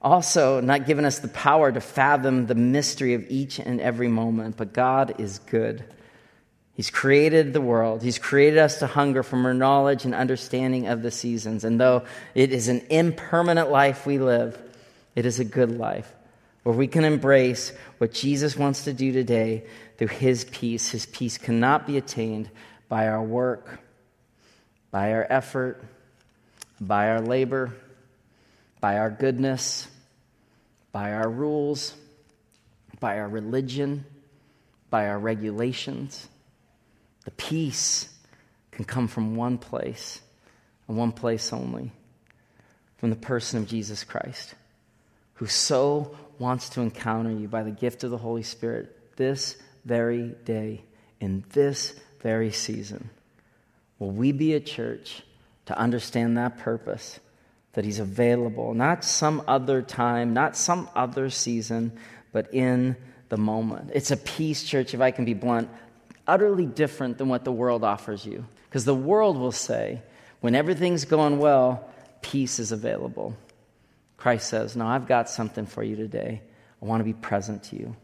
also 0.00 0.60
not 0.60 0.86
given 0.86 1.04
us 1.04 1.18
the 1.18 1.28
power 1.28 1.72
to 1.72 1.80
fathom 1.80 2.46
the 2.46 2.54
mystery 2.54 3.14
of 3.14 3.24
each 3.28 3.58
and 3.58 3.80
every 3.80 4.08
moment. 4.08 4.56
But 4.56 4.72
God 4.72 5.20
is 5.20 5.38
good. 5.40 5.84
He's 6.74 6.90
created 6.90 7.52
the 7.52 7.60
world. 7.60 8.02
He's 8.02 8.18
created 8.18 8.58
us 8.58 8.80
to 8.80 8.86
hunger 8.86 9.22
for 9.22 9.36
more 9.36 9.54
knowledge 9.54 10.04
and 10.04 10.14
understanding 10.14 10.88
of 10.88 11.02
the 11.02 11.10
seasons. 11.10 11.64
And 11.64 11.80
though 11.80 12.04
it 12.34 12.52
is 12.52 12.68
an 12.68 12.82
impermanent 12.90 13.70
life 13.70 14.06
we 14.06 14.18
live, 14.18 14.60
it 15.14 15.24
is 15.24 15.40
a 15.40 15.44
good 15.44 15.78
life 15.78 16.12
where 16.62 16.74
we 16.74 16.86
can 16.86 17.04
embrace 17.04 17.72
what 17.98 18.12
Jesus 18.12 18.56
wants 18.56 18.84
to 18.84 18.92
do 18.92 19.12
today 19.12 19.64
through 19.96 20.08
his 20.08 20.44
peace. 20.44 20.90
His 20.90 21.06
peace 21.06 21.38
cannot 21.38 21.86
be 21.86 21.96
attained 21.96 22.50
by 22.88 23.08
our 23.08 23.22
work, 23.22 23.80
by 24.90 25.12
our 25.12 25.26
effort, 25.30 25.82
by 26.80 27.08
our 27.08 27.20
labor, 27.20 27.72
by 28.80 28.98
our 28.98 29.10
goodness, 29.10 29.88
by 30.92 31.12
our 31.12 31.28
rules, 31.28 31.94
by 33.00 33.18
our 33.18 33.28
religion, 33.28 34.04
by 34.90 35.08
our 35.08 35.18
regulations. 35.18 36.28
The 37.24 37.30
peace 37.32 38.08
can 38.70 38.84
come 38.84 39.08
from 39.08 39.36
one 39.36 39.58
place 39.58 40.20
and 40.88 40.96
one 40.96 41.12
place 41.12 41.52
only 41.52 41.92
from 42.98 43.10
the 43.10 43.16
person 43.16 43.60
of 43.60 43.68
Jesus 43.68 44.04
Christ, 44.04 44.54
who 45.34 45.46
so 45.46 46.16
wants 46.38 46.70
to 46.70 46.80
encounter 46.80 47.30
you 47.30 47.48
by 47.48 47.62
the 47.62 47.70
gift 47.70 48.04
of 48.04 48.10
the 48.10 48.18
Holy 48.18 48.42
Spirit 48.42 49.16
this 49.16 49.56
very 49.84 50.34
day, 50.44 50.82
in 51.20 51.44
this 51.52 51.98
very 52.22 52.50
season. 52.50 53.10
Will 53.98 54.10
we 54.10 54.32
be 54.32 54.54
a 54.54 54.60
church 54.60 55.22
to 55.66 55.78
understand 55.78 56.36
that 56.36 56.58
purpose? 56.58 57.18
That 57.76 57.84
He's 57.84 58.00
available, 58.00 58.74
not 58.74 59.04
some 59.04 59.42
other 59.46 59.80
time, 59.80 60.34
not 60.34 60.56
some 60.56 60.90
other 60.94 61.30
season, 61.30 61.92
but 62.32 62.52
in 62.52 62.96
the 63.28 63.36
moment. 63.36 63.92
It's 63.94 64.10
a 64.10 64.16
peace, 64.16 64.64
church, 64.64 64.92
if 64.94 65.00
I 65.00 65.10
can 65.10 65.24
be 65.24 65.34
blunt, 65.34 65.68
utterly 66.26 66.66
different 66.66 67.18
than 67.18 67.28
what 67.28 67.44
the 67.44 67.52
world 67.52 67.84
offers 67.84 68.26
you. 68.26 68.44
Because 68.68 68.84
the 68.84 68.94
world 68.94 69.38
will 69.38 69.52
say, 69.52 70.02
when 70.40 70.54
everything's 70.54 71.04
going 71.04 71.38
well, 71.38 71.88
peace 72.22 72.58
is 72.58 72.72
available. 72.72 73.36
Christ 74.16 74.48
says, 74.48 74.76
No, 74.76 74.86
I've 74.86 75.06
got 75.06 75.28
something 75.28 75.66
for 75.66 75.82
you 75.82 75.96
today. 75.96 76.42
I 76.82 76.84
want 76.84 77.00
to 77.00 77.04
be 77.04 77.12
present 77.12 77.62
to 77.64 77.76
you. 77.76 77.96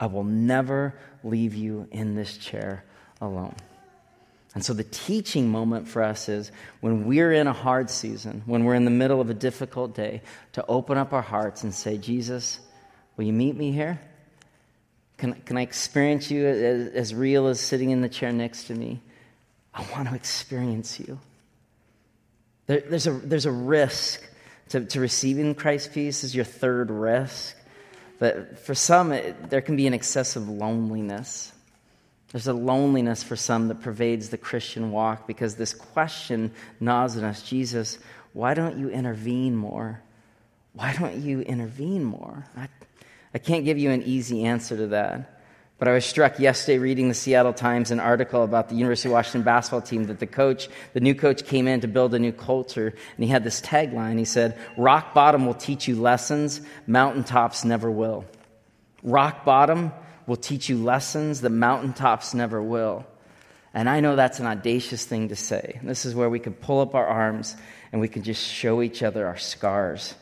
I 0.00 0.06
will 0.06 0.24
never 0.24 0.98
leave 1.24 1.54
you 1.54 1.88
in 1.90 2.14
this 2.14 2.36
chair 2.38 2.84
alone. 3.20 3.56
And 4.54 4.64
so 4.64 4.72
the 4.72 4.84
teaching 4.84 5.48
moment 5.48 5.88
for 5.88 6.02
us 6.02 6.28
is 6.28 6.50
when 6.80 7.06
we're 7.06 7.32
in 7.32 7.46
a 7.46 7.52
hard 7.52 7.90
season, 7.90 8.42
when 8.46 8.64
we're 8.64 8.74
in 8.74 8.84
the 8.84 8.90
middle 8.90 9.20
of 9.20 9.30
a 9.30 9.34
difficult 9.34 9.94
day, 9.94 10.22
to 10.52 10.64
open 10.66 10.96
up 10.96 11.12
our 11.12 11.22
hearts 11.22 11.62
and 11.64 11.74
say, 11.74 11.98
Jesus, 11.98 12.58
will 13.16 13.24
you 13.24 13.32
meet 13.32 13.56
me 13.56 13.72
here? 13.72 14.00
Can, 15.18 15.34
can 15.44 15.58
I 15.58 15.62
experience 15.62 16.30
you 16.30 16.46
as, 16.46 16.88
as 16.88 17.14
real 17.14 17.48
as 17.48 17.60
sitting 17.60 17.90
in 17.90 18.00
the 18.00 18.08
chair 18.08 18.32
next 18.32 18.64
to 18.64 18.74
me? 18.74 19.00
I 19.74 19.84
want 19.92 20.08
to 20.08 20.14
experience 20.14 20.98
you. 20.98 21.18
There, 22.66 22.80
there's, 22.80 23.06
a, 23.06 23.12
there's 23.12 23.46
a 23.46 23.52
risk 23.52 24.22
to, 24.70 24.84
to 24.84 25.00
receiving 25.00 25.54
Christ's 25.54 25.88
peace 25.88 26.24
is 26.24 26.34
your 26.34 26.44
third 26.44 26.90
risk. 26.90 27.56
But 28.18 28.58
for 28.58 28.74
some, 28.74 29.12
it, 29.12 29.50
there 29.50 29.60
can 29.60 29.76
be 29.76 29.86
an 29.86 29.94
excessive 29.94 30.48
loneliness. 30.48 31.52
There's 32.30 32.46
a 32.46 32.52
loneliness 32.52 33.22
for 33.22 33.36
some 33.36 33.68
that 33.68 33.80
pervades 33.80 34.28
the 34.28 34.38
Christian 34.38 34.92
walk 34.92 35.26
because 35.26 35.56
this 35.56 35.72
question 35.72 36.52
gnaws 36.78 37.16
at 37.16 37.24
us 37.24 37.42
Jesus, 37.42 37.98
why 38.34 38.54
don't 38.54 38.78
you 38.78 38.90
intervene 38.90 39.56
more? 39.56 40.02
Why 40.74 40.94
don't 40.98 41.16
you 41.16 41.40
intervene 41.40 42.04
more? 42.04 42.46
I, 42.56 42.68
I 43.32 43.38
can't 43.38 43.64
give 43.64 43.78
you 43.78 43.90
an 43.90 44.02
easy 44.02 44.44
answer 44.44 44.76
to 44.76 44.88
that. 44.88 45.40
But 45.78 45.86
I 45.86 45.92
was 45.92 46.04
struck 46.04 46.40
yesterday 46.40 46.78
reading 46.78 47.08
the 47.08 47.14
Seattle 47.14 47.52
Times 47.52 47.92
an 47.92 48.00
article 48.00 48.42
about 48.42 48.68
the 48.68 48.74
University 48.74 49.08
of 49.08 49.12
Washington 49.12 49.42
basketball 49.42 49.80
team 49.80 50.06
that 50.06 50.18
the 50.18 50.26
coach, 50.26 50.68
the 50.92 51.00
new 51.00 51.14
coach 51.14 51.46
came 51.46 51.68
in 51.68 51.80
to 51.82 51.88
build 51.88 52.14
a 52.14 52.18
new 52.18 52.32
culture, 52.32 52.88
and 52.88 53.24
he 53.24 53.30
had 53.30 53.44
this 53.44 53.60
tagline. 53.60 54.18
He 54.18 54.24
said, 54.24 54.58
Rock 54.76 55.14
bottom 55.14 55.46
will 55.46 55.54
teach 55.54 55.86
you 55.86 55.94
lessons, 55.94 56.60
mountaintops 56.88 57.64
never 57.64 57.90
will. 57.90 58.24
Rock 59.04 59.44
bottom 59.44 59.92
will 60.28 60.36
teach 60.36 60.68
you 60.68 60.76
lessons 60.76 61.40
that 61.40 61.50
mountaintops 61.50 62.34
never 62.34 62.62
will. 62.62 63.04
And 63.74 63.88
I 63.88 63.98
know 63.98 64.14
that's 64.14 64.38
an 64.38 64.46
audacious 64.46 65.04
thing 65.04 65.30
to 65.30 65.36
say. 65.36 65.80
This 65.82 66.04
is 66.04 66.14
where 66.14 66.30
we 66.30 66.38
can 66.38 66.54
pull 66.54 66.80
up 66.80 66.94
our 66.94 67.06
arms 67.06 67.56
and 67.90 68.00
we 68.00 68.08
can 68.08 68.22
just 68.22 68.46
show 68.46 68.80
each 68.82 69.02
other 69.02 69.26
our 69.26 69.36
scars 69.36 70.14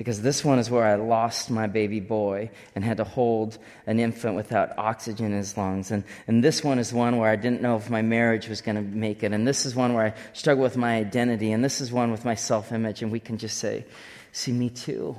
because 0.00 0.22
this 0.22 0.42
one 0.42 0.58
is 0.58 0.70
where 0.70 0.86
I 0.86 0.94
lost 0.94 1.50
my 1.50 1.66
baby 1.66 2.00
boy 2.00 2.48
and 2.74 2.82
had 2.82 2.96
to 2.96 3.04
hold 3.04 3.58
an 3.86 4.00
infant 4.00 4.34
without 4.34 4.78
oxygen 4.78 5.26
in 5.26 5.32
his 5.32 5.58
lungs. 5.58 5.90
And, 5.90 6.04
and 6.26 6.42
this 6.42 6.64
one 6.64 6.78
is 6.78 6.90
one 6.90 7.18
where 7.18 7.28
I 7.28 7.36
didn't 7.36 7.60
know 7.60 7.76
if 7.76 7.90
my 7.90 8.00
marriage 8.00 8.48
was 8.48 8.62
going 8.62 8.76
to 8.76 8.80
make 8.80 9.22
it. 9.22 9.34
And 9.34 9.46
this 9.46 9.66
is 9.66 9.74
one 9.74 9.92
where 9.92 10.06
I 10.06 10.14
struggle 10.32 10.62
with 10.62 10.78
my 10.78 10.96
identity. 10.96 11.52
And 11.52 11.62
this 11.62 11.82
is 11.82 11.92
one 11.92 12.10
with 12.10 12.24
my 12.24 12.34
self 12.34 12.72
image. 12.72 13.02
And 13.02 13.12
we 13.12 13.20
can 13.20 13.36
just 13.36 13.58
say, 13.58 13.84
See, 14.32 14.52
me 14.52 14.70
too. 14.70 15.18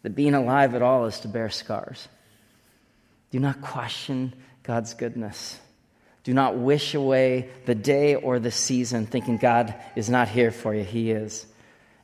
That 0.00 0.14
being 0.14 0.34
alive 0.34 0.74
at 0.74 0.80
all 0.80 1.04
is 1.04 1.20
to 1.20 1.28
bear 1.28 1.50
scars. 1.50 2.08
Do 3.34 3.40
not 3.40 3.60
question 3.60 4.32
God's 4.62 4.94
goodness. 4.94 5.58
Do 6.22 6.32
not 6.32 6.56
wish 6.56 6.94
away 6.94 7.48
the 7.66 7.74
day 7.74 8.14
or 8.14 8.38
the 8.38 8.52
season 8.52 9.06
thinking 9.06 9.38
God 9.38 9.74
is 9.96 10.08
not 10.08 10.28
here 10.28 10.52
for 10.52 10.72
you. 10.72 10.84
He 10.84 11.10
is. 11.10 11.44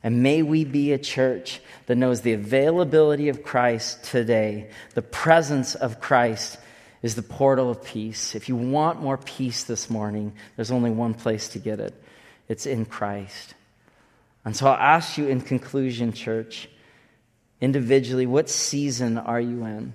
And 0.03 0.23
may 0.23 0.41
we 0.41 0.65
be 0.65 0.91
a 0.91 0.97
church 0.97 1.61
that 1.85 1.95
knows 1.95 2.19
the 2.19 2.33
availability 2.33 3.29
of 3.29 3.43
Christ 3.43 4.03
today. 4.03 4.71
The 4.93 5.01
presence 5.01 5.73
of 5.73 6.01
Christ 6.01 6.57
is 7.01 7.15
the 7.15 7.21
portal 7.21 7.69
of 7.69 7.81
peace. 7.81 8.35
If 8.35 8.49
you 8.49 8.57
want 8.57 9.01
more 9.01 9.17
peace 9.17 9.63
this 9.63 9.89
morning, 9.89 10.33
there's 10.57 10.69
only 10.69 10.91
one 10.91 11.13
place 11.13 11.47
to 11.53 11.59
get 11.59 11.79
it 11.79 11.93
it's 12.49 12.65
in 12.65 12.83
Christ. 12.83 13.53
And 14.43 14.53
so 14.53 14.67
I'll 14.67 14.73
ask 14.73 15.17
you 15.17 15.27
in 15.29 15.39
conclusion, 15.39 16.11
church, 16.11 16.67
individually, 17.61 18.25
what 18.25 18.49
season 18.49 19.17
are 19.17 19.39
you 19.39 19.63
in? 19.63 19.93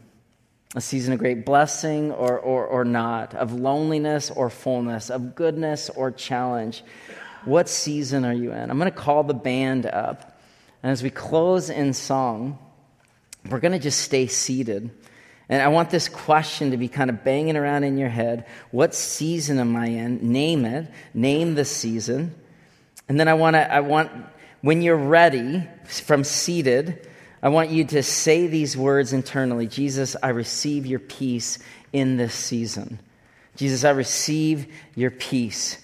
A 0.75 0.81
season 0.81 1.13
of 1.13 1.19
great 1.19 1.47
blessing 1.47 2.11
or, 2.11 2.39
or, 2.39 2.67
or 2.67 2.85
not, 2.85 3.35
of 3.35 3.53
loneliness 3.55 4.31
or 4.31 4.51
fullness, 4.51 5.11
of 5.11 5.35
goodness 5.35 5.89
or 5.91 6.11
challenge. 6.11 6.83
What 7.45 7.69
season 7.69 8.25
are 8.25 8.33
you 8.33 8.53
in? 8.53 8.71
I'm 8.71 8.79
going 8.79 8.91
to 8.91 8.97
call 8.97 9.23
the 9.23 9.33
band 9.33 9.87
up. 9.87 10.39
And 10.83 10.93
as 10.93 11.03
we 11.03 11.11
close 11.11 11.71
in 11.71 11.93
song, 11.93 12.59
we're 13.49 13.61
going 13.61 13.73
to 13.73 13.79
just 13.79 14.01
stay 14.01 14.27
seated. 14.27 14.91
And 15.49 15.63
I 15.63 15.69
want 15.69 15.91
this 15.91 16.09
question 16.09 16.73
to 16.73 16.77
be 16.77 16.89
kind 16.89 17.09
of 17.09 17.23
banging 17.23 17.57
around 17.57 17.85
in 17.85 17.99
your 17.99 18.09
head. 18.09 18.47
What 18.73 18.95
season 18.95 19.61
am 19.61 19.77
I 19.77 19.87
in? 19.87 20.33
Name 20.33 20.65
it. 20.65 20.91
Name 21.15 21.55
the 21.55 21.65
season. 21.65 22.35
And 23.09 23.19
then 23.21 23.29
I 23.29 23.35
want 23.35 23.55
to, 23.55 23.73
I 23.73 23.81
want, 23.81 24.11
when 24.61 24.83
you're 24.83 24.97
ready 24.97 25.63
from 25.85 26.25
seated, 26.25 27.09
I 27.47 27.49
want 27.49 27.71
you 27.71 27.85
to 27.85 28.03
say 28.03 28.49
these 28.49 28.77
words 28.77 29.13
internally 29.13 29.69
Jesus, 29.69 30.17
I 30.21 30.31
receive 30.31 30.85
your 30.85 30.99
peace 30.99 31.61
in 31.93 32.17
this 32.17 32.35
season. 32.35 32.99
Jesus, 33.55 33.85
I 33.85 33.91
receive 33.91 34.67
your 34.97 35.13
peace. 35.13 35.79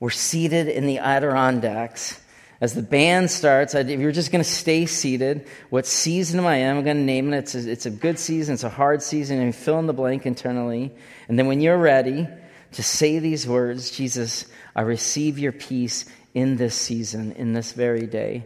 We're 0.00 0.10
seated 0.10 0.66
in 0.66 0.84
the 0.84 0.98
Adirondacks. 0.98 2.20
As 2.60 2.74
the 2.74 2.82
band 2.82 3.30
starts, 3.30 3.72
if 3.76 4.00
you're 4.00 4.10
just 4.10 4.32
going 4.32 4.42
to 4.42 4.50
stay 4.50 4.84
seated, 4.84 5.46
what 5.70 5.86
season 5.86 6.40
am 6.40 6.46
I 6.48 6.56
in? 6.56 6.76
I'm 6.76 6.82
going 6.82 6.96
to 6.96 7.02
name 7.04 7.32
it. 7.32 7.38
It's 7.38 7.54
a, 7.54 7.70
it's 7.70 7.86
a 7.86 7.90
good 7.90 8.18
season, 8.18 8.54
it's 8.54 8.64
a 8.64 8.68
hard 8.68 9.00
season, 9.00 9.38
and 9.38 9.54
fill 9.54 9.78
in 9.78 9.86
the 9.86 9.92
blank 9.92 10.26
internally. 10.26 10.92
And 11.28 11.38
then 11.38 11.46
when 11.46 11.60
you're 11.60 11.78
ready 11.78 12.26
to 12.72 12.82
say 12.82 13.20
these 13.20 13.46
words, 13.46 13.92
Jesus, 13.92 14.44
I 14.74 14.82
receive 14.82 15.38
your 15.38 15.52
peace 15.52 16.04
in 16.34 16.56
this 16.56 16.74
season, 16.74 17.30
in 17.30 17.52
this 17.52 17.70
very 17.70 18.08
day. 18.08 18.42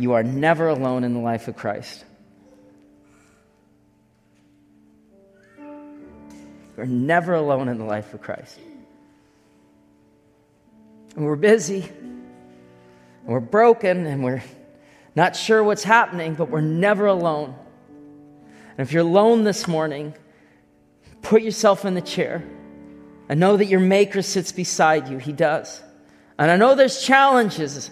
You 0.00 0.14
are 0.14 0.22
never 0.22 0.68
alone 0.68 1.04
in 1.04 1.12
the 1.12 1.20
life 1.20 1.46
of 1.46 1.56
Christ. 1.56 2.06
You're 6.74 6.86
never 6.86 7.34
alone 7.34 7.68
in 7.68 7.76
the 7.76 7.84
life 7.84 8.14
of 8.14 8.22
Christ. 8.22 8.58
And 11.14 11.26
we're 11.26 11.36
busy 11.36 11.82
and 11.82 12.24
we're 13.26 13.40
broken 13.40 14.06
and 14.06 14.24
we're 14.24 14.42
not 15.14 15.36
sure 15.36 15.62
what's 15.62 15.84
happening, 15.84 16.32
but 16.32 16.48
we're 16.48 16.62
never 16.62 17.04
alone. 17.04 17.54
And 18.78 18.88
if 18.88 18.94
you're 18.94 19.02
alone 19.02 19.44
this 19.44 19.68
morning, 19.68 20.14
put 21.20 21.42
yourself 21.42 21.84
in 21.84 21.92
the 21.92 22.00
chair 22.00 22.42
and 23.28 23.38
know 23.38 23.58
that 23.58 23.66
your 23.66 23.80
Maker 23.80 24.22
sits 24.22 24.50
beside 24.50 25.10
you. 25.10 25.18
He 25.18 25.34
does. 25.34 25.82
And 26.38 26.50
I 26.50 26.56
know 26.56 26.74
there's 26.74 27.02
challenges 27.02 27.90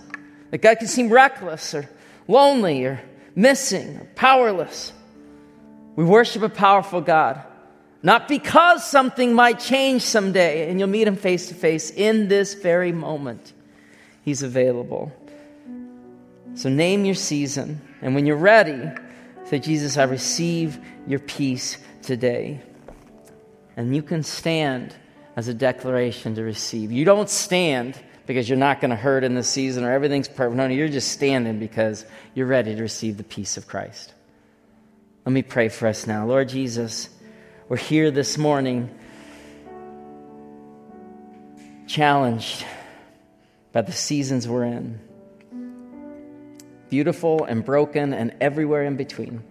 that 0.51 0.63
God 0.63 0.79
can 0.79 0.89
seem 0.89 1.11
reckless 1.11 1.75
or 1.75 1.87
lonely 2.29 2.85
or 2.85 3.01
missing 3.35 3.97
or 3.97 4.05
powerless. 4.15 4.93
We 5.97 6.05
worship 6.05 6.43
a 6.43 6.49
powerful 6.49 7.01
God. 7.01 7.43
Not 8.03 8.29
because 8.29 8.89
something 8.89 9.35
might 9.35 9.59
change 9.59 10.03
someday 10.03 10.71
and 10.71 10.79
you'll 10.79 10.89
meet 10.89 11.09
him 11.09 11.17
face 11.17 11.49
to 11.49 11.55
face 11.55 11.91
in 11.91 12.29
this 12.29 12.55
very 12.55 12.93
moment. 12.93 13.53
He's 14.23 14.45
available. 14.45 15.13
So 16.55 16.69
name 16.69 17.05
your 17.05 17.17
season. 17.17 17.81
And 18.03 18.15
when 18.15 18.27
you're 18.27 18.37
ready, 18.37 18.81
say, 19.47 19.59
Jesus, 19.59 19.97
I 19.97 20.05
receive 20.05 20.79
your 21.07 21.19
peace 21.19 21.79
today. 22.03 22.61
And 23.77 23.95
you 23.95 24.03
can 24.03 24.23
stand 24.23 24.95
as 25.35 25.49
a 25.49 25.55
declaration 25.55 26.35
to 26.37 26.43
receive. 26.43 26.93
You 26.93 27.05
don't 27.05 27.31
stand 27.31 27.99
because 28.29 28.47
you're 28.47 28.59
not 28.59 28.83
going 28.83 28.91
to 28.91 28.97
hurt 28.97 29.25
in 29.25 29.35
this 29.35 29.49
season 29.49 29.85
or 29.85 29.91
everything's 29.91 30.29
perfect. 30.29 30.55
No, 30.55 30.69
no, 30.69 30.75
you're 30.75 30.89
just 30.89 31.11
standing 31.11 31.59
because 31.59 32.05
you're 32.35 32.47
ready 32.47 32.77
to 32.77 32.83
receive 32.83 33.17
the 33.17 33.25
peace 33.25 33.57
of 33.57 33.67
Christ. 33.67 34.13
Let 35.25 35.33
me 35.33 35.43
pray 35.43 35.71
for 35.71 35.89
us 35.89 36.07
now. 36.07 36.27
Lord 36.27 36.51
Jesus, 36.51 37.09
we're 37.71 37.79
here 37.79 38.11
this 38.11 38.37
morning 38.37 38.95
challenged 41.87 42.67
by 43.73 43.81
the 43.81 43.93
seasons 43.93 44.47
we're 44.47 44.65
in 44.65 45.01
beautiful 46.91 47.45
and 47.45 47.65
broken 47.65 48.15
and 48.15 48.35
everywhere 48.41 48.85
in 48.85 48.97
between. 48.97 49.43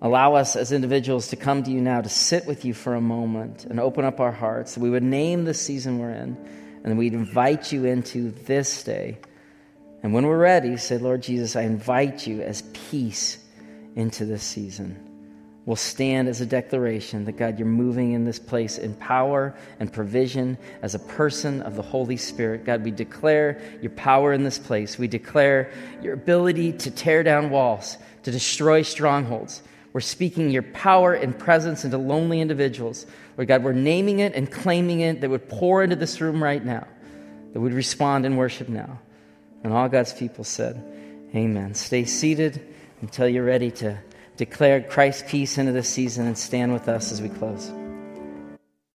Allow 0.00 0.34
us 0.34 0.54
as 0.56 0.72
individuals 0.72 1.28
to 1.28 1.36
come 1.36 1.62
to 1.64 1.70
you 1.70 1.80
now 1.80 2.00
to 2.00 2.08
sit 2.08 2.46
with 2.46 2.64
you 2.64 2.74
for 2.74 2.94
a 2.94 3.00
moment 3.00 3.64
and 3.64 3.80
open 3.80 4.04
up 4.04 4.20
our 4.20 4.32
hearts. 4.32 4.76
We 4.76 4.90
would 4.90 5.02
name 5.02 5.44
the 5.44 5.54
season 5.54 5.98
we're 5.98 6.10
in, 6.10 6.36
and 6.84 6.98
we'd 6.98 7.14
invite 7.14 7.72
you 7.72 7.84
into 7.84 8.30
this 8.30 8.82
day. 8.82 9.18
And 10.02 10.14
when 10.14 10.26
we're 10.26 10.38
ready, 10.38 10.76
say, 10.76 10.98
Lord 10.98 11.22
Jesus, 11.22 11.56
I 11.56 11.62
invite 11.62 12.26
you 12.26 12.42
as 12.42 12.62
peace 12.72 13.38
into 13.96 14.24
this 14.24 14.42
season 14.42 15.08
will 15.68 15.76
stand 15.76 16.28
as 16.28 16.40
a 16.40 16.46
declaration 16.46 17.26
that 17.26 17.36
God, 17.36 17.58
you're 17.58 17.68
moving 17.68 18.12
in 18.12 18.24
this 18.24 18.38
place 18.38 18.78
in 18.78 18.94
power 18.94 19.54
and 19.78 19.92
provision 19.92 20.56
as 20.80 20.94
a 20.94 20.98
person 20.98 21.60
of 21.60 21.76
the 21.76 21.82
Holy 21.82 22.16
Spirit. 22.16 22.64
God, 22.64 22.82
we 22.82 22.90
declare 22.90 23.60
your 23.82 23.90
power 23.90 24.32
in 24.32 24.44
this 24.44 24.58
place. 24.58 24.98
We 24.98 25.08
declare 25.08 25.70
your 26.00 26.14
ability 26.14 26.72
to 26.72 26.90
tear 26.90 27.22
down 27.22 27.50
walls, 27.50 27.98
to 28.22 28.30
destroy 28.30 28.80
strongholds. 28.80 29.62
We're 29.92 30.00
speaking 30.00 30.50
your 30.50 30.62
power 30.62 31.14
and 31.14 31.38
presence 31.38 31.84
into 31.84 31.98
lonely 31.98 32.40
individuals. 32.40 33.06
Lord 33.36 33.48
God, 33.48 33.64
we're 33.64 33.72
naming 33.72 34.18
it 34.18 34.34
and 34.34 34.50
claiming 34.50 35.00
it 35.00 35.20
that 35.20 35.30
would 35.30 35.48
pour 35.48 35.82
into 35.82 35.96
this 35.96 36.20
room 36.20 36.42
right 36.42 36.62
now, 36.62 36.86
that 37.52 37.60
would 37.60 37.72
respond 37.72 38.26
in 38.26 38.36
worship 38.36 38.68
now. 38.68 38.98
And 39.64 39.72
all 39.72 39.88
God's 39.88 40.12
people 40.12 40.44
said, 40.44 40.82
Amen. 41.34 41.74
Stay 41.74 42.04
seated 42.04 42.74
until 43.00 43.28
you're 43.28 43.44
ready 43.44 43.70
to 43.72 43.98
declare 44.36 44.80
Christ's 44.80 45.30
peace 45.30 45.58
into 45.58 45.72
this 45.72 45.88
season 45.88 46.26
and 46.26 46.38
stand 46.38 46.72
with 46.72 46.88
us 46.88 47.12
as 47.12 47.20
we 47.20 47.28
close. 47.28 47.70